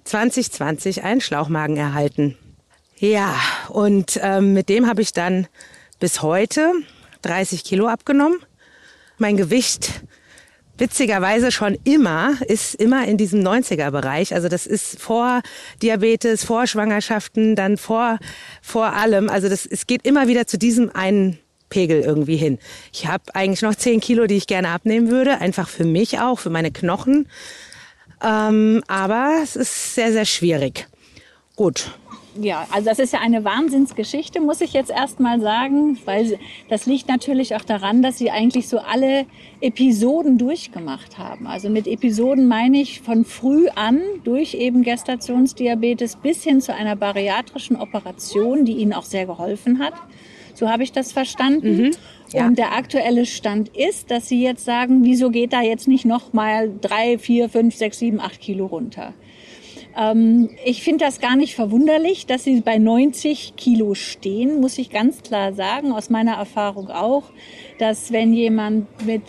2020 0.04 1.04
einen 1.04 1.20
Schlauchmagen 1.20 1.76
erhalten. 1.76 2.36
Ja, 2.98 3.34
und 3.68 4.20
ähm, 4.22 4.52
mit 4.52 4.68
dem 4.68 4.86
habe 4.86 5.02
ich 5.02 5.12
dann 5.12 5.46
bis 6.00 6.22
heute 6.22 6.72
30 7.22 7.64
Kilo 7.64 7.86
abgenommen. 7.86 8.38
Mein 9.20 9.36
Gewicht 9.36 10.02
witzigerweise 10.78 11.52
schon 11.52 11.76
immer 11.84 12.38
ist 12.48 12.74
immer 12.74 13.06
in 13.06 13.18
diesem 13.18 13.40
90er 13.42 13.90
Bereich. 13.90 14.32
Also 14.32 14.48
das 14.48 14.66
ist 14.66 14.98
vor 14.98 15.42
Diabetes, 15.82 16.42
vor 16.42 16.66
Schwangerschaften, 16.66 17.54
dann 17.54 17.76
vor 17.76 18.18
vor 18.62 18.94
allem. 18.94 19.28
Also 19.28 19.50
das 19.50 19.66
es 19.66 19.86
geht 19.86 20.06
immer 20.06 20.26
wieder 20.26 20.46
zu 20.46 20.56
diesem 20.56 20.90
einen 20.94 21.38
Pegel 21.68 22.00
irgendwie 22.00 22.36
hin. 22.36 22.58
Ich 22.94 23.06
habe 23.08 23.24
eigentlich 23.34 23.60
noch 23.60 23.74
10 23.74 24.00
Kilo, 24.00 24.26
die 24.26 24.38
ich 24.38 24.46
gerne 24.46 24.70
abnehmen 24.70 25.10
würde, 25.10 25.38
einfach 25.38 25.68
für 25.68 25.84
mich 25.84 26.18
auch, 26.18 26.38
für 26.38 26.50
meine 26.50 26.70
Knochen. 26.70 27.28
Ähm, 28.24 28.82
aber 28.88 29.38
es 29.42 29.54
ist 29.54 29.94
sehr 29.94 30.12
sehr 30.12 30.24
schwierig. 30.24 30.88
Gut, 31.56 31.90
ja, 32.38 32.66
also 32.70 32.88
das 32.88 32.98
ist 32.98 33.12
ja 33.12 33.20
eine 33.20 33.44
Wahnsinnsgeschichte, 33.44 34.40
muss 34.40 34.60
ich 34.60 34.72
jetzt 34.72 34.90
erst 34.90 35.20
mal 35.20 35.40
sagen, 35.40 35.98
weil 36.04 36.38
das 36.68 36.86
liegt 36.86 37.08
natürlich 37.08 37.56
auch 37.56 37.64
daran, 37.64 38.02
dass 38.02 38.18
sie 38.18 38.30
eigentlich 38.30 38.68
so 38.68 38.78
alle 38.78 39.26
Episoden 39.60 40.38
durchgemacht 40.38 41.18
haben. 41.18 41.46
Also 41.46 41.68
mit 41.68 41.86
Episoden 41.86 42.46
meine 42.46 42.80
ich 42.80 43.00
von 43.00 43.24
früh 43.24 43.68
an 43.74 44.00
durch 44.24 44.54
eben 44.54 44.82
Gestationsdiabetes 44.82 46.16
bis 46.16 46.44
hin 46.44 46.60
zu 46.60 46.74
einer 46.74 46.96
bariatrischen 46.96 47.76
Operation, 47.76 48.64
die 48.64 48.74
ihnen 48.74 48.92
auch 48.92 49.04
sehr 49.04 49.26
geholfen 49.26 49.80
hat. 49.80 49.94
So 50.54 50.68
habe 50.68 50.82
ich 50.82 50.92
das 50.92 51.12
verstanden. 51.12 51.76
Mhm, 51.76 51.90
ja. 52.32 52.46
Und 52.46 52.58
der 52.58 52.72
aktuelle 52.72 53.26
Stand 53.26 53.70
ist, 53.76 54.10
dass 54.10 54.28
Sie 54.28 54.42
jetzt 54.42 54.64
sagen, 54.64 55.04
wieso 55.04 55.30
geht 55.30 55.52
da 55.52 55.62
jetzt 55.62 55.88
nicht 55.88 56.04
noch 56.04 56.32
mal 56.32 56.70
drei, 56.80 57.18
vier, 57.18 57.48
fünf, 57.48 57.74
sechs, 57.74 57.98
sieben, 57.98 58.20
acht 58.20 58.40
Kilo 58.40 58.66
runter? 58.66 59.14
Ähm, 59.96 60.50
ich 60.64 60.82
finde 60.82 61.04
das 61.04 61.20
gar 61.20 61.36
nicht 61.36 61.54
verwunderlich, 61.54 62.26
dass 62.26 62.44
sie 62.44 62.60
bei 62.60 62.78
90 62.78 63.54
Kilo 63.56 63.94
stehen, 63.94 64.60
muss 64.60 64.78
ich 64.78 64.90
ganz 64.90 65.22
klar 65.22 65.52
sagen, 65.52 65.92
aus 65.92 66.10
meiner 66.10 66.34
Erfahrung 66.34 66.88
auch, 66.88 67.24
dass 67.78 68.12
wenn 68.12 68.32
jemand 68.32 68.86
mit 69.06 69.22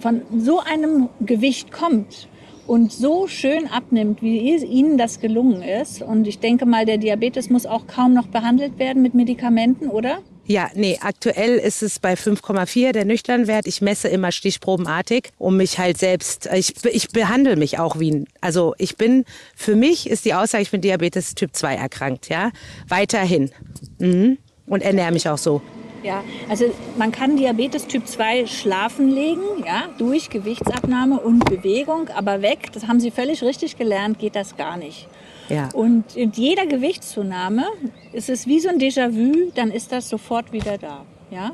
von 0.00 0.22
so 0.36 0.60
einem 0.60 1.08
Gewicht 1.20 1.72
kommt, 1.72 2.28
und 2.68 2.92
so 2.92 3.26
schön 3.26 3.66
abnimmt, 3.66 4.20
wie 4.20 4.40
Ihnen 4.40 4.98
das 4.98 5.20
gelungen 5.20 5.62
ist. 5.62 6.02
Und 6.02 6.28
ich 6.28 6.38
denke 6.38 6.66
mal, 6.66 6.84
der 6.84 6.98
Diabetes 6.98 7.48
muss 7.48 7.64
auch 7.64 7.86
kaum 7.86 8.12
noch 8.12 8.26
behandelt 8.26 8.78
werden 8.78 9.02
mit 9.02 9.14
Medikamenten, 9.14 9.88
oder? 9.88 10.18
Ja, 10.48 10.70
nee, 10.74 10.98
aktuell 11.02 11.58
ist 11.58 11.82
es 11.82 11.98
bei 11.98 12.14
5,4 12.14 12.92
der 12.92 13.04
Nüchternwert. 13.04 13.66
Ich 13.66 13.82
messe 13.82 14.08
immer 14.08 14.32
stichprobenartig, 14.32 15.28
um 15.36 15.58
mich 15.58 15.78
halt 15.78 15.98
selbst, 15.98 16.48
ich, 16.54 16.72
ich 16.86 17.10
behandle 17.10 17.56
mich 17.56 17.78
auch 17.78 18.00
wie, 18.00 18.24
also 18.40 18.74
ich 18.78 18.96
bin, 18.96 19.26
für 19.54 19.76
mich 19.76 20.08
ist 20.08 20.24
die 20.24 20.32
Aussage, 20.32 20.62
ich 20.62 20.70
bin 20.70 20.80
Diabetes 20.80 21.34
Typ 21.34 21.54
2 21.54 21.74
erkrankt, 21.74 22.30
ja, 22.30 22.50
weiterhin. 22.88 23.50
Mhm. 23.98 24.38
Und 24.66 24.82
ernähre 24.82 25.12
mich 25.12 25.28
auch 25.28 25.36
so. 25.36 25.60
Ja, 26.02 26.24
also 26.48 26.72
man 26.96 27.12
kann 27.12 27.36
Diabetes 27.36 27.86
Typ 27.86 28.08
2 28.08 28.46
schlafen 28.46 29.10
legen, 29.10 29.42
ja, 29.66 29.90
durch 29.98 30.30
Gewichtsabnahme 30.30 31.20
und 31.20 31.44
Bewegung, 31.44 32.08
aber 32.16 32.40
weg, 32.40 32.72
das 32.72 32.86
haben 32.86 33.00
Sie 33.00 33.10
völlig 33.10 33.42
richtig 33.42 33.76
gelernt, 33.76 34.18
geht 34.18 34.34
das 34.34 34.56
gar 34.56 34.78
nicht. 34.78 35.08
Ja. 35.48 35.68
Und 35.72 36.16
in 36.16 36.32
jeder 36.32 36.66
Gewichtszunahme 36.66 37.64
ist 38.12 38.28
es 38.28 38.46
wie 38.46 38.60
so 38.60 38.68
ein 38.68 38.78
Déjà-vu, 38.78 39.50
dann 39.54 39.70
ist 39.70 39.92
das 39.92 40.08
sofort 40.08 40.52
wieder 40.52 40.78
da. 40.78 41.04
Ja? 41.30 41.52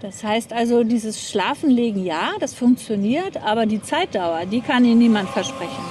Das 0.00 0.24
heißt 0.24 0.52
also, 0.52 0.84
dieses 0.84 1.28
Schlafenlegen, 1.28 2.04
ja, 2.04 2.32
das 2.40 2.54
funktioniert, 2.54 3.36
aber 3.38 3.66
die 3.66 3.82
Zeitdauer, 3.82 4.46
die 4.46 4.60
kann 4.60 4.84
Ihnen 4.84 4.98
niemand 4.98 5.28
versprechen. 5.30 5.84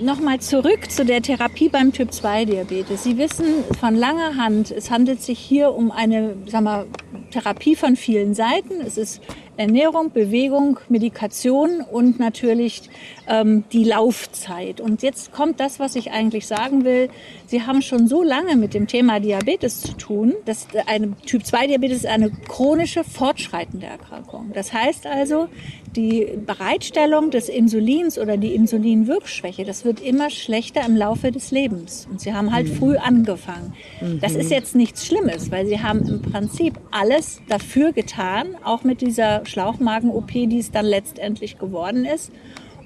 Nochmal 0.00 0.40
zurück 0.40 0.90
zu 0.90 1.06
der 1.06 1.22
Therapie 1.22 1.70
beim 1.70 1.92
Typ 1.92 2.12
2 2.12 2.44
Diabetes. 2.44 3.02
Sie 3.02 3.16
wissen 3.16 3.64
von 3.80 3.94
langer 3.94 4.36
Hand, 4.36 4.70
es 4.70 4.90
handelt 4.90 5.22
sich 5.22 5.38
hier 5.38 5.72
um 5.72 5.90
eine 5.90 6.36
sag 6.46 6.62
mal, 6.62 6.86
Therapie 7.30 7.76
von 7.76 7.96
vielen 7.96 8.34
Seiten. 8.34 8.80
Es 8.80 8.98
ist 8.98 9.22
Ernährung, 9.56 10.10
Bewegung, 10.12 10.78
Medikation 10.88 11.80
und 11.80 12.18
natürlich 12.18 12.90
ähm, 13.28 13.64
die 13.72 13.84
Laufzeit. 13.84 14.80
Und 14.80 15.02
jetzt 15.02 15.32
kommt 15.32 15.60
das, 15.60 15.80
was 15.80 15.96
ich 15.96 16.10
eigentlich 16.10 16.46
sagen 16.46 16.84
will. 16.84 17.08
Sie 17.46 17.62
haben 17.62 17.82
schon 17.82 18.06
so 18.06 18.22
lange 18.22 18.56
mit 18.56 18.74
dem 18.74 18.86
Thema 18.86 19.20
Diabetes 19.20 19.80
zu 19.80 19.92
tun, 19.96 20.34
dass 20.44 20.66
eine 20.86 21.16
Typ 21.26 21.44
2 21.46 21.68
Diabetes 21.68 21.98
ist 21.98 22.06
eine 22.06 22.30
chronische, 22.30 23.04
fortschreitende 23.04 23.86
Erkrankung. 23.86 24.50
Das 24.54 24.72
heißt 24.72 25.06
also, 25.06 25.48
die 25.96 26.26
Bereitstellung 26.44 27.30
des 27.30 27.48
Insulins 27.48 28.18
oder 28.18 28.36
die 28.36 28.54
Insulinwirkschwäche, 28.54 29.64
das 29.64 29.84
wird 29.84 30.00
immer 30.00 30.30
schlechter 30.30 30.84
im 30.84 30.94
Laufe 30.94 31.32
des 31.32 31.50
Lebens. 31.50 32.06
Und 32.10 32.20
sie 32.20 32.34
haben 32.34 32.52
halt 32.52 32.68
mhm. 32.68 32.74
früh 32.74 32.96
angefangen. 32.96 33.72
Mhm. 34.00 34.20
Das 34.20 34.34
ist 34.34 34.50
jetzt 34.50 34.76
nichts 34.76 35.06
Schlimmes, 35.06 35.50
weil 35.50 35.66
sie 35.66 35.80
haben 35.80 36.06
im 36.06 36.22
Prinzip 36.22 36.74
alles 36.90 37.40
dafür 37.48 37.92
getan, 37.92 38.56
auch 38.62 38.84
mit 38.84 39.00
dieser 39.00 39.45
Schlauchmagen-OP, 39.48 40.32
die 40.32 40.58
es 40.58 40.70
dann 40.70 40.86
letztendlich 40.86 41.58
geworden 41.58 42.04
ist, 42.04 42.32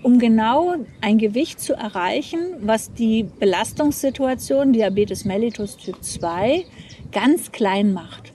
um 0.02 0.18
genau 0.18 0.74
ein 1.00 1.18
Gewicht 1.18 1.60
zu 1.60 1.74
erreichen, 1.74 2.40
was 2.60 2.92
die 2.92 3.24
Belastungssituation 3.24 4.72
Diabetes 4.72 5.24
mellitus 5.24 5.76
Typ 5.76 6.02
2 6.02 6.64
ganz 7.12 7.52
klein 7.52 7.92
macht. 7.92 8.32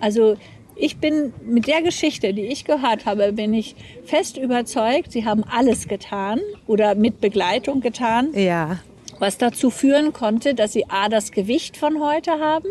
Also 0.00 0.36
ich 0.76 0.98
bin 0.98 1.32
mit 1.44 1.66
der 1.66 1.82
Geschichte, 1.82 2.34
die 2.34 2.46
ich 2.46 2.64
gehört 2.64 3.06
habe, 3.06 3.32
bin 3.32 3.54
ich 3.54 3.76
fest 4.04 4.36
überzeugt, 4.36 5.12
sie 5.12 5.24
haben 5.24 5.44
alles 5.44 5.88
getan 5.88 6.40
oder 6.66 6.94
mit 6.94 7.20
Begleitung 7.20 7.80
getan. 7.80 8.30
Ja. 8.34 8.78
Was 9.18 9.38
dazu 9.38 9.70
führen 9.70 10.12
konnte, 10.12 10.54
dass 10.54 10.72
sie 10.72 10.90
A, 10.90 11.08
das 11.08 11.30
Gewicht 11.30 11.76
von 11.76 12.00
heute 12.00 12.32
haben 12.32 12.68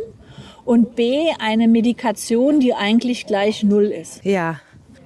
und 0.65 0.95
B, 0.95 1.29
eine 1.39 1.67
Medikation, 1.67 2.59
die 2.59 2.73
eigentlich 2.73 3.25
gleich 3.25 3.63
Null 3.63 3.85
ist. 3.85 4.23
Ja. 4.25 4.59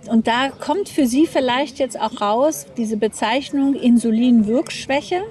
Und 0.07 0.27
da 0.27 0.49
kommt 0.49 0.89
für 0.89 1.07
Sie 1.07 1.27
vielleicht 1.27 1.79
jetzt 1.79 1.99
auch 1.99 2.21
raus 2.21 2.65
diese 2.77 2.97
Bezeichnung 2.97 3.75
Insulinwirkschwäche, 3.75 5.21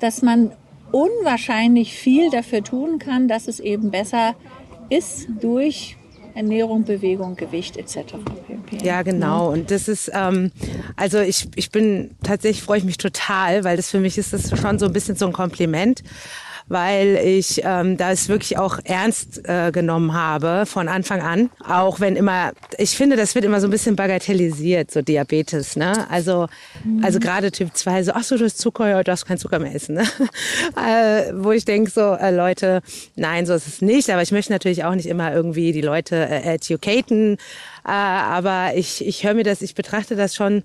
dass 0.00 0.22
man 0.22 0.52
unwahrscheinlich 0.92 1.94
viel 1.94 2.30
dafür 2.30 2.62
tun 2.62 2.98
kann, 2.98 3.28
dass 3.28 3.48
es 3.48 3.60
eben 3.60 3.90
besser 3.90 4.34
ist 4.88 5.28
durch 5.40 5.96
Ernährung, 6.34 6.84
Bewegung, 6.84 7.34
Gewicht 7.34 7.78
etc. 7.78 8.14
Ja, 8.82 9.02
genau. 9.02 9.50
Und 9.50 9.70
das 9.70 9.88
ist, 9.88 10.10
ähm, 10.14 10.52
also 10.94 11.18
ich, 11.18 11.48
ich 11.56 11.70
bin 11.70 12.10
tatsächlich 12.22 12.62
freue 12.62 12.78
ich 12.78 12.84
mich 12.84 12.98
total, 12.98 13.64
weil 13.64 13.76
das 13.76 13.90
für 13.90 14.00
mich 14.00 14.18
ist 14.18 14.34
das 14.34 14.50
schon 14.58 14.78
so 14.78 14.86
ein 14.86 14.92
bisschen 14.92 15.16
so 15.16 15.26
ein 15.26 15.32
Kompliment 15.32 16.02
weil 16.68 17.20
ich 17.22 17.62
ähm, 17.64 17.96
das 17.96 18.28
wirklich 18.28 18.58
auch 18.58 18.78
ernst 18.84 19.48
äh, 19.48 19.70
genommen 19.70 20.14
habe 20.14 20.66
von 20.66 20.88
Anfang 20.88 21.20
an. 21.20 21.50
Auch 21.66 22.00
wenn 22.00 22.16
immer, 22.16 22.52
ich 22.78 22.96
finde, 22.96 23.16
das 23.16 23.34
wird 23.34 23.44
immer 23.44 23.60
so 23.60 23.68
ein 23.68 23.70
bisschen 23.70 23.96
bagatellisiert, 23.96 24.90
so 24.90 25.02
Diabetes. 25.02 25.76
Ne? 25.76 26.10
Also, 26.10 26.48
mhm. 26.84 27.04
also 27.04 27.20
gerade 27.20 27.52
Typ 27.52 27.76
2, 27.76 28.04
so, 28.04 28.12
ach 28.14 28.24
so, 28.24 28.36
du 28.36 28.44
hast 28.44 28.58
Zucker, 28.58 28.88
ja, 28.88 28.98
du 28.98 29.04
darfst 29.04 29.26
kein 29.26 29.38
Zucker 29.38 29.58
mehr 29.58 29.74
essen. 29.74 29.94
Ne? 29.94 30.02
äh, 30.76 31.32
wo 31.34 31.52
ich 31.52 31.64
denke 31.64 31.90
so, 31.90 32.14
äh, 32.14 32.30
Leute, 32.30 32.82
nein, 33.14 33.46
so 33.46 33.54
ist 33.54 33.68
es 33.68 33.82
nicht. 33.82 34.10
Aber 34.10 34.22
ich 34.22 34.32
möchte 34.32 34.52
natürlich 34.52 34.84
auch 34.84 34.94
nicht 34.94 35.06
immer 35.06 35.32
irgendwie 35.32 35.72
die 35.72 35.82
Leute 35.82 36.16
äh, 36.16 36.54
educaten. 36.54 37.34
Äh, 37.84 37.90
aber 37.90 38.72
ich, 38.74 39.06
ich 39.06 39.24
höre 39.24 39.34
mir 39.34 39.44
das, 39.44 39.62
ich 39.62 39.74
betrachte 39.74 40.16
das 40.16 40.34
schon 40.34 40.64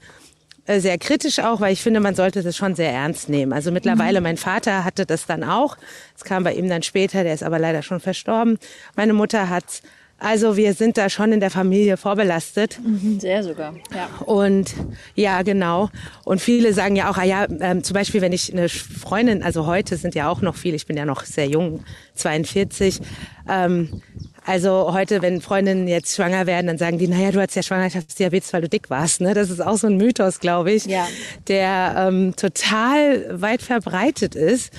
sehr 0.79 0.97
kritisch 0.97 1.39
auch, 1.39 1.59
weil 1.59 1.73
ich 1.73 1.81
finde, 1.81 1.99
man 1.99 2.15
sollte 2.15 2.43
das 2.43 2.55
schon 2.55 2.75
sehr 2.75 2.91
ernst 2.91 3.29
nehmen. 3.29 3.53
Also 3.53 3.71
mittlerweile, 3.71 4.21
mhm. 4.21 4.23
mein 4.25 4.37
Vater 4.37 4.83
hatte 4.83 5.05
das 5.05 5.25
dann 5.25 5.43
auch. 5.43 5.77
Es 6.15 6.23
kam 6.23 6.43
bei 6.43 6.53
ihm 6.53 6.69
dann 6.69 6.83
später, 6.83 7.23
der 7.23 7.33
ist 7.33 7.43
aber 7.43 7.59
leider 7.59 7.81
schon 7.81 7.99
verstorben. 7.99 8.57
Meine 8.95 9.13
Mutter 9.13 9.49
hat 9.49 9.81
also 10.21 10.55
wir 10.55 10.75
sind 10.75 10.99
da 10.99 11.09
schon 11.09 11.33
in 11.33 11.39
der 11.39 11.49
Familie 11.49 11.97
vorbelastet. 11.97 12.79
Mhm, 12.79 13.19
sehr 13.19 13.43
sogar, 13.43 13.73
ja. 13.91 14.07
Und 14.23 14.75
ja, 15.15 15.41
genau. 15.41 15.89
Und 16.23 16.39
viele 16.39 16.73
sagen 16.73 16.95
ja 16.95 17.09
auch, 17.09 17.17
ah 17.17 17.23
ja, 17.23 17.47
ähm, 17.59 17.83
zum 17.83 17.95
Beispiel, 17.95 18.21
wenn 18.21 18.31
ich 18.31 18.53
eine 18.53 18.69
Freundin, 18.69 19.41
also 19.41 19.65
heute 19.65 19.97
sind 19.97 20.13
ja 20.13 20.29
auch 20.29 20.41
noch 20.41 20.55
viele, 20.55 20.75
ich 20.75 20.85
bin 20.85 20.95
ja 20.95 21.05
noch 21.05 21.25
sehr 21.25 21.47
jung, 21.47 21.83
42, 22.13 23.01
ähm, 23.49 24.03
also 24.43 24.91
heute, 24.91 25.21
wenn 25.21 25.39
Freundinnen 25.39 25.87
jetzt 25.87 26.15
schwanger 26.15 26.47
werden, 26.47 26.67
dann 26.67 26.77
sagen 26.79 26.97
die, 26.97 27.07
naja, 27.07 27.31
du 27.31 27.39
hast 27.39 27.55
ja 27.55 27.61
Schwangerschaftsdiabetes, 27.61 28.51
weil 28.53 28.61
du 28.61 28.69
dick 28.69 28.89
warst. 28.89 29.21
Ne? 29.21 29.33
Das 29.35 29.51
ist 29.51 29.61
auch 29.61 29.77
so 29.77 29.87
ein 29.87 29.97
Mythos, 29.97 30.39
glaube 30.39 30.71
ich, 30.71 30.85
ja. 30.85 31.07
der 31.47 32.07
ähm, 32.07 32.35
total 32.35 33.39
weit 33.39 33.61
verbreitet 33.61 34.35
ist. 34.35 34.73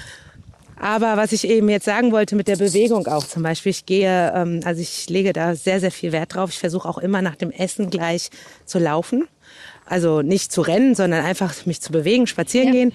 Aber 0.80 1.16
was 1.16 1.30
ich 1.30 1.46
eben 1.46 1.68
jetzt 1.68 1.84
sagen 1.84 2.10
wollte 2.10 2.34
mit 2.34 2.48
der 2.48 2.56
Bewegung 2.56 3.06
auch 3.06 3.24
zum 3.24 3.44
Beispiel, 3.44 3.70
ich 3.70 3.86
gehe, 3.86 4.32
ähm, 4.34 4.62
also 4.64 4.80
ich 4.80 5.08
lege 5.08 5.32
da 5.32 5.54
sehr, 5.54 5.78
sehr 5.78 5.92
viel 5.92 6.10
Wert 6.10 6.34
drauf. 6.34 6.50
Ich 6.50 6.58
versuche 6.58 6.88
auch 6.88 6.98
immer 6.98 7.22
nach 7.22 7.36
dem 7.36 7.52
Essen 7.52 7.88
gleich 7.88 8.30
zu 8.64 8.80
laufen. 8.80 9.28
Also 9.86 10.22
nicht 10.22 10.50
zu 10.50 10.60
rennen, 10.60 10.96
sondern 10.96 11.24
einfach 11.24 11.66
mich 11.66 11.80
zu 11.80 11.92
bewegen, 11.92 12.26
spazieren 12.26 12.68
ja. 12.68 12.72
gehen. 12.72 12.92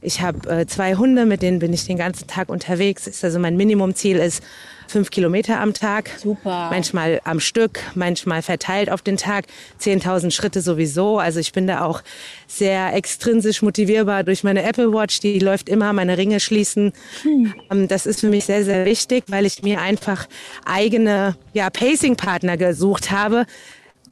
Ich 0.00 0.20
habe 0.20 0.50
äh, 0.50 0.66
zwei 0.66 0.96
Hunde, 0.96 1.26
mit 1.26 1.42
denen 1.42 1.60
bin 1.60 1.72
ich 1.72 1.86
den 1.86 1.96
ganzen 1.96 2.26
Tag 2.26 2.48
unterwegs. 2.48 3.22
Also 3.22 3.38
mein 3.38 3.56
Minimumziel 3.56 4.16
ist 4.16 4.42
fünf 4.90 5.10
Kilometer 5.10 5.60
am 5.60 5.74
Tag. 5.74 6.10
Super. 6.18 6.68
Manchmal 6.70 7.20
am 7.24 7.40
Stück, 7.40 7.80
manchmal 7.94 8.42
verteilt 8.42 8.90
auf 8.90 9.02
den 9.02 9.16
Tag. 9.16 9.46
10.000 9.80 10.30
Schritte 10.30 10.60
sowieso. 10.60 11.18
Also 11.18 11.40
ich 11.40 11.52
bin 11.52 11.66
da 11.66 11.84
auch 11.84 12.02
sehr 12.46 12.94
extrinsisch 12.94 13.62
motivierbar 13.62 14.24
durch 14.24 14.44
meine 14.44 14.62
Apple 14.62 14.92
Watch. 14.92 15.20
Die 15.20 15.38
läuft 15.38 15.68
immer, 15.68 15.92
meine 15.92 16.18
Ringe 16.18 16.40
schließen. 16.40 16.92
Hm. 17.22 17.88
Das 17.88 18.06
ist 18.06 18.20
für 18.20 18.28
mich 18.28 18.44
sehr, 18.44 18.64
sehr 18.64 18.84
wichtig, 18.84 19.24
weil 19.28 19.46
ich 19.46 19.62
mir 19.62 19.80
einfach 19.80 20.26
eigene 20.64 21.36
ja, 21.52 21.70
Pacing-Partner 21.70 22.56
gesucht 22.56 23.10
habe, 23.10 23.46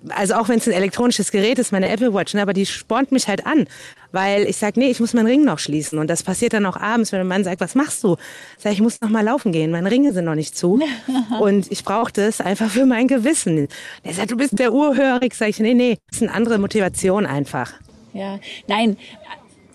also 0.08 0.34
auch 0.34 0.48
wenn 0.48 0.58
es 0.58 0.66
ein 0.66 0.72
elektronisches 0.72 1.30
Gerät 1.30 1.58
ist, 1.58 1.72
meine 1.72 1.88
Apple 1.88 2.12
Watch, 2.12 2.34
ne, 2.34 2.42
aber 2.42 2.52
die 2.52 2.66
spornt 2.66 3.12
mich 3.12 3.28
halt 3.28 3.46
an, 3.46 3.66
weil 4.12 4.44
ich 4.44 4.56
sage, 4.56 4.78
nee, 4.78 4.90
ich 4.90 5.00
muss 5.00 5.14
meinen 5.14 5.26
Ring 5.26 5.44
noch 5.44 5.58
schließen 5.58 5.98
und 5.98 6.08
das 6.08 6.22
passiert 6.22 6.52
dann 6.52 6.66
auch 6.66 6.76
abends, 6.76 7.12
wenn 7.12 7.20
ein 7.20 7.26
Mann 7.26 7.44
sagt, 7.44 7.60
was 7.60 7.74
machst 7.74 8.02
du? 8.04 8.16
Sag 8.58 8.72
ich, 8.72 8.80
muss 8.80 9.00
noch 9.00 9.10
mal 9.10 9.24
laufen 9.24 9.52
gehen, 9.52 9.70
meine 9.70 9.90
Ringe 9.90 10.12
sind 10.12 10.24
noch 10.24 10.34
nicht 10.34 10.56
zu 10.56 10.80
und 11.40 11.70
ich 11.70 11.84
brauche 11.84 12.12
das 12.12 12.40
einfach 12.40 12.70
für 12.70 12.86
mein 12.86 13.08
Gewissen. 13.08 13.68
Der 14.04 14.14
sagt, 14.14 14.30
du 14.30 14.36
bist 14.36 14.58
der 14.58 14.72
Urhörig, 14.72 15.34
sag 15.34 15.48
ich, 15.48 15.58
nee, 15.58 15.74
nee, 15.74 15.98
das 16.08 16.20
ist 16.20 16.28
eine 16.28 16.36
andere 16.36 16.58
Motivation 16.58 17.26
einfach. 17.26 17.72
Ja, 18.12 18.38
nein, 18.66 18.96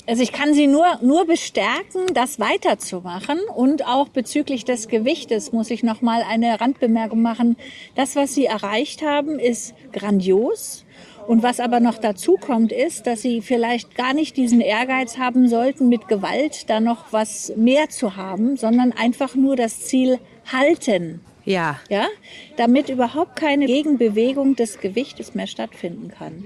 Also 0.07 0.23
ich 0.23 0.31
kann 0.31 0.53
Sie 0.53 0.67
nur, 0.67 0.85
nur 1.01 1.25
bestärken, 1.25 2.13
das 2.13 2.39
weiterzumachen. 2.39 3.39
Und 3.55 3.85
auch 3.85 4.09
bezüglich 4.09 4.65
des 4.65 4.87
Gewichtes 4.87 5.51
muss 5.51 5.69
ich 5.69 5.83
noch 5.83 6.01
mal 6.01 6.23
eine 6.27 6.59
Randbemerkung 6.59 7.21
machen. 7.21 7.55
Das, 7.95 8.15
was 8.15 8.33
Sie 8.33 8.45
erreicht 8.45 9.03
haben, 9.03 9.39
ist 9.39 9.73
grandios. 9.93 10.85
Und 11.27 11.43
was 11.43 11.59
aber 11.59 11.79
noch 11.79 11.97
dazu 11.97 12.35
kommt, 12.35 12.71
ist, 12.71 13.05
dass 13.05 13.21
Sie 13.21 13.41
vielleicht 13.41 13.95
gar 13.95 14.13
nicht 14.13 14.37
diesen 14.37 14.59
Ehrgeiz 14.59 15.17
haben 15.17 15.47
sollten, 15.47 15.87
mit 15.87 16.07
Gewalt 16.07 16.69
da 16.69 16.79
noch 16.79 17.13
was 17.13 17.53
mehr 17.55 17.89
zu 17.89 18.15
haben, 18.15 18.57
sondern 18.57 18.91
einfach 18.91 19.35
nur 19.35 19.55
das 19.55 19.81
Ziel 19.81 20.19
halten. 20.51 21.21
Ja. 21.45 21.79
Ja, 21.89 22.07
damit 22.57 22.89
überhaupt 22.89 23.35
keine 23.35 23.65
Gegenbewegung 23.65 24.55
des 24.55 24.79
Gewichtes 24.79 25.33
mehr 25.33 25.47
stattfinden 25.47 26.09
kann. 26.09 26.45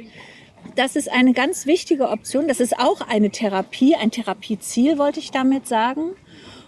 Das 0.76 0.98
ist 0.98 1.10
eine 1.10 1.32
ganz 1.32 1.66
wichtige 1.66 2.10
Option. 2.10 2.50
Das 2.50 2.60
ist 2.60 2.78
auch 2.78 3.00
eine 3.02 3.30
Therapie, 3.30 3.96
ein 3.96 4.12
Therapieziel, 4.12 4.98
wollte 4.98 5.22
ich 5.22 5.32
damit 5.32 5.68
sagen. 5.68 6.12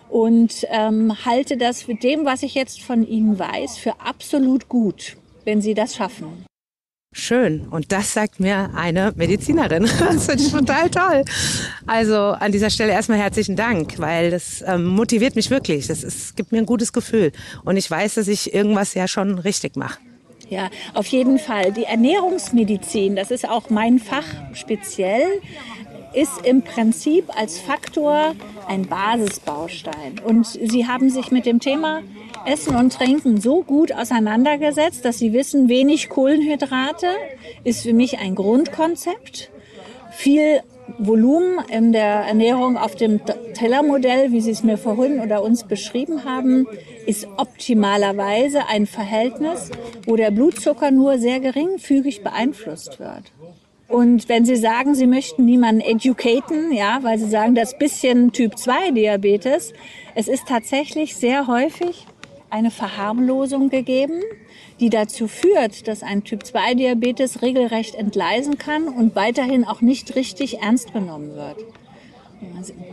Und 0.09 0.65
ähm, 0.69 1.25
halte 1.25 1.57
das 1.57 1.87
mit 1.87 2.03
dem, 2.03 2.23
was 2.23 2.41
ich 2.41 2.55
jetzt 2.55 2.81
von 2.81 3.05
Ihnen 3.05 3.37
weiß, 3.37 3.77
für 3.77 3.99
absolut 3.99 4.69
gut, 4.69 5.17
wenn 5.43 5.61
Sie 5.61 5.73
das 5.73 5.97
schaffen. 5.97 6.45
Schön. 7.11 7.67
Und 7.67 7.91
das 7.91 8.13
sagt 8.13 8.39
mir 8.39 8.69
eine 8.75 9.11
Medizinerin. 9.17 9.89
Das 9.99 10.27
finde 10.27 10.43
ich 10.43 10.51
total 10.51 10.89
toll. 10.89 11.25
Also 11.85 12.15
an 12.15 12.53
dieser 12.53 12.69
Stelle 12.69 12.93
erstmal 12.93 13.17
herzlichen 13.17 13.57
Dank, 13.57 13.99
weil 13.99 14.31
das 14.31 14.63
ähm, 14.65 14.85
motiviert 14.85 15.35
mich 15.35 15.49
wirklich. 15.49 15.87
Das 15.87 16.35
gibt 16.35 16.53
mir 16.53 16.59
ein 16.59 16.65
gutes 16.65 16.93
Gefühl. 16.93 17.33
Und 17.65 17.75
ich 17.75 17.91
weiß, 17.91 18.15
dass 18.15 18.29
ich 18.29 18.53
irgendwas 18.53 18.93
ja 18.93 19.07
schon 19.09 19.39
richtig 19.39 19.75
mache. 19.75 19.99
Ja, 20.49 20.69
auf 20.93 21.07
jeden 21.07 21.39
Fall. 21.39 21.73
Die 21.73 21.83
Ernährungsmedizin, 21.83 23.15
das 23.15 23.31
ist 23.31 23.49
auch 23.49 23.69
mein 23.69 23.99
Fach 23.99 24.25
speziell, 24.53 25.41
ist 26.13 26.45
im 26.45 26.61
Prinzip 26.61 27.25
als 27.37 27.59
Faktor 27.59 28.33
ein 28.67 28.87
Basisbaustein. 28.87 30.19
Und 30.23 30.47
Sie 30.47 30.87
haben 30.87 31.09
sich 31.09 31.31
mit 31.31 31.45
dem 31.45 31.59
Thema 31.59 32.01
Essen 32.45 32.75
und 32.75 32.93
Trinken 32.93 33.41
so 33.41 33.61
gut 33.61 33.91
auseinandergesetzt, 33.91 35.03
dass 35.03 35.19
Sie 35.19 35.33
wissen, 35.33 35.67
wenig 35.67 36.07
Kohlenhydrate 36.07 37.07
ist 37.65 37.83
für 37.83 37.93
mich 37.93 38.19
ein 38.19 38.35
Grundkonzept. 38.35 39.51
Viel 40.11 40.61
Volumen 40.97 41.59
in 41.69 41.91
der 41.91 42.25
Ernährung 42.25 42.77
auf 42.77 42.95
dem 42.95 43.21
Tellermodell, 43.53 44.31
wie 44.31 44.41
Sie 44.41 44.51
es 44.51 44.63
mir 44.63 44.77
vorhin 44.77 45.19
oder 45.19 45.43
uns 45.43 45.63
beschrieben 45.63 46.23
haben, 46.23 46.67
ist 47.05 47.27
optimalerweise 47.37 48.67
ein 48.67 48.85
Verhältnis, 48.85 49.71
wo 50.05 50.15
der 50.15 50.31
Blutzucker 50.31 50.91
nur 50.91 51.17
sehr 51.17 51.39
geringfügig 51.39 52.23
beeinflusst 52.23 52.99
wird. 52.99 53.31
Und 53.87 54.27
wenn 54.27 54.45
Sie 54.45 54.57
sagen, 54.57 54.95
Sie 54.95 55.07
möchten 55.07 55.45
niemanden 55.45 55.81
educaten, 55.81 56.73
ja, 56.73 56.99
weil 57.03 57.17
Sie 57.17 57.29
sagen, 57.29 57.55
das 57.55 57.77
bisschen 57.77 58.33
Typ 58.33 58.57
2 58.57 58.91
Diabetes, 58.91 59.73
es 60.15 60.27
ist 60.27 60.47
tatsächlich 60.47 61.15
sehr 61.15 61.47
häufig 61.47 62.05
eine 62.49 62.71
Verharmlosung 62.71 63.69
gegeben, 63.69 64.21
die 64.79 64.89
dazu 64.89 65.27
führt, 65.27 65.87
dass 65.87 66.03
ein 66.03 66.23
Typ-2-Diabetes 66.23 67.41
regelrecht 67.41 67.95
entgleisen 67.95 68.57
kann 68.57 68.87
und 68.87 69.15
weiterhin 69.15 69.65
auch 69.65 69.81
nicht 69.81 70.15
richtig 70.15 70.59
ernst 70.59 70.93
genommen 70.93 71.35
wird. 71.35 71.57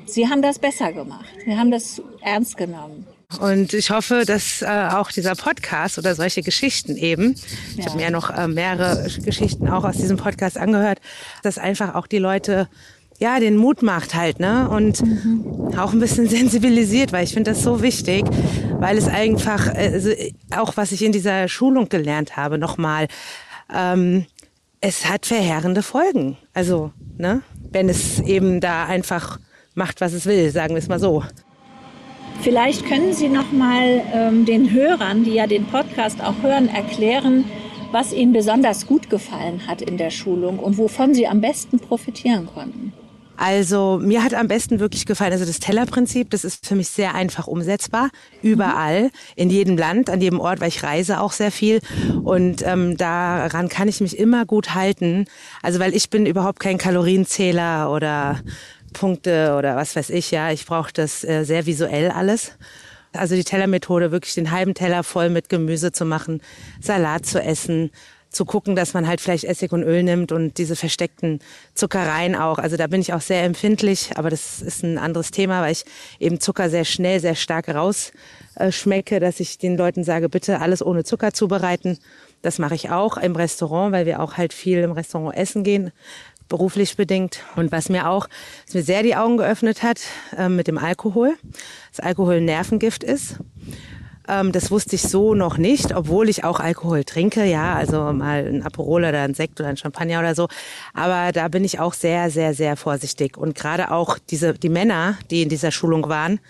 Sie 0.07 0.29
haben 0.29 0.42
das 0.42 0.59
besser 0.59 0.92
gemacht. 0.92 1.27
Sie 1.44 1.57
haben 1.57 1.70
das 1.70 2.01
ernst 2.23 2.57
genommen. 2.57 3.07
Und 3.40 3.73
ich 3.73 3.90
hoffe, 3.90 4.25
dass 4.27 4.62
äh, 4.62 4.66
auch 4.66 5.11
dieser 5.11 5.35
Podcast 5.35 5.99
oder 5.99 6.14
solche 6.14 6.42
Geschichten 6.42 6.97
eben, 6.97 7.35
ja. 7.35 7.79
ich 7.79 7.87
habe 7.87 7.97
mir 7.97 8.05
ja 8.05 8.11
noch 8.11 8.31
äh, 8.31 8.47
mehrere 8.47 9.09
Geschichten 9.25 9.68
auch 9.68 9.85
aus 9.85 9.97
diesem 9.97 10.16
Podcast 10.16 10.57
angehört, 10.57 11.01
dass 11.42 11.59
einfach 11.59 11.94
auch 11.94 12.07
die 12.07 12.18
Leute 12.18 12.68
ja, 13.18 13.38
den 13.38 13.57
Mut 13.57 13.83
macht 13.83 14.14
halt, 14.14 14.40
ne? 14.40 14.68
Und 14.68 15.03
mhm. 15.03 15.79
auch 15.79 15.92
ein 15.92 16.01
bisschen 16.01 16.29
sensibilisiert, 16.29 17.12
weil 17.12 17.25
ich 17.25 17.33
finde 17.33 17.53
das 17.53 17.62
so 17.62 17.83
wichtig, 17.83 18.25
weil 18.80 18.98
es 18.98 19.08
einfach, 19.08 19.72
also 19.74 20.10
auch 20.54 20.76
was 20.76 20.92
ich 20.92 21.04
in 21.04 21.12
dieser 21.12 21.48
Schulung 21.48 21.88
gelernt 21.88 22.37
habe, 22.37 22.58
nochmal, 22.58 23.08
ähm, 23.72 24.26
es 24.80 25.08
hat 25.08 25.26
verheerende 25.26 25.82
Folgen. 25.82 26.37
Also, 26.52 26.92
ne? 27.16 27.42
Wenn 27.70 27.88
es 27.88 28.20
eben 28.20 28.60
da 28.60 28.84
einfach 28.84 29.38
macht, 29.74 30.00
was 30.00 30.12
es 30.12 30.26
will, 30.26 30.50
sagen 30.50 30.74
wir 30.74 30.78
es 30.78 30.88
mal 30.88 31.00
so. 31.00 31.22
Vielleicht 32.42 32.84
können 32.87 33.14
Sie 33.14 33.28
noch 33.28 33.52
mal 33.52 34.02
ähm, 34.12 34.44
den 34.44 34.70
Hörern, 34.72 35.24
die 35.24 35.34
ja 35.34 35.46
den 35.46 35.66
Podcast 35.66 36.22
auch 36.22 36.42
hören, 36.42 36.68
erklären, 36.68 37.44
was 37.92 38.12
Ihnen 38.12 38.32
besonders 38.32 38.87
gut 38.87 39.08
gefallen 39.08 39.66
hat 39.66 39.80
in 39.80 39.96
der 39.96 40.10
Schulung 40.10 40.58
und 40.58 40.76
wovon 40.76 41.14
Sie 41.14 41.26
am 41.26 41.40
besten 41.40 41.78
profitieren 41.78 42.46
konnten. 42.46 42.92
Also 43.37 43.99
mir 44.01 44.23
hat 44.23 44.35
am 44.35 44.49
besten 44.49 44.79
wirklich 44.79 45.07
gefallen, 45.07 45.33
also 45.33 45.44
das 45.44 45.59
Tellerprinzip, 45.59 46.31
das 46.31 46.44
ist 46.44 46.66
für 46.66 46.77
mich 46.77 46.88
sehr 46.88 47.14
einfach 47.14 47.47
umsetzbar, 47.47 48.11
überall, 48.42 49.11
in 49.35 49.51
jedem 49.51 49.77
Land, 49.77 50.09
an 50.09 50.20
jedem 50.20 50.38
Ort, 50.38 50.61
weil 50.61 50.68
ich 50.68 50.83
reise 50.83 51.20
auch 51.20 51.33
sehr 51.33 51.51
viel 51.51 51.81
und 52.23 52.62
ähm, 52.64 52.97
daran 52.97 53.68
kann 53.68 53.88
ich 53.88 54.01
mich 54.01 54.18
immer 54.18 54.44
gut 54.47 54.75
halten. 54.75 55.27
Also 55.62 55.81
weil 55.81 55.94
ich 55.94 56.11
bin 56.11 56.27
überhaupt 56.27 56.61
kein 56.61 56.79
Kalorienzähler 56.79 57.90
oder 57.90 58.40
Punkte 58.92 59.57
oder 59.59 59.75
was 59.77 59.97
weiß 59.97 60.11
ich, 60.11 60.31
ja, 60.31 60.51
ich 60.51 60.64
brauche 60.66 60.92
das 60.92 61.25
äh, 61.25 61.44
sehr 61.44 61.66
visuell 61.66 62.11
alles. 62.11 62.53
Also 63.12 63.37
die 63.37 63.44
Tellermethode, 63.44 64.11
wirklich 64.11 64.35
den 64.35 64.51
halben 64.51 64.75
Teller 64.75 65.05
voll 65.05 65.31
mit 65.31 65.49
Gemüse 65.49 65.92
zu 65.92 66.05
machen, 66.05 66.40
Salat 66.81 67.27
zu 67.27 67.40
essen, 67.40 67.90
zu 68.35 68.44
gucken, 68.44 68.77
dass 68.77 68.94
man 68.94 69.07
halt 69.07 69.20
vielleicht 69.20 69.44
Essig 69.44 69.73
und 69.73 69.83
Öl 69.83 70.03
nimmt 70.03 70.33
und 70.33 70.59
diese 70.59 70.77
versteckten 70.77 71.40
Zuckereien 71.75 72.35
auch. 72.35 72.59
Also 72.59 72.77
da 72.77 72.87
bin 72.87 73.01
ich 73.01 73.12
auch 73.12 73.20
sehr 73.20 73.44
empfindlich, 73.44 74.11
aber 74.16 74.31
das 74.31 74.61
ist 74.61 74.83
ein 74.83 74.99
anderes 74.99 75.31
Thema, 75.31 75.62
weil 75.62 75.73
ich 75.73 75.85
eben 76.18 76.40
Zucker 76.40 76.68
sehr 76.68 76.85
schnell, 76.85 77.20
sehr 77.20 77.37
stark 77.37 77.68
rausschmecke, 77.68 79.20
dass 79.20 79.40
ich 79.40 79.59
den 79.59 79.77
Leuten 79.77 80.05
sage, 80.05 80.29
bitte 80.29 80.61
alles 80.61 80.85
ohne 80.85 81.05
Zucker 81.05 81.33
zubereiten. 81.33 81.99
Das 82.42 82.59
mache 82.59 82.75
ich 82.75 82.90
auch 82.90 83.16
im 83.16 83.37
Restaurant, 83.37 83.92
weil 83.92 84.07
wir 84.07 84.20
auch 84.20 84.37
halt 84.37 84.53
viel 84.53 84.79
im 84.79 84.92
Restaurant 84.92 85.37
essen 85.37 85.62
gehen, 85.62 85.92
beruflich 86.49 86.97
bedingt. 86.97 87.40
Und 87.57 87.73
was 87.73 87.88
mir 87.88 88.09
auch, 88.09 88.29
was 88.66 88.75
mir 88.75 88.83
sehr 88.83 89.03
die 89.03 89.16
Augen 89.16 89.37
geöffnet 89.37 89.83
hat, 89.83 90.01
äh, 90.37 90.49
mit 90.49 90.66
dem 90.66 90.79
Alkohol, 90.79 91.35
dass 91.90 92.05
Alkohol 92.05 92.37
ein 92.37 92.44
Nervengift 92.44 93.05
ist. 93.05 93.38
Ähm, 94.28 94.52
das 94.52 94.70
wusste 94.70 94.96
ich 94.96 95.02
so 95.02 95.34
noch 95.34 95.58
nicht, 95.58 95.94
obwohl 95.94 96.28
ich 96.28 96.44
auch 96.44 96.60
Alkohol 96.60 97.04
trinke, 97.04 97.44
ja, 97.44 97.74
also 97.74 98.12
mal 98.12 98.46
ein 98.46 98.62
Aperol 98.62 99.04
oder 99.04 99.22
ein 99.22 99.34
Sekt 99.34 99.60
oder 99.60 99.68
ein 99.68 99.76
Champagner 99.76 100.20
oder 100.20 100.34
so. 100.34 100.48
Aber 100.94 101.32
da 101.32 101.48
bin 101.48 101.64
ich 101.64 101.80
auch 101.80 101.94
sehr, 101.94 102.30
sehr, 102.30 102.54
sehr 102.54 102.76
vorsichtig. 102.76 103.37
Und 103.37 103.54
gerade 103.54 103.90
auch 103.90 104.18
diese, 104.18 104.54
die 104.54 104.68
Männer, 104.68 105.18
die 105.30 105.42
in 105.42 105.48
dieser 105.48 105.70
Schulung 105.70 106.08
waren, 106.08 106.40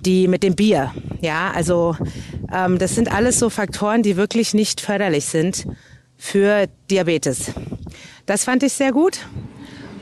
die 0.00 0.28
mit 0.28 0.42
dem 0.42 0.54
Bier, 0.54 0.92
ja, 1.20 1.50
also 1.54 1.96
ähm, 2.52 2.78
das 2.78 2.94
sind 2.94 3.10
alles 3.10 3.38
so 3.38 3.48
Faktoren, 3.48 4.02
die 4.02 4.16
wirklich 4.16 4.52
nicht 4.52 4.80
förderlich 4.80 5.24
sind 5.24 5.66
für 6.18 6.66
Diabetes. 6.90 7.52
Das 8.26 8.44
fand 8.44 8.62
ich 8.62 8.72
sehr 8.72 8.92
gut. 8.92 9.20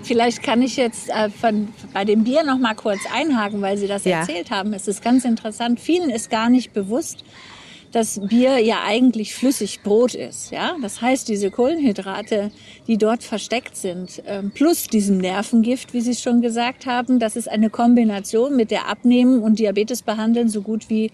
Vielleicht 0.02 0.42
kann 0.42 0.62
ich 0.62 0.76
jetzt 0.76 1.08
äh, 1.10 1.30
von, 1.30 1.68
bei 1.92 2.04
dem 2.04 2.24
Bier 2.24 2.42
noch 2.42 2.58
mal 2.58 2.74
kurz 2.74 3.00
einhaken, 3.12 3.60
weil 3.62 3.76
Sie 3.78 3.86
das 3.86 4.04
ja. 4.04 4.20
erzählt 4.20 4.50
haben. 4.50 4.72
Es 4.72 4.88
ist 4.88 5.02
ganz 5.02 5.24
interessant. 5.24 5.80
Vielen 5.80 6.10
ist 6.10 6.30
gar 6.30 6.50
nicht 6.50 6.72
bewusst, 6.72 7.24
dass 7.92 8.20
Bier 8.20 8.58
ja 8.58 8.82
eigentlich 8.84 9.34
flüssig 9.34 9.82
Brot 9.82 10.14
ist. 10.14 10.50
Ja, 10.50 10.76
das 10.80 11.00
heißt, 11.00 11.28
diese 11.28 11.50
Kohlenhydrate, 11.50 12.50
die 12.86 12.96
dort 12.96 13.22
versteckt 13.22 13.76
sind, 13.76 14.22
ähm, 14.26 14.50
plus 14.50 14.88
diesem 14.88 15.18
Nervengift, 15.18 15.92
wie 15.92 16.00
Sie 16.00 16.14
schon 16.14 16.40
gesagt 16.40 16.86
haben, 16.86 17.18
das 17.18 17.36
ist 17.36 17.48
eine 17.48 17.70
Kombination, 17.70 18.56
mit 18.56 18.70
der 18.70 18.88
Abnehmen 18.88 19.42
und 19.42 19.58
Diabetes 19.58 20.02
behandeln 20.02 20.48
so 20.48 20.62
gut 20.62 20.88
wie 20.88 21.12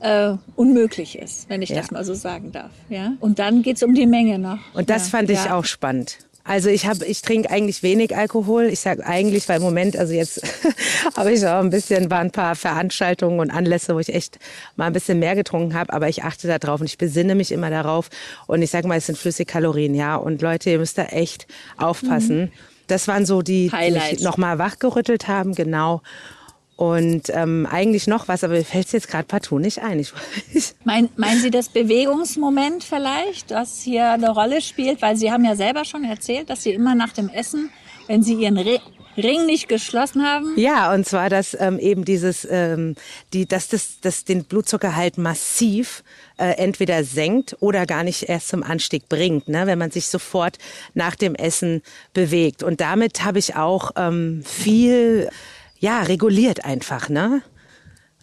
äh, 0.00 0.34
unmöglich 0.56 1.18
ist, 1.18 1.48
wenn 1.48 1.62
ich 1.62 1.70
ja. 1.70 1.76
das 1.76 1.90
mal 1.90 2.04
so 2.04 2.14
sagen 2.14 2.52
darf. 2.52 2.70
Ja, 2.88 3.12
und 3.20 3.38
dann 3.38 3.62
geht's 3.62 3.82
um 3.82 3.94
die 3.94 4.06
Menge 4.06 4.38
noch. 4.38 4.58
Und 4.74 4.90
das 4.90 5.10
ja. 5.10 5.18
fand 5.18 5.30
ich 5.30 5.44
ja. 5.44 5.56
auch 5.56 5.64
spannend. 5.64 6.18
Also 6.46 6.68
ich 6.68 6.86
habe, 6.86 7.04
ich 7.04 7.22
trinke 7.22 7.50
eigentlich 7.50 7.82
wenig 7.82 8.16
Alkohol. 8.16 8.66
Ich 8.66 8.80
sage 8.80 9.04
eigentlich, 9.04 9.48
weil 9.48 9.56
im 9.56 9.64
Moment, 9.64 9.96
also 9.96 10.14
jetzt 10.14 10.40
habe 11.16 11.32
ich 11.32 11.44
auch 11.44 11.58
ein 11.58 11.70
bisschen, 11.70 12.08
waren 12.10 12.28
ein 12.28 12.30
paar 12.30 12.54
Veranstaltungen 12.54 13.40
und 13.40 13.50
Anlässe, 13.50 13.94
wo 13.94 13.98
ich 13.98 14.14
echt 14.14 14.38
mal 14.76 14.86
ein 14.86 14.92
bisschen 14.92 15.18
mehr 15.18 15.34
getrunken 15.34 15.74
habe, 15.74 15.92
aber 15.92 16.08
ich 16.08 16.22
achte 16.22 16.46
da 16.46 16.58
drauf 16.58 16.80
und 16.80 16.86
ich 16.86 16.98
besinne 16.98 17.34
mich 17.34 17.50
immer 17.50 17.70
darauf. 17.70 18.10
Und 18.46 18.62
ich 18.62 18.70
sage 18.70 18.86
mal, 18.86 18.98
es 18.98 19.06
sind 19.06 19.18
flüssige 19.18 19.50
Kalorien, 19.50 19.94
ja. 19.94 20.14
Und 20.14 20.40
Leute, 20.40 20.70
ihr 20.70 20.78
müsst 20.78 20.98
da 20.98 21.06
echt 21.06 21.48
aufpassen. 21.78 22.42
Mhm. 22.42 22.52
Das 22.86 23.08
waren 23.08 23.26
so 23.26 23.42
die, 23.42 23.68
die 23.68 23.90
mich 23.90 24.20
nochmal 24.20 24.58
wachgerüttelt 24.58 25.26
haben, 25.26 25.54
genau. 25.54 26.02
Und 26.76 27.30
ähm, 27.30 27.66
eigentlich 27.70 28.06
noch 28.06 28.28
was, 28.28 28.44
aber 28.44 28.54
mir 28.54 28.64
fällt 28.64 28.86
es 28.86 28.92
jetzt 28.92 29.08
gerade 29.08 29.24
partout 29.24 29.58
nicht 29.58 29.82
ein. 29.82 29.98
Ich, 29.98 30.12
mein, 30.84 31.08
meinen 31.16 31.40
Sie 31.40 31.50
das 31.50 31.70
Bewegungsmoment 31.70 32.84
vielleicht, 32.84 33.50
das 33.50 33.80
hier 33.80 34.10
eine 34.10 34.30
Rolle 34.30 34.60
spielt? 34.60 35.00
Weil 35.00 35.16
Sie 35.16 35.32
haben 35.32 35.44
ja 35.44 35.56
selber 35.56 35.86
schon 35.86 36.04
erzählt, 36.04 36.50
dass 36.50 36.62
Sie 36.62 36.72
immer 36.72 36.94
nach 36.94 37.14
dem 37.14 37.30
Essen, 37.30 37.70
wenn 38.08 38.22
Sie 38.22 38.34
Ihren 38.34 38.58
Re 38.58 38.80
Ring 39.16 39.46
nicht 39.46 39.68
geschlossen 39.68 40.22
haben? 40.22 40.52
Ja, 40.56 40.92
und 40.92 41.06
zwar, 41.06 41.30
dass 41.30 41.56
ähm, 41.58 41.78
eben 41.78 42.04
dieses, 42.04 42.46
ähm, 42.50 42.96
die, 43.32 43.46
dass 43.46 43.68
das, 43.68 44.00
das 44.00 44.24
den 44.24 44.44
Blutzucker 44.44 44.94
halt 44.94 45.16
massiv 45.16 46.04
äh, 46.36 46.50
entweder 46.58 47.02
senkt 47.02 47.56
oder 47.60 47.86
gar 47.86 48.04
nicht 48.04 48.28
erst 48.28 48.48
zum 48.48 48.62
Anstieg 48.62 49.08
bringt, 49.08 49.48
ne, 49.48 49.66
wenn 49.66 49.78
man 49.78 49.90
sich 49.90 50.08
sofort 50.08 50.58
nach 50.92 51.14
dem 51.14 51.34
Essen 51.34 51.82
bewegt. 52.12 52.62
Und 52.62 52.82
damit 52.82 53.24
habe 53.24 53.38
ich 53.38 53.56
auch 53.56 53.92
ähm, 53.96 54.42
viel 54.44 55.30
ja 55.78 56.02
reguliert 56.02 56.64
einfach, 56.64 57.08
ne? 57.08 57.42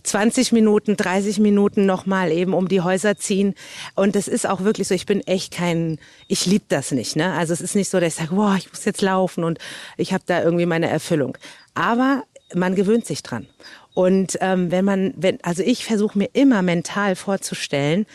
20 0.03 0.51
Minuten, 0.51 0.97
30 0.97 1.39
Minuten 1.39 1.85
nochmal 1.85 2.31
eben 2.31 2.53
um 2.53 2.67
die 2.67 2.81
Häuser 2.81 3.17
ziehen. 3.17 3.55
Und 3.95 4.15
es 4.15 4.27
ist 4.27 4.47
auch 4.47 4.61
wirklich 4.61 4.89
so, 4.89 4.93
ich 4.93 5.05
bin 5.05 5.21
echt 5.21 5.53
kein, 5.53 5.97
ich 6.27 6.45
lieb 6.45 6.63
das 6.67 6.91
nicht. 6.91 7.15
Ne? 7.15 7.31
Also 7.33 7.53
es 7.53 7.61
ist 7.61 7.75
nicht 7.75 7.89
so, 7.89 7.99
dass 7.99 8.09
ich 8.09 8.19
sage, 8.19 8.35
boah, 8.35 8.55
ich 8.57 8.69
muss 8.69 8.83
jetzt 8.85 9.01
laufen 9.01 9.43
und 9.43 9.59
ich 9.97 10.13
habe 10.13 10.23
da 10.25 10.43
irgendwie 10.43 10.65
meine 10.65 10.89
Erfüllung. 10.89 11.37
Aber 11.73 12.23
man 12.53 12.75
gewöhnt 12.75 13.05
sich 13.05 13.23
dran. 13.23 13.47
Und 13.93 14.37
ähm, 14.41 14.71
wenn 14.71 14.85
man, 14.85 15.13
wenn, 15.15 15.41
also 15.43 15.63
ich 15.63 15.85
versuche 15.85 16.17
mir 16.17 16.29
immer 16.33 16.61
mental 16.61 17.15
vorzustellen, 17.15 18.05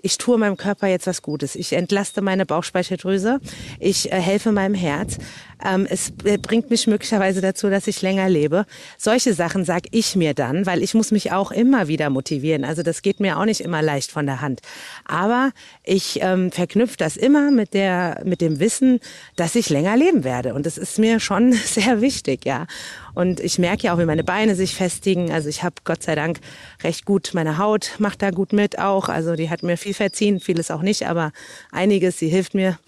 ich 0.00 0.18
tue 0.18 0.38
meinem 0.38 0.56
Körper 0.56 0.86
jetzt 0.86 1.06
was 1.06 1.22
Gutes. 1.22 1.56
Ich 1.56 1.72
entlaste 1.72 2.22
meine 2.22 2.46
Bauchspeicheldrüse. 2.46 3.40
Ich 3.80 4.12
äh, 4.12 4.20
helfe 4.20 4.52
meinem 4.52 4.74
Herz. 4.74 5.18
Ähm, 5.64 5.86
es 5.88 6.12
äh, 6.24 6.38
bringt 6.38 6.70
mich 6.70 6.86
möglicherweise 6.86 7.40
dazu, 7.40 7.68
dass 7.70 7.86
ich 7.86 8.02
länger 8.02 8.28
lebe. 8.28 8.66
Solche 8.96 9.34
Sachen 9.34 9.64
sage 9.64 9.88
ich 9.90 10.16
mir 10.16 10.34
dann, 10.34 10.66
weil 10.66 10.82
ich 10.82 10.94
muss 10.94 11.10
mich 11.10 11.32
auch 11.32 11.50
immer 11.50 11.88
wieder 11.88 12.10
motivieren. 12.10 12.64
Also 12.64 12.82
das 12.82 13.02
geht 13.02 13.20
mir 13.20 13.38
auch 13.38 13.44
nicht 13.44 13.60
immer 13.60 13.82
leicht 13.82 14.10
von 14.10 14.26
der 14.26 14.40
Hand. 14.40 14.60
Aber 15.04 15.50
ich 15.84 16.20
ähm, 16.22 16.52
verknüpfe 16.52 16.96
das 16.96 17.16
immer 17.16 17.50
mit 17.50 17.74
der 17.74 18.22
mit 18.24 18.40
dem 18.40 18.60
Wissen, 18.60 19.00
dass 19.36 19.54
ich 19.54 19.70
länger 19.70 19.96
leben 19.96 20.24
werde. 20.24 20.54
Und 20.54 20.66
das 20.66 20.78
ist 20.78 20.98
mir 20.98 21.20
schon 21.20 21.52
sehr 21.64 22.00
wichtig, 22.00 22.44
ja. 22.44 22.66
Und 23.14 23.40
ich 23.40 23.58
merke 23.58 23.84
ja 23.84 23.94
auch, 23.94 23.98
wie 23.98 24.04
meine 24.04 24.22
Beine 24.22 24.54
sich 24.54 24.76
festigen. 24.76 25.32
Also 25.32 25.48
ich 25.48 25.64
habe 25.64 25.74
Gott 25.82 26.04
sei 26.04 26.14
Dank 26.14 26.38
recht 26.84 27.04
gut, 27.04 27.30
meine 27.32 27.58
Haut 27.58 27.96
macht 27.98 28.22
da 28.22 28.30
gut 28.30 28.52
mit 28.52 28.78
auch. 28.78 29.08
Also 29.08 29.34
die 29.34 29.50
hat 29.50 29.64
mir 29.64 29.76
viel 29.76 29.94
verziehen, 29.94 30.38
vieles 30.38 30.70
auch 30.70 30.82
nicht, 30.82 31.06
aber 31.06 31.32
einiges, 31.72 32.18
sie 32.18 32.28
hilft 32.28 32.54
mir. 32.54 32.78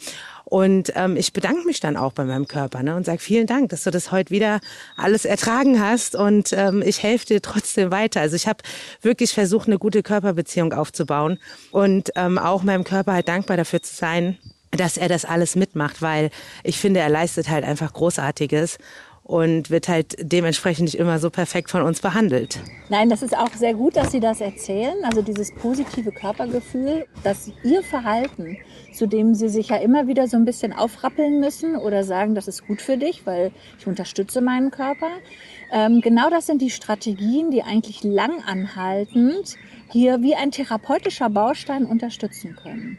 Und 0.51 0.93
ähm, 0.97 1.17
ich 1.17 1.33
bedanke 1.33 1.65
mich 1.65 1.79
dann 1.79 1.97
auch 1.97 2.13
bei 2.13 2.25
meinem 2.25 2.49
Körper 2.49 2.83
ne, 2.83 2.97
und 2.97 3.07
sage 3.07 3.21
vielen 3.21 3.47
Dank, 3.47 3.71
dass 3.71 3.85
du 3.85 3.93
das 3.93 4.11
heute 4.11 4.31
wieder 4.31 4.59
alles 4.97 5.25
ertragen 5.25 5.81
hast 5.81 6.17
und 6.17 6.53
ähm, 6.53 6.83
ich 6.85 7.05
helfe 7.05 7.25
dir 7.25 7.41
trotzdem 7.41 7.93
weiter. 7.93 8.21
Also 8.21 8.35
ich 8.35 8.49
habe 8.49 8.59
wirklich 9.01 9.33
versucht, 9.33 9.69
eine 9.69 9.79
gute 9.79 10.03
Körperbeziehung 10.03 10.73
aufzubauen 10.73 11.39
und 11.71 12.11
ähm, 12.17 12.37
auch 12.37 12.65
meinem 12.65 12.83
Körper 12.83 13.13
halt 13.13 13.29
dankbar 13.29 13.57
dafür 13.59 13.81
zu 13.81 13.95
sein, 13.95 14.39
dass 14.73 14.97
er 14.97 15.09
das 15.09 15.25
alles 15.25 15.55
mitmacht, 15.55 16.03
weil 16.03 16.31
ich 16.65 16.79
finde, 16.79 16.99
er 16.99 17.09
leistet 17.09 17.49
halt 17.49 17.65
einfach 17.65 17.93
Großartiges 17.93 18.79
und 19.23 19.71
wird 19.71 19.89
halt 19.89 20.17
dementsprechend 20.21 20.87
nicht 20.87 20.97
immer 20.97 21.19
so 21.19 21.31
perfekt 21.31 21.71
von 21.71 21.83
uns 21.83 22.01
behandelt. 22.01 22.59
Nein, 22.89 23.09
das 23.09 23.23
ist 23.23 23.37
auch 23.37 23.53
sehr 23.55 23.75
gut, 23.75 23.97
dass 23.97 24.11
Sie 24.11 24.21
das 24.21 24.41
erzählen. 24.41 25.05
Also 25.05 25.23
dieses 25.23 25.55
positive 25.55 26.11
Körpergefühl, 26.11 27.07
dass 27.23 27.51
Ihr 27.63 27.83
Verhalten, 27.83 28.57
zu 28.93 29.07
dem 29.07 29.35
Sie 29.35 29.49
sich 29.49 29.69
ja 29.69 29.77
immer 29.77 30.09
wieder 30.09 30.27
so 30.27 30.37
ein 30.37 30.45
bisschen 30.45 30.73
aufrappeln 30.73 31.39
müssen 31.39 31.77
oder 31.77 32.03
sagen, 32.03 32.35
das 32.35 32.49
ist 32.49 32.67
gut 32.67 32.83
für 32.83 32.97
dich, 32.97 33.25
weil 33.25 33.53
ich 33.79 33.87
unterstütze 33.87 34.41
meinen 34.41 34.71
Körper. 34.71 35.11
Ähm, 35.73 36.01
genau 36.01 36.29
das 36.31 36.47
sind 36.47 36.61
die 36.61 36.71
Strategien, 36.71 37.51
die 37.51 37.63
eigentlich 37.63 38.03
langanhaltend 38.03 39.57
hier 39.93 40.23
wie 40.23 40.35
ein 40.35 40.51
therapeutischer 40.51 41.31
Baustein 41.31 41.87
unterstützen 41.87 42.57
können. 42.61 42.99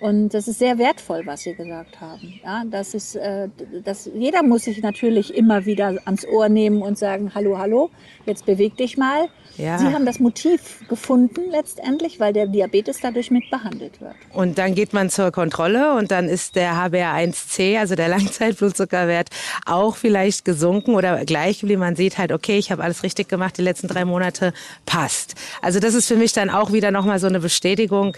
Und 0.00 0.30
das 0.30 0.48
ist 0.48 0.58
sehr 0.58 0.78
wertvoll, 0.78 1.22
was 1.26 1.42
Sie 1.42 1.54
gesagt 1.54 2.00
haben. 2.00 2.40
Ja, 2.42 2.64
das 2.64 2.94
ist, 2.94 3.16
äh, 3.16 3.48
das, 3.84 4.10
jeder 4.14 4.42
muss 4.42 4.64
sich 4.64 4.82
natürlich 4.82 5.34
immer 5.34 5.66
wieder 5.66 5.98
ans 6.06 6.26
Ohr 6.26 6.48
nehmen 6.48 6.80
und 6.80 6.98
sagen, 6.98 7.32
hallo, 7.34 7.58
hallo, 7.58 7.90
jetzt 8.24 8.46
beweg 8.46 8.76
dich 8.78 8.96
mal. 8.96 9.28
Ja. 9.58 9.78
Sie 9.78 9.86
haben 9.86 10.06
das 10.06 10.18
Motiv 10.18 10.88
gefunden 10.88 11.50
letztendlich, 11.50 12.18
weil 12.18 12.32
der 12.32 12.46
Diabetes 12.46 13.00
dadurch 13.02 13.30
mit 13.30 13.50
behandelt 13.50 14.00
wird. 14.00 14.14
Und 14.32 14.56
dann 14.56 14.74
geht 14.74 14.94
man 14.94 15.10
zur 15.10 15.32
Kontrolle 15.32 15.94
und 15.94 16.10
dann 16.10 16.28
ist 16.28 16.56
der 16.56 16.72
HbA1c, 16.72 17.78
also 17.78 17.94
der 17.94 18.08
Langzeitblutzuckerwert, 18.16 19.28
auch 19.66 19.96
vielleicht 19.96 20.46
gesunken 20.46 20.94
oder 20.94 21.24
gleich 21.26 21.62
wie 21.62 21.76
Man 21.76 21.94
sieht 21.94 22.16
halt, 22.16 22.32
okay, 22.32 22.56
ich 22.56 22.72
habe 22.72 22.82
alles 22.82 23.02
richtig 23.02 23.28
gemacht, 23.28 23.58
die 23.58 23.62
letzten 23.62 23.88
drei 23.88 24.06
Monate 24.06 24.54
passt. 24.86 25.34
Also 25.60 25.78
das 25.78 25.94
ist 25.94 26.08
für 26.08 26.16
mich 26.16 26.32
dann 26.32 26.48
auch 26.48 26.72
wieder 26.72 26.90
nochmal 26.90 27.18
so 27.18 27.26
eine 27.26 27.40
Bestätigung, 27.40 28.16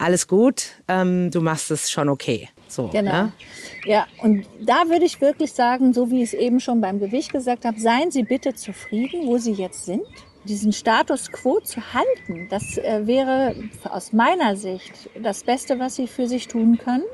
alles 0.00 0.26
gut, 0.26 0.66
ähm, 0.88 1.30
du 1.30 1.40
machst 1.40 1.70
es 1.70 1.90
schon 1.90 2.08
okay. 2.08 2.48
So, 2.68 2.88
genau. 2.88 3.24
Ne? 3.24 3.32
Ja, 3.84 4.06
und 4.22 4.46
da 4.60 4.88
würde 4.88 5.04
ich 5.04 5.20
wirklich 5.20 5.52
sagen, 5.52 5.92
so 5.92 6.10
wie 6.10 6.22
ich 6.22 6.32
es 6.32 6.34
eben 6.34 6.60
schon 6.60 6.80
beim 6.80 7.00
Gewicht 7.00 7.32
gesagt 7.32 7.64
habe, 7.64 7.78
seien 7.78 8.10
Sie 8.10 8.22
bitte 8.22 8.54
zufrieden, 8.54 9.26
wo 9.26 9.38
Sie 9.38 9.52
jetzt 9.52 9.84
sind. 9.84 10.02
Diesen 10.44 10.72
Status 10.72 11.30
quo 11.30 11.60
zu 11.60 11.80
halten, 11.92 12.48
das 12.48 12.78
äh, 12.78 13.06
wäre 13.06 13.54
aus 13.90 14.14
meiner 14.14 14.56
Sicht 14.56 15.10
das 15.22 15.44
Beste, 15.44 15.78
was 15.78 15.96
Sie 15.96 16.06
für 16.06 16.26
sich 16.26 16.48
tun 16.48 16.78
können, 16.78 17.04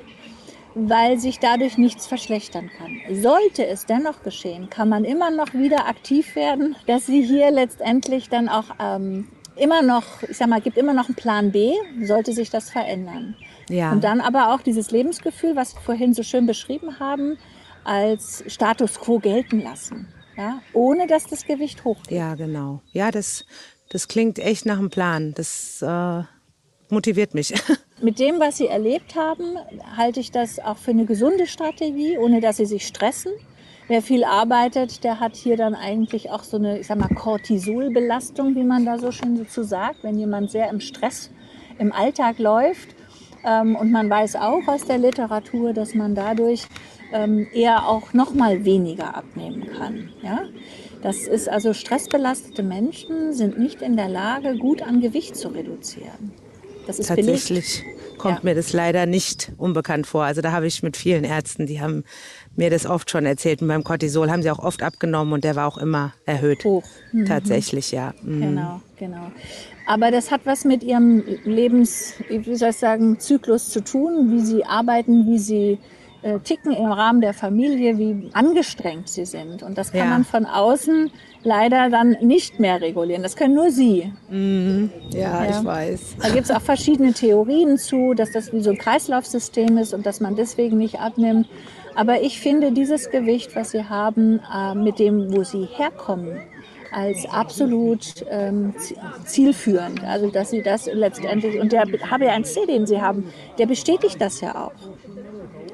weil 0.76 1.18
sich 1.18 1.40
dadurch 1.40 1.78
nichts 1.78 2.06
verschlechtern 2.06 2.70
kann. 2.78 3.00
Sollte 3.20 3.66
es 3.66 3.86
dennoch 3.86 4.22
geschehen, 4.22 4.70
kann 4.70 4.88
man 4.88 5.04
immer 5.04 5.32
noch 5.32 5.54
wieder 5.54 5.88
aktiv 5.88 6.36
werden, 6.36 6.76
dass 6.86 7.06
Sie 7.06 7.22
hier 7.22 7.50
letztendlich 7.50 8.28
dann 8.28 8.48
auch 8.48 8.66
ähm, 8.78 9.26
immer 9.56 9.82
noch, 9.82 10.22
ich 10.22 10.36
sag 10.36 10.48
mal, 10.48 10.60
gibt 10.60 10.76
immer 10.76 10.94
noch 10.94 11.06
einen 11.06 11.14
Plan 11.14 11.52
B, 11.52 11.72
sollte 12.02 12.32
sich 12.32 12.50
das 12.50 12.70
verändern. 12.70 13.36
Ja. 13.68 13.92
Und 13.92 14.04
dann 14.04 14.20
aber 14.20 14.54
auch 14.54 14.60
dieses 14.60 14.90
Lebensgefühl, 14.90 15.56
was 15.56 15.74
wir 15.74 15.80
vorhin 15.80 16.14
so 16.14 16.22
schön 16.22 16.46
beschrieben 16.46 16.98
haben, 17.00 17.38
als 17.84 18.44
Status 18.46 19.00
quo 19.00 19.18
gelten 19.18 19.60
lassen. 19.62 20.08
Ja, 20.36 20.60
ohne 20.74 21.06
dass 21.06 21.26
das 21.26 21.46
Gewicht 21.46 21.84
hochgeht. 21.84 22.18
Ja, 22.18 22.34
genau. 22.34 22.82
Ja, 22.92 23.10
das, 23.10 23.46
das 23.88 24.06
klingt 24.06 24.38
echt 24.38 24.66
nach 24.66 24.78
einem 24.78 24.90
Plan. 24.90 25.32
Das 25.34 25.80
äh, 25.80 26.22
motiviert 26.90 27.32
mich. 27.32 27.54
Mit 28.02 28.18
dem, 28.18 28.38
was 28.38 28.58
Sie 28.58 28.66
erlebt 28.66 29.14
haben, 29.14 29.56
halte 29.96 30.20
ich 30.20 30.30
das 30.30 30.58
auch 30.58 30.76
für 30.76 30.90
eine 30.90 31.06
gesunde 31.06 31.46
Strategie, 31.46 32.18
ohne 32.18 32.42
dass 32.42 32.58
Sie 32.58 32.66
sich 32.66 32.86
stressen. 32.86 33.32
Wer 33.88 34.02
viel 34.02 34.24
arbeitet, 34.24 35.04
der 35.04 35.20
hat 35.20 35.36
hier 35.36 35.56
dann 35.56 35.74
eigentlich 35.74 36.30
auch 36.30 36.42
so 36.42 36.56
eine, 36.56 36.78
ich 36.80 36.88
sag 36.88 36.98
mal, 36.98 37.08
Cortisolbelastung, 37.08 38.56
wie 38.56 38.64
man 38.64 38.84
da 38.84 38.98
so 38.98 39.12
schön 39.12 39.38
dazu 39.38 39.62
sagt. 39.62 40.02
Wenn 40.02 40.18
jemand 40.18 40.50
sehr 40.50 40.68
im 40.70 40.80
Stress 40.80 41.30
im 41.78 41.92
Alltag 41.92 42.38
läuft, 42.38 42.96
ähm, 43.46 43.76
und 43.76 43.92
man 43.92 44.10
weiß 44.10 44.36
auch 44.36 44.66
aus 44.66 44.84
der 44.86 44.98
Literatur, 44.98 45.72
dass 45.72 45.94
man 45.94 46.14
dadurch 46.14 46.66
ähm, 47.12 47.46
eher 47.52 47.88
auch 47.88 48.12
noch 48.12 48.34
mal 48.34 48.64
weniger 48.64 49.14
abnehmen 49.14 49.68
kann. 49.78 50.10
Ja? 50.22 50.40
Das 51.02 51.28
ist 51.28 51.48
also 51.48 51.72
stressbelastete 51.72 52.64
Menschen 52.64 53.32
sind 53.32 53.58
nicht 53.58 53.82
in 53.82 53.96
der 53.96 54.08
Lage, 54.08 54.56
gut 54.56 54.82
an 54.82 55.00
Gewicht 55.00 55.36
zu 55.36 55.48
reduzieren. 55.48 56.32
Das 56.88 56.98
ist 56.98 57.08
Tatsächlich 57.08 57.82
belegt. 57.82 57.95
Kommt 58.18 58.38
ja. 58.38 58.44
mir 58.44 58.54
das 58.54 58.72
leider 58.72 59.06
nicht 59.06 59.52
unbekannt 59.56 60.06
vor. 60.06 60.24
Also 60.24 60.40
da 60.40 60.52
habe 60.52 60.66
ich 60.66 60.82
mit 60.82 60.96
vielen 60.96 61.24
Ärzten, 61.24 61.66
die 61.66 61.80
haben 61.80 62.04
mir 62.56 62.70
das 62.70 62.86
oft 62.86 63.10
schon 63.10 63.26
erzählt. 63.26 63.62
Und 63.62 63.68
beim 63.68 63.84
Cortisol 63.84 64.30
haben 64.30 64.42
sie 64.42 64.50
auch 64.50 64.58
oft 64.58 64.82
abgenommen 64.82 65.32
und 65.32 65.44
der 65.44 65.56
war 65.56 65.66
auch 65.66 65.78
immer 65.78 66.12
erhöht. 66.24 66.64
Hoch. 66.64 66.84
Mhm. 67.12 67.26
Tatsächlich, 67.26 67.92
ja. 67.92 68.14
Mhm. 68.22 68.40
Genau, 68.40 68.80
genau. 68.98 69.32
Aber 69.86 70.10
das 70.10 70.30
hat 70.30 70.40
was 70.44 70.64
mit 70.64 70.82
ihrem 70.82 71.22
Lebens, 71.44 72.14
wie 72.28 72.56
soll 72.56 72.70
ich 72.70 72.76
sagen, 72.76 73.20
Zyklus 73.20 73.70
zu 73.70 73.82
tun, 73.84 74.32
wie 74.32 74.40
sie 74.40 74.64
arbeiten, 74.64 75.26
wie 75.26 75.38
sie 75.38 75.78
äh, 76.22 76.40
ticken 76.40 76.72
im 76.72 76.90
Rahmen 76.90 77.20
der 77.20 77.34
Familie, 77.34 77.98
wie 77.98 78.30
angestrengt 78.32 79.08
sie 79.08 79.26
sind. 79.26 79.62
Und 79.62 79.78
das 79.78 79.92
kann 79.92 80.00
ja. 80.00 80.06
man 80.06 80.24
von 80.24 80.44
außen 80.44 81.10
leider 81.46 81.88
dann 81.90 82.16
nicht 82.20 82.58
mehr 82.58 82.80
regulieren. 82.80 83.22
Das 83.22 83.36
können 83.36 83.54
nur 83.54 83.70
Sie. 83.70 84.12
Mhm. 84.28 84.90
Ja, 85.10 85.44
ja, 85.44 85.50
ich 85.50 85.64
weiß. 85.64 86.16
Da 86.20 86.28
gibt 86.30 86.44
es 86.44 86.50
auch 86.50 86.60
verschiedene 86.60 87.12
Theorien 87.12 87.78
zu, 87.78 88.14
dass 88.14 88.32
das 88.32 88.52
wie 88.52 88.60
so 88.60 88.70
ein 88.70 88.78
Kreislaufsystem 88.78 89.78
ist 89.78 89.94
und 89.94 90.04
dass 90.04 90.20
man 90.20 90.34
deswegen 90.34 90.76
nicht 90.76 90.98
abnimmt. 90.98 91.48
Aber 91.94 92.20
ich 92.20 92.40
finde 92.40 92.72
dieses 92.72 93.10
Gewicht, 93.10 93.54
was 93.54 93.70
Sie 93.70 93.84
haben, 93.84 94.40
äh, 94.52 94.74
mit 94.74 94.98
dem, 94.98 95.34
wo 95.34 95.44
Sie 95.44 95.66
herkommen, 95.76 96.40
als 96.92 97.24
absolut 97.26 98.24
ähm, 98.28 98.74
zielführend. 99.24 100.02
Also 100.02 100.30
dass 100.30 100.50
Sie 100.50 100.62
das 100.62 100.86
letztendlich, 100.92 101.60
und 101.60 101.70
der 101.70 101.84
HB1C, 101.84 102.66
den 102.66 102.86
Sie 102.86 103.00
haben, 103.00 103.32
der 103.58 103.66
bestätigt 103.66 104.20
das 104.20 104.40
ja 104.40 104.66
auch. 104.66 104.72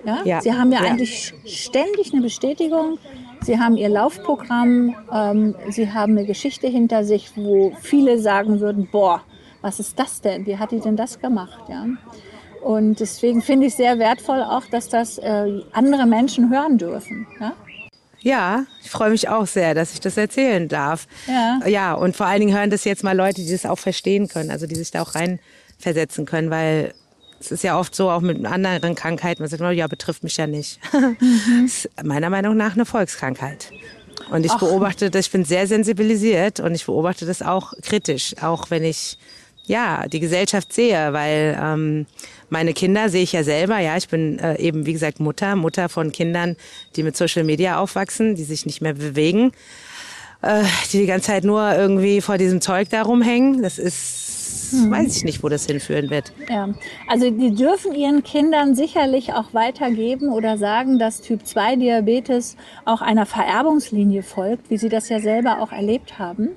Ja? 0.04 0.20
ja. 0.24 0.40
Sie 0.42 0.52
haben 0.52 0.70
ja, 0.70 0.82
ja, 0.82 0.90
eigentlich 0.90 1.32
ständig 1.46 2.12
eine 2.12 2.22
Bestätigung. 2.22 2.98
Sie 3.44 3.58
haben 3.58 3.76
Ihr 3.76 3.88
Laufprogramm, 3.88 4.94
ähm, 5.12 5.54
Sie 5.70 5.90
haben 5.90 6.16
eine 6.16 6.26
Geschichte 6.26 6.68
hinter 6.68 7.04
sich, 7.04 7.32
wo 7.34 7.72
viele 7.80 8.20
sagen 8.20 8.60
würden, 8.60 8.88
boah, 8.90 9.22
was 9.62 9.80
ist 9.80 9.98
das 9.98 10.20
denn? 10.20 10.46
Wie 10.46 10.58
hat 10.58 10.70
die 10.70 10.80
denn 10.80 10.96
das 10.96 11.18
gemacht? 11.18 11.64
Ja? 11.68 11.86
Und 12.62 13.00
deswegen 13.00 13.42
finde 13.42 13.66
ich 13.66 13.74
sehr 13.74 13.98
wertvoll 13.98 14.42
auch, 14.42 14.66
dass 14.66 14.88
das 14.88 15.18
äh, 15.18 15.60
andere 15.72 16.06
Menschen 16.06 16.50
hören 16.50 16.78
dürfen. 16.78 17.26
Ja? 17.40 17.52
Ja, 18.20 18.64
ich 18.80 18.90
freue 18.90 19.10
mich 19.10 19.28
auch 19.28 19.48
sehr, 19.48 19.74
dass 19.74 19.92
ich 19.94 20.00
das 20.00 20.16
erzählen 20.16 20.68
darf. 20.68 21.08
Ja. 21.26 21.66
Ja, 21.66 21.94
und 21.94 22.14
vor 22.14 22.26
allen 22.26 22.40
Dingen 22.40 22.56
hören 22.56 22.70
das 22.70 22.84
jetzt 22.84 23.02
mal 23.02 23.16
Leute, 23.16 23.42
die 23.42 23.50
das 23.50 23.66
auch 23.66 23.78
verstehen 23.78 24.28
können, 24.28 24.52
also 24.52 24.68
die 24.68 24.76
sich 24.76 24.92
da 24.92 25.02
auch 25.02 25.16
reinversetzen 25.16 26.24
können, 26.24 26.48
weil 26.48 26.94
es 27.44 27.50
ist 27.50 27.64
ja 27.64 27.78
oft 27.78 27.94
so, 27.94 28.10
auch 28.10 28.20
mit 28.20 28.44
anderen 28.44 28.94
Krankheiten, 28.94 29.42
man 29.42 29.48
sagt, 29.48 29.62
ja, 29.74 29.86
betrifft 29.86 30.22
mich 30.22 30.36
ja 30.36 30.46
nicht. 30.46 30.78
Mhm. 30.92 31.66
Das 31.66 31.84
ist 31.84 32.04
meiner 32.04 32.30
Meinung 32.30 32.56
nach 32.56 32.74
eine 32.74 32.86
Volkskrankheit. 32.86 33.70
Und 34.30 34.44
ich 34.44 34.52
Ach. 34.52 34.58
beobachte 34.58 35.10
das, 35.10 35.26
ich 35.26 35.32
bin 35.32 35.44
sehr 35.44 35.66
sensibilisiert 35.66 36.60
und 36.60 36.74
ich 36.74 36.86
beobachte 36.86 37.26
das 37.26 37.42
auch 37.42 37.72
kritisch, 37.82 38.34
auch 38.40 38.70
wenn 38.70 38.84
ich 38.84 39.18
ja 39.66 40.06
die 40.08 40.20
Gesellschaft 40.20 40.72
sehe, 40.72 41.12
weil 41.12 41.58
ähm, 41.60 42.06
meine 42.50 42.72
Kinder 42.72 43.08
sehe 43.08 43.22
ich 43.22 43.32
ja 43.32 43.44
selber, 43.44 43.78
ja, 43.78 43.96
ich 43.96 44.08
bin 44.08 44.38
äh, 44.38 44.58
eben 44.58 44.86
wie 44.86 44.92
gesagt 44.92 45.20
Mutter, 45.20 45.56
Mutter 45.56 45.88
von 45.88 46.12
Kindern, 46.12 46.56
die 46.96 47.02
mit 47.02 47.16
Social 47.16 47.44
Media 47.44 47.78
aufwachsen, 47.78 48.34
die 48.34 48.44
sich 48.44 48.66
nicht 48.66 48.80
mehr 48.80 48.94
bewegen, 48.94 49.52
äh, 50.42 50.64
die 50.92 50.98
die 50.98 51.06
ganze 51.06 51.28
Zeit 51.28 51.44
nur 51.44 51.74
irgendwie 51.74 52.20
vor 52.20 52.38
diesem 52.38 52.60
Zeug 52.60 52.88
da 52.90 53.02
rumhängen. 53.02 53.62
Das 53.62 53.78
ist, 53.78 54.21
weiß 54.90 55.16
ich 55.16 55.24
nicht, 55.24 55.42
wo 55.42 55.48
das 55.48 55.66
hinführen 55.66 56.10
wird. 56.10 56.32
Ja, 56.48 56.68
also 57.08 57.30
die 57.30 57.54
dürfen 57.54 57.94
ihren 57.94 58.22
Kindern 58.22 58.74
sicherlich 58.74 59.32
auch 59.32 59.54
weitergeben 59.54 60.30
oder 60.30 60.58
sagen, 60.58 60.98
dass 60.98 61.20
Typ 61.20 61.46
2 61.46 61.76
Diabetes 61.76 62.56
auch 62.84 63.02
einer 63.02 63.26
Vererbungslinie 63.26 64.22
folgt, 64.22 64.70
wie 64.70 64.78
sie 64.78 64.88
das 64.88 65.08
ja 65.08 65.20
selber 65.20 65.60
auch 65.60 65.72
erlebt 65.72 66.18
haben. 66.18 66.50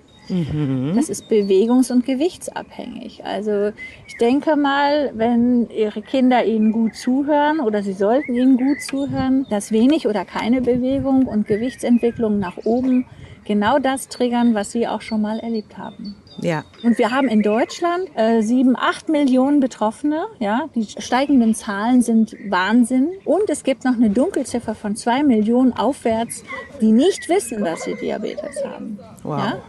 Das 0.96 1.10
ist 1.10 1.30
bewegungs- 1.30 1.92
und 1.92 2.04
gewichtsabhängig. 2.04 3.24
Also 3.26 3.72
ich 4.08 4.18
denke 4.18 4.56
mal, 4.56 5.12
wenn 5.14 5.70
Ihre 5.70 6.02
Kinder 6.02 6.44
Ihnen 6.44 6.72
gut 6.72 6.96
zuhören 6.96 7.60
oder 7.60 7.84
Sie 7.84 7.94
sollten 7.94 8.34
Ihnen 8.34 8.58
gut 8.58 8.82
zuhören, 8.82 9.46
dass 9.52 9.72
wenig 9.72 10.08
oder 10.08 10.26
keine 10.26 10.62
Bewegung 10.62 11.28
und 11.28 11.48
Gewichtsentwicklung 11.48 12.40
nach 12.40 12.58
oben 12.64 13.06
genau 13.46 13.80
das 13.80 14.08
triggern, 14.10 14.54
was 14.54 14.72
Sie 14.72 14.88
auch 14.88 15.02
schon 15.02 15.22
mal 15.22 15.40
erlebt 15.40 15.78
haben. 15.78 16.16
Ja, 16.42 16.66
Und 16.84 16.98
wir 16.98 17.12
haben 17.12 17.28
in 17.30 17.42
Deutschland 17.42 18.10
äh, 18.16 18.42
sieben, 18.42 18.76
acht 18.76 19.08
Millionen 19.08 19.62
Betroffene. 19.62 20.26
Ja, 20.40 20.70
die 20.76 20.86
steigenden 21.02 21.56
Zahlen 21.56 22.02
sind 22.02 22.36
Wahnsinn. 22.50 23.10
Und 23.24 23.50
es 23.50 23.64
gibt 23.64 23.86
noch 23.86 23.94
eine 23.94 24.10
Dunkelziffer 24.10 24.76
von 24.76 24.96
zwei 24.96 25.24
Millionen 25.24 25.72
aufwärts, 25.74 26.44
die 26.82 26.92
nicht 26.92 27.30
wissen, 27.30 27.64
dass 27.64 27.84
sie 27.84 27.96
Diabetes 27.96 28.64
haben. 28.66 29.00
Wow. 29.24 29.40
Ja? 29.40 29.62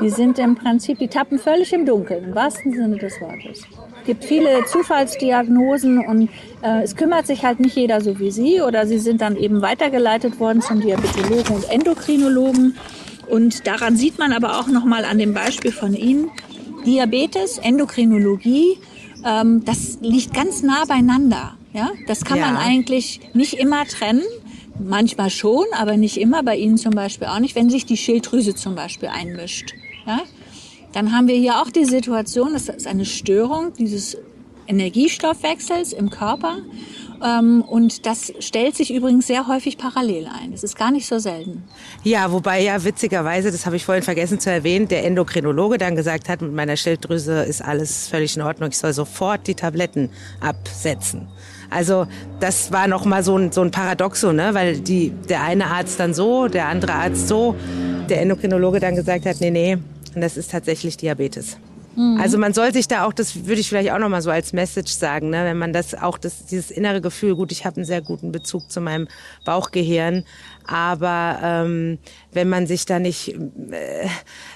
Die 0.00 0.10
sind 0.10 0.38
im 0.38 0.54
Prinzip, 0.54 0.98
die 0.98 1.08
tappen 1.08 1.38
völlig 1.38 1.72
im 1.72 1.86
Dunkeln, 1.86 2.24
im 2.24 2.34
wahrsten 2.34 2.72
Sinne 2.72 2.96
des 2.96 3.20
Wortes. 3.20 3.60
Es 4.00 4.06
gibt 4.06 4.24
viele 4.24 4.64
Zufallsdiagnosen 4.66 6.06
und 6.06 6.30
äh, 6.62 6.82
es 6.82 6.96
kümmert 6.96 7.26
sich 7.26 7.44
halt 7.44 7.60
nicht 7.60 7.76
jeder 7.76 8.00
so 8.00 8.18
wie 8.18 8.30
Sie 8.30 8.60
oder 8.60 8.86
Sie 8.86 8.98
sind 8.98 9.20
dann 9.20 9.36
eben 9.36 9.60
weitergeleitet 9.60 10.40
worden 10.40 10.62
zum 10.62 10.80
Diabetologen 10.80 11.56
und 11.56 11.70
Endokrinologen. 11.70 12.76
Und 13.30 13.66
daran 13.66 13.96
sieht 13.96 14.18
man 14.18 14.32
aber 14.32 14.58
auch 14.58 14.68
nochmal 14.68 15.04
an 15.04 15.18
dem 15.18 15.34
Beispiel 15.34 15.72
von 15.72 15.94
Ihnen, 15.94 16.30
Diabetes, 16.86 17.58
Endokrinologie, 17.58 18.78
ähm, 19.24 19.64
das 19.64 19.98
liegt 20.00 20.32
ganz 20.32 20.62
nah 20.62 20.84
beieinander. 20.86 21.54
Ja? 21.72 21.90
Das 22.06 22.24
kann 22.24 22.38
Ja. 22.38 22.46
man 22.46 22.56
eigentlich 22.56 23.20
nicht 23.34 23.54
immer 23.54 23.84
trennen. 23.84 24.22
Manchmal 24.80 25.28
schon, 25.30 25.64
aber 25.76 25.96
nicht 25.96 26.16
immer. 26.18 26.42
Bei 26.44 26.56
Ihnen 26.56 26.78
zum 26.78 26.92
Beispiel 26.92 27.26
auch 27.26 27.40
nicht, 27.40 27.56
wenn 27.56 27.68
sich 27.68 27.84
die 27.84 27.96
Schilddrüse 27.96 28.54
zum 28.54 28.74
Beispiel 28.76 29.08
einmischt. 29.08 29.74
Ja? 30.06 30.20
Dann 30.92 31.12
haben 31.12 31.26
wir 31.26 31.34
hier 31.34 31.56
auch 31.60 31.70
die 31.70 31.84
Situation, 31.84 32.52
das 32.52 32.68
ist 32.68 32.86
eine 32.86 33.04
Störung 33.04 33.72
dieses 33.78 34.16
Energiestoffwechsels 34.68 35.92
im 35.92 36.10
Körper. 36.10 36.58
Ähm, 37.24 37.62
und 37.62 38.06
das 38.06 38.32
stellt 38.38 38.76
sich 38.76 38.92
übrigens 38.92 39.26
sehr 39.26 39.48
häufig 39.48 39.78
parallel 39.78 40.26
ein. 40.26 40.52
Das 40.52 40.62
ist 40.62 40.76
gar 40.76 40.90
nicht 40.90 41.06
so 41.06 41.18
selten. 41.18 41.64
Ja, 42.04 42.30
wobei 42.32 42.60
ja 42.62 42.82
witzigerweise, 42.84 43.50
das 43.50 43.66
habe 43.66 43.76
ich 43.76 43.84
vorhin 43.84 44.04
vergessen 44.04 44.40
zu 44.40 44.50
erwähnen, 44.50 44.88
der 44.88 45.04
Endokrinologe 45.04 45.78
dann 45.78 45.96
gesagt 45.96 46.28
hat, 46.28 46.42
mit 46.42 46.52
meiner 46.52 46.76
Schilddrüse 46.76 47.42
ist 47.42 47.62
alles 47.62 48.08
völlig 48.08 48.36
in 48.36 48.42
Ordnung, 48.42 48.70
ich 48.70 48.78
soll 48.78 48.92
sofort 48.92 49.46
die 49.46 49.54
Tabletten 49.54 50.10
absetzen. 50.40 51.28
Also 51.70 52.06
das 52.40 52.72
war 52.72 52.88
noch 52.88 53.04
mal 53.04 53.22
so 53.22 53.36
ein, 53.36 53.52
so 53.52 53.60
ein 53.60 53.70
Paradoxo, 53.70 54.32
ne? 54.32 54.54
weil 54.54 54.80
die, 54.80 55.10
der 55.28 55.42
eine 55.42 55.66
Arzt 55.66 56.00
dann 56.00 56.14
so, 56.14 56.48
der 56.48 56.66
andere 56.68 56.94
Arzt 56.94 57.28
so, 57.28 57.54
der 58.08 58.22
Endokrinologe 58.22 58.80
dann 58.80 58.94
gesagt 58.94 59.26
hat, 59.26 59.40
nee, 59.40 59.50
nee, 59.50 59.78
das 60.14 60.36
ist 60.36 60.50
tatsächlich 60.50 60.96
Diabetes. 60.96 61.58
Also 62.18 62.38
man 62.38 62.52
soll 62.52 62.72
sich 62.72 62.86
da 62.86 63.04
auch, 63.04 63.12
das 63.12 63.46
würde 63.46 63.60
ich 63.60 63.68
vielleicht 63.68 63.90
auch 63.90 63.98
noch 63.98 64.08
mal 64.08 64.22
so 64.22 64.30
als 64.30 64.52
Message 64.52 64.92
sagen, 64.92 65.30
ne? 65.30 65.44
wenn 65.44 65.58
man 65.58 65.72
das 65.72 65.94
auch 65.94 66.16
das, 66.16 66.46
dieses 66.46 66.70
innere 66.70 67.00
Gefühl, 67.00 67.34
gut, 67.34 67.50
ich 67.50 67.64
habe 67.64 67.76
einen 67.76 67.84
sehr 67.84 68.02
guten 68.02 68.30
Bezug 68.30 68.70
zu 68.70 68.80
meinem 68.80 69.08
Bauchgehirn, 69.44 70.24
aber 70.64 71.38
ähm, 71.42 71.98
wenn 72.32 72.48
man 72.48 72.68
sich 72.68 72.86
da 72.86 73.00
nicht 73.00 73.34
äh, 73.34 74.08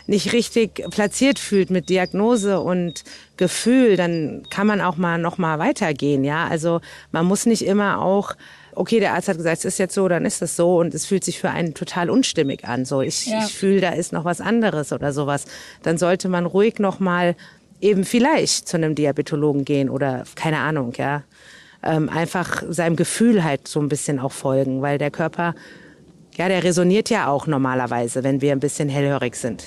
nicht 0.06 0.32
richtig 0.32 0.88
platziert 0.90 1.40
fühlt 1.40 1.70
mit 1.70 1.88
Diagnose 1.88 2.60
und 2.60 3.02
Gefühl, 3.36 3.96
dann 3.96 4.44
kann 4.48 4.68
man 4.68 4.80
auch 4.80 4.96
mal 4.96 5.18
noch 5.18 5.38
mal 5.38 5.58
weitergehen, 5.58 6.22
ja. 6.22 6.46
Also 6.46 6.80
man 7.10 7.26
muss 7.26 7.44
nicht 7.46 7.64
immer 7.64 8.00
auch 8.00 8.36
Okay, 8.74 9.00
der 9.00 9.14
Arzt 9.14 9.28
hat 9.28 9.36
gesagt, 9.36 9.58
es 9.58 9.64
ist 9.64 9.78
jetzt 9.78 9.94
so, 9.94 10.08
dann 10.08 10.24
ist 10.24 10.40
das 10.42 10.56
so 10.56 10.78
und 10.78 10.94
es 10.94 11.04
fühlt 11.06 11.24
sich 11.24 11.38
für 11.38 11.50
einen 11.50 11.74
total 11.74 12.08
unstimmig 12.10 12.64
an. 12.66 12.84
So, 12.84 13.02
ich, 13.02 13.26
Ja. 13.26 13.44
ich 13.44 13.52
fühle, 13.54 13.80
da 13.80 13.90
ist 13.90 14.12
noch 14.12 14.24
was 14.24 14.40
anderes 14.40 14.92
oder 14.92 15.12
sowas. 15.12 15.44
Dann 15.82 15.98
sollte 15.98 16.28
man 16.28 16.46
ruhig 16.46 16.78
noch 16.78 16.98
mal 17.00 17.36
eben 17.80 18.04
vielleicht 18.04 18.68
zu 18.68 18.76
einem 18.76 18.94
Diabetologen 18.94 19.64
gehen 19.64 19.90
oder 19.90 20.24
keine 20.36 20.58
Ahnung, 20.58 20.94
ja. 20.96 21.22
Ähm, 21.84 22.08
einfach 22.08 22.62
seinem 22.68 22.94
Gefühl 22.94 23.42
halt 23.42 23.66
so 23.66 23.80
ein 23.80 23.88
bisschen 23.88 24.20
auch 24.20 24.30
folgen, 24.30 24.82
weil 24.82 24.98
der 24.98 25.10
Körper, 25.10 25.54
ja, 26.36 26.48
der 26.48 26.62
resoniert 26.62 27.10
ja 27.10 27.26
auch 27.26 27.48
normalerweise, 27.48 28.22
wenn 28.22 28.40
wir 28.40 28.52
ein 28.52 28.60
bisschen 28.60 28.88
hellhörig 28.88 29.34
sind. 29.34 29.64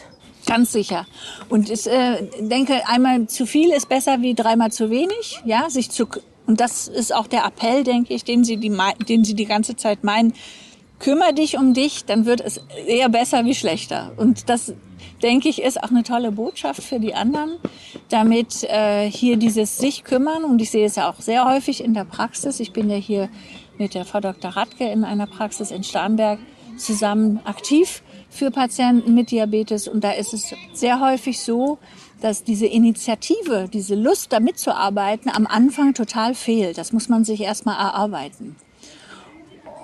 Ganz 0.47 0.71
sicher. 0.71 1.05
Und 1.49 1.69
ich 1.69 1.87
äh, 1.87 2.21
denke, 2.39 2.87
einmal 2.87 3.27
zu 3.27 3.45
viel 3.45 3.71
ist 3.71 3.89
besser 3.89 4.21
wie 4.21 4.33
dreimal 4.33 4.71
zu 4.71 4.89
wenig. 4.89 5.41
Ja, 5.43 5.69
sich 5.69 5.91
zu 5.91 6.07
und 6.47 6.59
das 6.59 6.87
ist 6.87 7.13
auch 7.13 7.27
der 7.27 7.45
Appell, 7.45 7.83
denke 7.83 8.13
ich, 8.13 8.23
den 8.23 8.43
Sie 8.43 8.57
die, 8.57 8.71
den 9.07 9.23
Sie 9.23 9.33
die 9.33 9.45
ganze 9.45 9.75
Zeit 9.75 10.03
meinen. 10.03 10.33
Kümmer 10.99 11.33
dich 11.33 11.57
um 11.57 11.73
dich, 11.73 12.05
dann 12.05 12.25
wird 12.25 12.41
es 12.41 12.61
eher 12.87 13.09
besser 13.09 13.43
wie 13.45 13.55
schlechter. 13.55 14.13
Und 14.17 14.49
das, 14.49 14.73
denke 15.21 15.49
ich, 15.49 15.61
ist 15.61 15.83
auch 15.83 15.89
eine 15.89 16.03
tolle 16.03 16.31
Botschaft 16.31 16.81
für 16.81 16.99
die 16.99 17.13
anderen, 17.13 17.57
damit 18.09 18.63
äh, 18.63 19.09
hier 19.09 19.37
dieses 19.37 19.77
sich 19.77 20.03
kümmern. 20.03 20.43
Und 20.45 20.61
ich 20.61 20.71
sehe 20.71 20.85
es 20.85 20.95
ja 20.95 21.09
auch 21.09 21.19
sehr 21.19 21.45
häufig 21.45 21.83
in 21.83 21.93
der 21.93 22.05
Praxis. 22.05 22.59
Ich 22.59 22.71
bin 22.71 22.89
ja 22.89 22.95
hier 22.95 23.29
mit 23.77 23.93
der 23.93 24.05
Frau 24.05 24.21
Dr. 24.21 24.51
Radke 24.51 24.89
in 24.89 25.03
einer 25.03 25.27
Praxis 25.27 25.71
in 25.71 25.83
Starnberg 25.83 26.39
zusammen 26.77 27.39
aktiv 27.43 28.01
für 28.29 28.51
Patienten 28.51 29.13
mit 29.13 29.31
Diabetes. 29.31 29.87
Und 29.87 30.03
da 30.03 30.11
ist 30.11 30.33
es 30.33 30.53
sehr 30.73 30.99
häufig 30.99 31.39
so, 31.39 31.77
dass 32.25 32.43
diese 32.43 32.65
Initiative, 32.65 33.69
diese 33.71 33.93
Lust, 33.93 34.33
da 34.33 34.39
mitzuarbeiten, 34.39 35.29
am 35.31 35.45
Anfang 35.45 35.93
total 35.93 36.33
fehlt. 36.33 36.79
Das 36.79 36.91
muss 36.91 37.07
man 37.07 37.23
sich 37.23 37.41
erstmal 37.41 37.75
erarbeiten. 37.75 38.55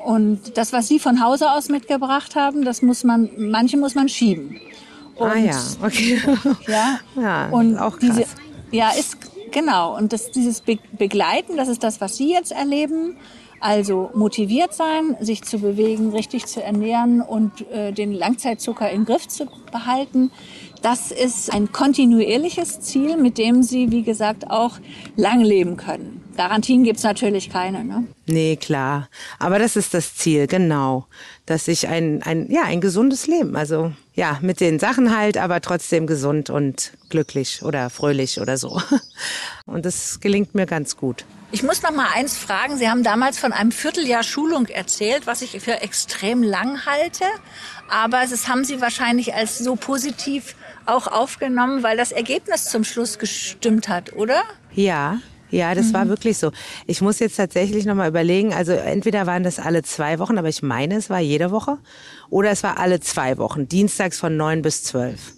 Und 0.04 0.58
das, 0.58 0.74
was 0.74 0.88
Sie 0.88 0.98
von 0.98 1.24
Hause 1.24 1.52
aus 1.52 1.70
mitgebracht 1.70 2.36
haben, 2.36 2.66
das 2.66 2.82
muss 2.82 3.04
man, 3.04 3.30
manche 3.38 3.78
muss 3.78 3.94
man 3.94 4.10
schieben. 4.10 4.60
Und, 5.14 5.30
ah 5.30 5.38
ja, 5.38 5.62
okay. 5.84 6.20
Ja, 6.68 7.00
Ja, 7.16 7.50
und 7.50 7.78
auch 7.78 8.00
krass. 8.00 8.10
diese, 8.10 8.26
ja, 8.72 8.90
ist 8.90 9.18
genau. 9.52 9.96
Und 9.96 10.12
das, 10.12 10.32
dieses 10.32 10.62
Be 10.62 10.80
Begleiten, 10.94 11.58
das 11.58 11.68
ist 11.68 11.84
das, 11.84 12.02
was 12.02 12.18
Sie 12.18 12.32
jetzt 12.32 12.52
erleben. 12.52 13.18
Also 13.60 14.10
motiviert 14.16 14.74
sein, 14.74 15.16
sich 15.20 15.44
zu 15.44 15.60
bewegen, 15.60 16.10
richtig 16.10 16.48
zu 16.48 16.64
ernähren 16.64 17.22
und 17.22 17.70
äh, 17.70 17.92
den 17.92 18.12
Langzeitzucker 18.12 18.90
im 18.90 19.06
Griff 19.06 19.28
zu 19.28 19.46
behalten. 19.72 20.32
Das 20.82 21.12
ist 21.12 21.54
ein 21.54 21.72
kontinuierliches 21.72 22.82
Ziel, 22.82 23.16
mit 23.16 23.38
dem 23.38 23.62
Sie, 23.62 23.92
wie 23.92 24.02
gesagt, 24.02 24.50
auch 24.50 24.80
lang 25.16 25.42
leben 25.42 25.78
können. 25.78 26.22
Garantien 26.36 26.84
gibt's 26.84 27.04
natürlich 27.04 27.52
keine. 27.52 27.84
Ne? 27.84 28.06
Nee, 28.26 28.56
klar. 28.56 29.08
Aber 29.38 29.60
das 29.60 29.76
ist 29.76 29.94
das 29.94 30.16
Ziel, 30.16 30.48
genau. 30.48 31.06
Dass 31.46 31.68
ich 31.68 31.88
ein, 31.88 32.24
ein, 32.24 32.50
ja, 32.50 32.64
ein 32.64 32.82
gesundes 32.82 33.28
Leben, 33.28 33.56
also 33.56 33.92
ja, 34.16 34.40
mit 34.42 34.60
den 34.60 34.80
Sachen 34.80 35.16
halt, 35.16 35.38
aber 35.38 35.62
trotzdem 35.62 36.08
gesund 36.08 36.50
und 36.50 36.94
glücklich 37.10 37.62
oder 37.64 37.90
fröhlich 37.90 38.42
oder 38.42 38.58
so. 38.58 38.82
Und 39.66 39.86
das 39.86 40.20
gelingt 40.20 40.56
mir 40.56 40.66
ganz 40.66 40.98
gut. 40.98 41.26
Ich 41.52 41.64
muss 41.64 41.82
noch 41.82 41.92
mal 41.92 42.08
eins 42.14 42.38
fragen. 42.38 42.78
Sie 42.78 42.90
haben 42.90 43.04
damals 43.04 43.38
von 43.38 43.54
einem 43.54 43.72
Vierteljahr 43.72 44.24
Schulung 44.24 44.66
erzählt, 44.68 45.28
was 45.28 45.42
ich 45.42 45.60
für 45.60 45.82
extrem 45.82 46.44
lang 46.44 46.86
halte. 46.86 47.26
Aber 47.90 48.22
das 48.22 48.48
haben 48.48 48.64
Sie 48.64 48.82
wahrscheinlich 48.82 49.34
als 49.34 49.60
so 49.60 49.76
positiv 49.76 50.56
auch 50.86 51.08
aufgenommen, 51.08 51.84
weil 51.84 51.98
das 51.98 52.12
Ergebnis 52.12 52.66
zum 52.66 52.84
Schluss 52.84 53.20
gestimmt 53.20 53.88
hat, 53.90 54.14
oder? 54.14 54.42
Ja, 54.74 55.20
ja, 55.50 55.76
das 55.76 55.88
Mhm. 55.88 55.94
war 55.94 56.08
wirklich 56.08 56.38
so. 56.38 56.52
Ich 56.88 57.02
muss 57.02 57.20
jetzt 57.20 57.36
tatsächlich 57.36 57.86
noch 57.86 57.96
mal 57.96 58.08
überlegen, 58.08 58.54
also 58.54 58.72
entweder 58.72 59.28
waren 59.28 59.44
das 59.44 59.60
alle 59.60 59.84
zwei 59.84 60.18
Wochen, 60.20 60.38
aber 60.38 60.48
ich 60.50 60.62
meine, 60.64 60.96
es 60.96 61.10
war 61.10 61.20
jede 61.20 61.52
Woche, 61.52 61.78
oder 62.30 62.52
es 62.52 62.64
war 62.64 62.78
alle 62.80 63.00
zwei 63.02 63.38
Wochen, 63.38 63.68
dienstags 63.68 64.18
von 64.18 64.38
neun 64.38 64.62
bis 64.62 64.84
zwölf. 64.84 65.34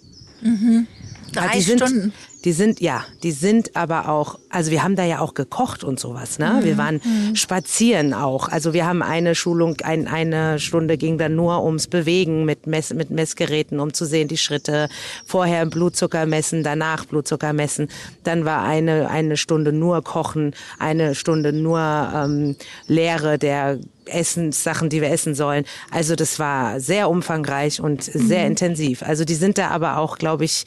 Drei 1.32 1.48
die 1.56 1.60
sind, 1.62 1.78
Stunden. 1.78 2.12
Die 2.44 2.52
sind, 2.52 2.80
ja, 2.80 3.04
die 3.22 3.32
sind 3.32 3.74
aber 3.74 4.08
auch, 4.10 4.38
also 4.50 4.70
wir 4.70 4.82
haben 4.82 4.96
da 4.96 5.04
ja 5.04 5.20
auch 5.20 5.32
gekocht 5.32 5.82
und 5.82 5.98
sowas, 5.98 6.38
ne? 6.38 6.60
Wir 6.62 6.76
waren 6.76 7.00
spazieren 7.34 8.12
auch. 8.12 8.48
Also 8.48 8.74
wir 8.74 8.86
haben 8.86 9.02
eine 9.02 9.34
Schulung, 9.34 9.76
ein, 9.82 10.06
eine 10.06 10.58
Stunde 10.58 10.98
ging 10.98 11.16
dann 11.16 11.34
nur 11.34 11.64
ums 11.64 11.86
Bewegen 11.86 12.44
mit, 12.44 12.66
Mess, 12.66 12.92
mit 12.92 13.10
Messgeräten, 13.10 13.80
um 13.80 13.94
zu 13.94 14.04
sehen, 14.04 14.28
die 14.28 14.36
Schritte. 14.36 14.88
Vorher 15.24 15.64
Blutzucker 15.64 16.26
messen, 16.26 16.62
danach 16.62 17.06
Blutzucker 17.06 17.54
messen. 17.54 17.88
Dann 18.24 18.44
war 18.44 18.62
eine, 18.62 19.08
eine 19.08 19.38
Stunde 19.38 19.72
nur 19.72 20.02
Kochen, 20.02 20.54
eine 20.78 21.14
Stunde 21.14 21.52
nur 21.52 21.80
ähm, 21.80 22.56
Lehre 22.86 23.38
der 23.38 23.78
Essenssachen, 24.06 24.90
die 24.90 25.00
wir 25.00 25.10
essen 25.10 25.34
sollen. 25.34 25.64
Also 25.90 26.14
das 26.14 26.38
war 26.38 26.78
sehr 26.80 27.08
umfangreich 27.08 27.80
und 27.80 28.02
sehr 28.02 28.46
intensiv. 28.46 29.02
Also 29.02 29.24
die 29.24 29.34
sind 29.34 29.56
da 29.56 29.68
aber 29.68 29.96
auch, 29.96 30.18
glaube 30.18 30.44
ich, 30.44 30.64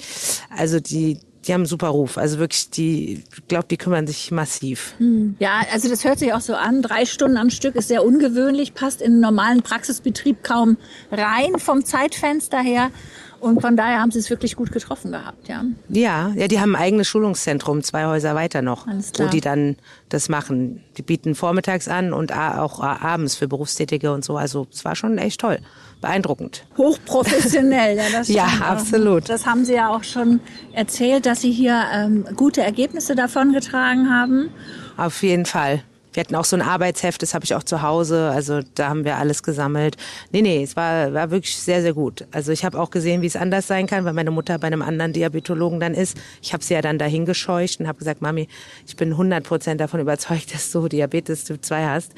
also 0.50 0.80
die 0.80 1.20
die 1.48 1.54
haben 1.54 1.62
einen 1.62 1.68
super 1.68 1.88
Ruf. 1.88 2.18
Also 2.18 2.40
wirklich, 2.40 2.70
die, 2.70 3.24
ich 3.36 3.48
glaube, 3.48 3.66
die 3.70 3.78
kümmern 3.78 4.06
sich 4.06 4.32
massiv. 4.32 4.96
Ja, 5.40 5.62
also 5.72 5.90
das 5.90 6.04
hört 6.04 6.20
sich 6.20 6.34
auch 6.34 6.42
so 6.42 6.56
an. 6.56 6.82
Drei 6.82 7.06
Stunden 7.06 7.38
am 7.38 7.50
Stück 7.50 7.76
ist 7.76 7.88
sehr 7.88 8.06
ungewöhnlich, 8.06 8.74
passt 8.74 9.02
in 9.02 9.14
einen 9.14 9.22
normalen 9.22 9.62
Praxisbetrieb 9.62 10.44
kaum 10.44 10.78
rein 11.12 11.58
vom 11.58 11.86
Zeitfenster 11.86 12.60
her. 12.60 12.92
Und 13.40 13.62
von 13.62 13.78
daher 13.78 14.00
haben 14.00 14.12
sie 14.12 14.20
es 14.20 14.30
wirklich 14.30 14.56
gut 14.56 14.72
getroffen 14.72 15.12
gehabt, 15.12 15.48
ja. 15.48 15.64
Ja, 15.90 16.32
ja, 16.36 16.48
die 16.48 16.60
haben 16.60 16.76
ein 16.76 16.82
eigenes 16.82 17.08
Schulungszentrum, 17.08 17.84
zwei 17.84 18.06
Häuser 18.06 18.36
weiter 18.36 18.62
noch, 18.62 18.88
wo 18.88 19.28
die 19.28 19.42
dann 19.42 19.76
das 20.10 20.30
machen. 20.30 20.84
Die 20.98 21.02
bieten 21.02 21.36
vormittags 21.36 21.88
an 21.88 22.14
und 22.14 22.34
auch 22.34 22.82
abends 22.82 23.36
für 23.36 23.48
Berufstätige 23.48 24.12
und 24.12 24.24
so. 24.24 24.38
Also 24.38 24.68
es 24.72 24.84
war 24.86 24.96
schon 24.96 25.18
echt 25.18 25.42
toll, 25.42 25.60
beeindruckend. 26.02 26.66
Hochprofessionell, 26.78 27.98
ja, 27.98 28.04
das 28.12 28.28
Ja, 28.38 28.48
absolut. 28.62 29.30
Das 29.30 29.46
haben 29.46 29.66
Sie 29.66 29.74
ja 29.74 29.90
auch 29.90 30.04
schon 30.04 30.40
erzählt, 30.74 31.26
dass 31.26 31.42
Sie 31.42 31.52
hier 31.52 31.84
ähm, 31.94 32.26
gute 32.36 32.62
Ergebnisse 32.62 33.16
davongetragen 33.16 34.10
haben. 34.10 34.50
Auf 34.98 35.22
jeden 35.22 35.46
Fall. 35.46 35.84
Wir 36.18 36.22
hatten 36.22 36.36
auch 36.36 36.46
so 36.46 36.56
ein 36.56 36.64
Arbeitsheft, 36.64 37.22
das 37.22 37.36
habe 37.36 37.46
ich 37.46 37.54
auch 37.54 37.62
zu 37.62 37.84
Hause. 37.84 38.32
Also 38.34 38.62
da 38.74 38.90
haben 38.90 39.06
wir 39.06 39.18
alles 39.18 39.44
gesammelt. 39.44 39.98
Nee, 40.32 40.42
nee, 40.42 40.64
es 40.64 40.76
war, 40.76 41.14
war 41.14 41.30
wirklich 41.30 41.56
sehr, 41.56 41.84
sehr 41.84 41.94
gut. 41.94 42.26
Also 42.32 42.52
ich 42.52 42.66
habe 42.66 42.80
auch 42.80 42.90
gesehen, 42.90 43.22
wie 43.22 43.28
es 43.28 43.36
anders 43.36 43.68
sein 43.68 43.86
kann, 43.86 44.04
weil 44.04 44.14
meine 44.14 44.32
Mutter 44.32 44.58
bei 44.58 44.66
einem 44.66 44.82
anderen 44.82 45.14
Diabetologen 45.14 45.80
dann 45.80 45.94
ist. 45.94 46.18
Ich 46.42 46.54
habe 46.54 46.64
sie 46.64 46.74
ja 46.74 46.82
dann 46.82 46.98
dahin 46.98 47.26
gescheucht 47.26 47.80
und 47.80 47.88
habe 47.88 48.00
gesagt, 48.00 48.24
Mami, 48.24 48.48
ich 48.88 48.96
bin 48.96 49.12
100 49.12 49.44
Prozent 49.44 49.80
davon 49.80 50.00
überzeugt, 50.00 50.52
dass 50.56 50.72
du 50.72 50.88
Diabetes 50.88 51.44
Typ 51.44 51.64
2 51.64 51.86
hast. 51.86 52.14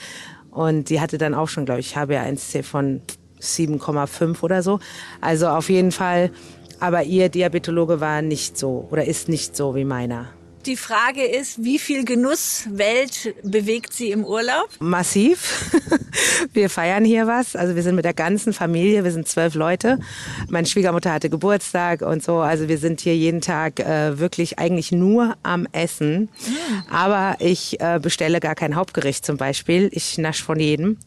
Und 0.49 0.89
die 0.89 1.01
hatte 1.01 1.17
dann 1.17 1.33
auch 1.33 1.49
schon, 1.49 1.65
glaube 1.65 1.81
ich, 1.81 1.97
HbA1c 1.97 2.63
von 2.63 3.01
7,5 3.41 4.41
oder 4.43 4.63
so. 4.63 4.79
Also 5.19 5.49
auf 5.49 5.69
jeden 5.69 5.91
Fall. 5.91 6.31
Aber 6.79 7.03
ihr 7.03 7.27
Diabetologe 7.27 7.99
war 7.99 8.21
nicht 8.21 8.57
so 8.57 8.87
oder 8.91 9.03
ist 9.03 9.27
nicht 9.27 9.57
so 9.57 9.75
wie 9.75 9.83
meiner. 9.83 10.38
Die 10.69 10.77
Frage 10.77 11.25
ist, 11.25 11.63
wie 11.63 11.79
viel 11.79 12.05
Genusswelt 12.05 13.33
bewegt 13.41 13.91
Sie 13.91 14.11
im 14.11 14.23
Urlaub? 14.23 14.69
massiv. 14.79 15.75
Wir 16.53 16.69
feiern 16.69 17.03
hier 17.03 17.25
was. 17.25 17.55
Also 17.55 17.75
wir 17.75 17.83
sind 17.83 17.95
mit 17.95 18.05
der 18.05 18.13
ganzen 18.13 18.53
Familie, 18.53 19.03
wir 19.03 19.11
sind 19.11 19.27
zwölf 19.27 19.55
Leute. 19.55 19.99
Meine 20.47 20.67
Schwiegermutter 20.67 21.11
hatte 21.11 21.29
Geburtstag 21.29 22.01
und 22.01 22.23
so. 22.23 22.37
Also 22.37 22.67
wir 22.67 22.77
sind 22.77 23.01
hier 23.01 23.15
jeden 23.15 23.41
Tag 23.41 23.79
äh, 23.79 24.19
wirklich 24.19 24.57
eigentlich 24.59 24.91
nur 24.91 25.35
am 25.43 25.67
Essen. 25.71 26.29
Aber 26.89 27.35
ich 27.39 27.79
äh, 27.79 27.99
bestelle 28.01 28.39
gar 28.39 28.55
kein 28.55 28.75
Hauptgericht 28.75 29.25
zum 29.25 29.37
Beispiel. 29.37 29.89
Ich 29.91 30.17
nasch 30.17 30.43
von 30.43 30.59
jedem. 30.59 30.97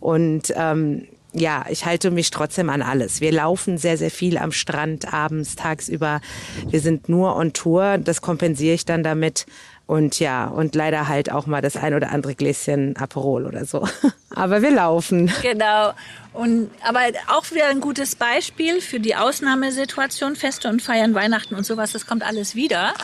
Und 0.00 0.52
ähm, 0.56 1.06
ja, 1.34 1.64
ich 1.70 1.86
halte 1.86 2.10
mich 2.10 2.30
trotzdem 2.30 2.68
an 2.68 2.82
alles. 2.82 3.20
Wir 3.20 3.32
laufen 3.32 3.78
sehr, 3.78 3.96
sehr 3.96 4.10
viel 4.10 4.36
am 4.36 4.52
Strand, 4.52 5.12
abends, 5.12 5.56
tagsüber. 5.56 6.20
Wir 6.68 6.80
sind 6.80 7.08
nur 7.08 7.36
on 7.36 7.52
Tour. 7.52 7.98
Das 7.98 8.20
kompensiere 8.20 8.74
ich 8.74 8.84
dann 8.84 9.02
damit. 9.02 9.46
Und 9.86 10.20
ja, 10.20 10.46
und 10.46 10.74
leider 10.74 11.08
halt 11.08 11.30
auch 11.30 11.46
mal 11.46 11.60
das 11.60 11.76
ein 11.76 11.94
oder 11.94 12.10
andere 12.10 12.34
Gläschen 12.34 12.96
Aperol 12.96 13.46
oder 13.46 13.64
so. 13.64 13.86
Aber 14.30 14.62
wir 14.62 14.70
laufen. 14.70 15.30
Genau. 15.42 15.92
Und, 16.32 16.70
aber 16.82 17.00
auch 17.28 17.50
wieder 17.50 17.66
ein 17.66 17.80
gutes 17.80 18.16
Beispiel 18.16 18.80
für 18.80 18.98
die 18.98 19.14
Ausnahmesituation, 19.16 20.34
Feste 20.34 20.70
und 20.70 20.80
Feiern, 20.80 21.14
Weihnachten 21.14 21.54
und 21.54 21.66
sowas, 21.66 21.92
das 21.92 22.06
kommt 22.06 22.22
alles 22.22 22.54
wieder. 22.54 22.94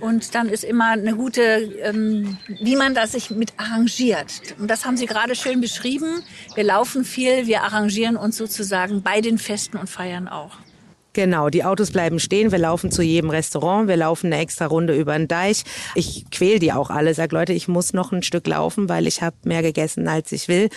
Und 0.00 0.34
dann 0.34 0.48
ist 0.48 0.64
immer 0.64 0.92
eine 0.92 1.14
gute, 1.14 1.42
ähm, 1.42 2.38
wie 2.48 2.76
man 2.76 2.94
das 2.94 3.12
sich 3.12 3.28
mit 3.28 3.52
arrangiert. 3.58 4.40
Und 4.58 4.70
das 4.70 4.86
haben 4.86 4.96
Sie 4.96 5.04
gerade 5.04 5.34
schön 5.34 5.60
beschrieben. 5.60 6.22
Wir 6.54 6.64
laufen 6.64 7.04
viel, 7.04 7.46
wir 7.46 7.62
arrangieren 7.62 8.16
uns 8.16 8.38
sozusagen 8.38 9.02
bei 9.02 9.20
den 9.20 9.36
Festen 9.36 9.76
und 9.76 9.90
Feiern 9.90 10.26
auch. 10.26 10.56
Genau, 11.14 11.50
die 11.50 11.64
Autos 11.64 11.90
bleiben 11.90 12.18
stehen, 12.18 12.52
wir 12.52 12.58
laufen 12.58 12.90
zu 12.90 13.02
jedem 13.02 13.28
Restaurant, 13.30 13.86
wir 13.86 13.96
laufen 13.96 14.32
eine 14.32 14.40
extra 14.42 14.66
Runde 14.66 14.96
über 14.96 15.16
den 15.16 15.28
Deich. 15.28 15.64
Ich 15.94 16.24
quäl 16.30 16.58
die 16.58 16.72
auch 16.72 16.88
alle, 16.88 17.12
sag 17.12 17.32
Leute, 17.32 17.52
ich 17.52 17.68
muss 17.68 17.92
noch 17.92 18.12
ein 18.12 18.22
Stück 18.22 18.46
laufen, 18.46 18.88
weil 18.88 19.06
ich 19.06 19.20
habe 19.22 19.36
mehr 19.44 19.62
gegessen, 19.62 20.08
als 20.08 20.32
ich 20.32 20.48
will. 20.48 20.70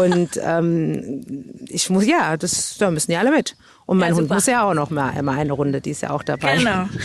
Und 0.00 0.30
ähm, 0.42 1.24
ich 1.68 1.90
muss, 1.90 2.06
ja, 2.06 2.36
das, 2.36 2.76
da 2.78 2.90
müssen 2.90 3.10
die 3.10 3.16
alle 3.16 3.30
mit. 3.32 3.56
Und 3.84 3.98
mein 3.98 4.10
Ja, 4.10 4.16
Hund 4.16 4.30
muss 4.30 4.46
ja 4.46 4.68
auch 4.68 4.74
noch 4.74 4.90
mal 4.90 5.10
immer 5.18 5.32
eine 5.32 5.52
Runde, 5.52 5.80
die 5.80 5.90
ist 5.90 6.02
ja 6.02 6.10
auch 6.10 6.22
dabei. 6.22 6.56
Genau. 6.56 6.84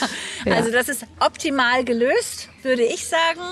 Ja. 0.46 0.54
Also 0.54 0.70
das 0.70 0.88
ist 0.88 1.04
optimal 1.18 1.84
gelöst, 1.84 2.48
würde 2.62 2.82
ich 2.82 3.06
sagen. 3.06 3.42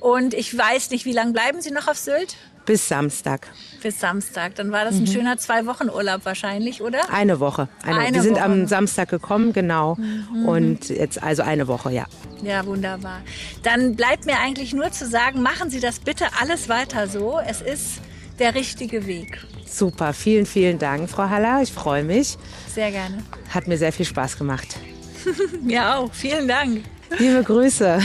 Und 0.00 0.34
ich 0.34 0.54
weiß 0.56 0.90
nicht, 0.90 1.06
wie 1.06 1.12
lange 1.12 1.32
bleiben 1.32 1.62
Sie 1.62 1.70
noch 1.70 1.88
auf 1.88 1.96
Sylt? 1.96 2.36
Bis 2.66 2.88
Samstag. 2.88 3.46
Bis 3.80 4.00
Samstag. 4.00 4.56
Dann 4.56 4.72
war 4.72 4.84
das 4.84 4.96
ein 4.96 5.06
schöner 5.06 5.38
Zwei-Wochen-Urlaub 5.38 6.24
wahrscheinlich, 6.24 6.82
oder? 6.82 6.98
Eine 7.12 7.38
Woche. 7.38 7.68
Eine, 7.84 7.98
Eine 7.98 8.14
wir 8.16 8.22
sind 8.22 8.34
Woche 8.34 8.42
am. 8.42 8.66
Samstag 8.66 9.08
gekommen, 9.08 9.52
genau. 9.52 9.96
Und 10.44 10.88
jetzt 10.88 11.22
also 11.22 11.42
eine 11.42 11.68
Woche, 11.68 11.92
ja. 11.92 12.06
Ja, 12.42 12.66
wunderbar. 12.66 13.20
Dann 13.62 13.94
bleibt 13.94 14.26
mir 14.26 14.38
eigentlich 14.40 14.74
nur 14.74 14.90
zu 14.90 15.06
sagen, 15.06 15.42
machen 15.42 15.70
Sie 15.70 15.80
das 15.80 16.00
bitte 16.00 16.26
alles 16.40 16.68
weiter 16.68 17.06
so. 17.06 17.38
Es 17.46 17.62
ist 17.62 18.00
der 18.40 18.54
richtige 18.54 19.06
Weg. 19.06 19.38
Super, 19.64 20.12
vielen, 20.12 20.44
vielen 20.44 20.78
Dank, 20.78 21.08
Frau 21.08 21.28
Haller. 21.30 21.62
Ich 21.62 21.72
freue 21.72 22.02
mich. 22.02 22.36
Sehr 22.74 22.90
gerne. 22.90 23.18
Hat 23.50 23.68
mir 23.68 23.78
sehr 23.78 23.92
viel 23.92 24.06
Spaß 24.06 24.36
gemacht. 24.38 24.76
Mir 25.62 25.96
auch. 25.96 26.12
Vielen 26.12 26.46
Dank. 26.46 26.82
Liebe 27.18 27.42
Grüße. 27.42 28.00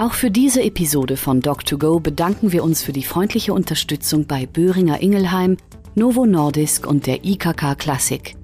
Auch 0.00 0.12
für 0.12 0.30
diese 0.30 0.62
Episode 0.62 1.16
von 1.16 1.42
Doc2Go 1.42 1.98
bedanken 1.98 2.52
wir 2.52 2.62
uns 2.62 2.84
für 2.84 2.92
die 2.92 3.02
freundliche 3.02 3.52
Unterstützung 3.52 4.28
bei 4.28 4.46
Böhringer 4.46 5.02
Ingelheim, 5.02 5.56
Novo 5.96 6.24
Nordisk 6.24 6.86
und 6.86 7.08
der 7.08 7.24
IKK 7.24 7.76
Klassik. 7.76 8.36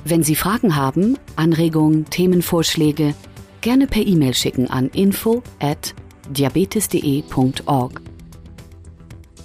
Wenn 0.03 0.23
Sie 0.23 0.35
Fragen 0.35 0.75
haben, 0.75 1.17
Anregungen, 1.37 2.03
Themenvorschläge, 2.09 3.13
gerne 3.61 3.87
per 3.87 4.05
E-Mail 4.05 4.33
schicken 4.33 4.69
an 4.69 4.89
info 4.89 5.41
at 5.61 5.95
diabetes.de.org. 6.31 8.02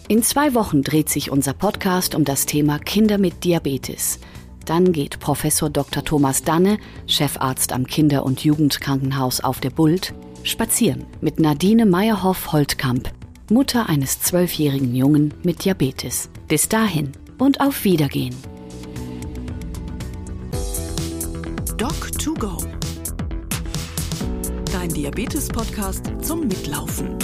In 0.09 0.23
zwei 0.23 0.55
Wochen 0.55 0.83
dreht 0.83 1.11
sich 1.11 1.31
unser 1.31 1.53
Podcast 1.53 2.15
um 2.15 2.25
das 2.25 2.47
Thema 2.47 2.79
Kinder 2.79 3.19
mit 3.19 3.45
Diabetes. 3.45 4.19
Dann 4.65 4.93
geht 4.93 5.21
Professor 5.21 5.69
Dr. 5.69 6.03
Thomas 6.03 6.43
Danne, 6.43 6.79
Chefarzt 7.07 7.75
am 7.75 7.87
Kinder- 7.87 8.25
und 8.25 8.43
Jugendkrankenhaus 8.43 9.43
auf 9.43 9.61
der 9.61 9.69
Bult, 9.69 10.15
spazieren 10.45 11.05
mit 11.21 11.39
Nadine 11.39 11.85
Meyerhoff-Holtkamp, 11.85 13.11
Mutter 13.51 13.91
eines 13.91 14.23
zwölfjährigen 14.23 14.95
Jungen 14.95 15.35
mit 15.43 15.67
Diabetes. 15.67 16.31
Bis 16.49 16.71
dahin 16.71 17.13
und 17.37 17.61
auf 17.61 17.85
Wiedergehen. 17.85 18.35
Doc2Go. 21.77 22.67
Dein 24.73 24.89
Diabetes-Podcast 24.89 26.07
zum 26.23 26.49
Mitlaufen. 26.49 27.19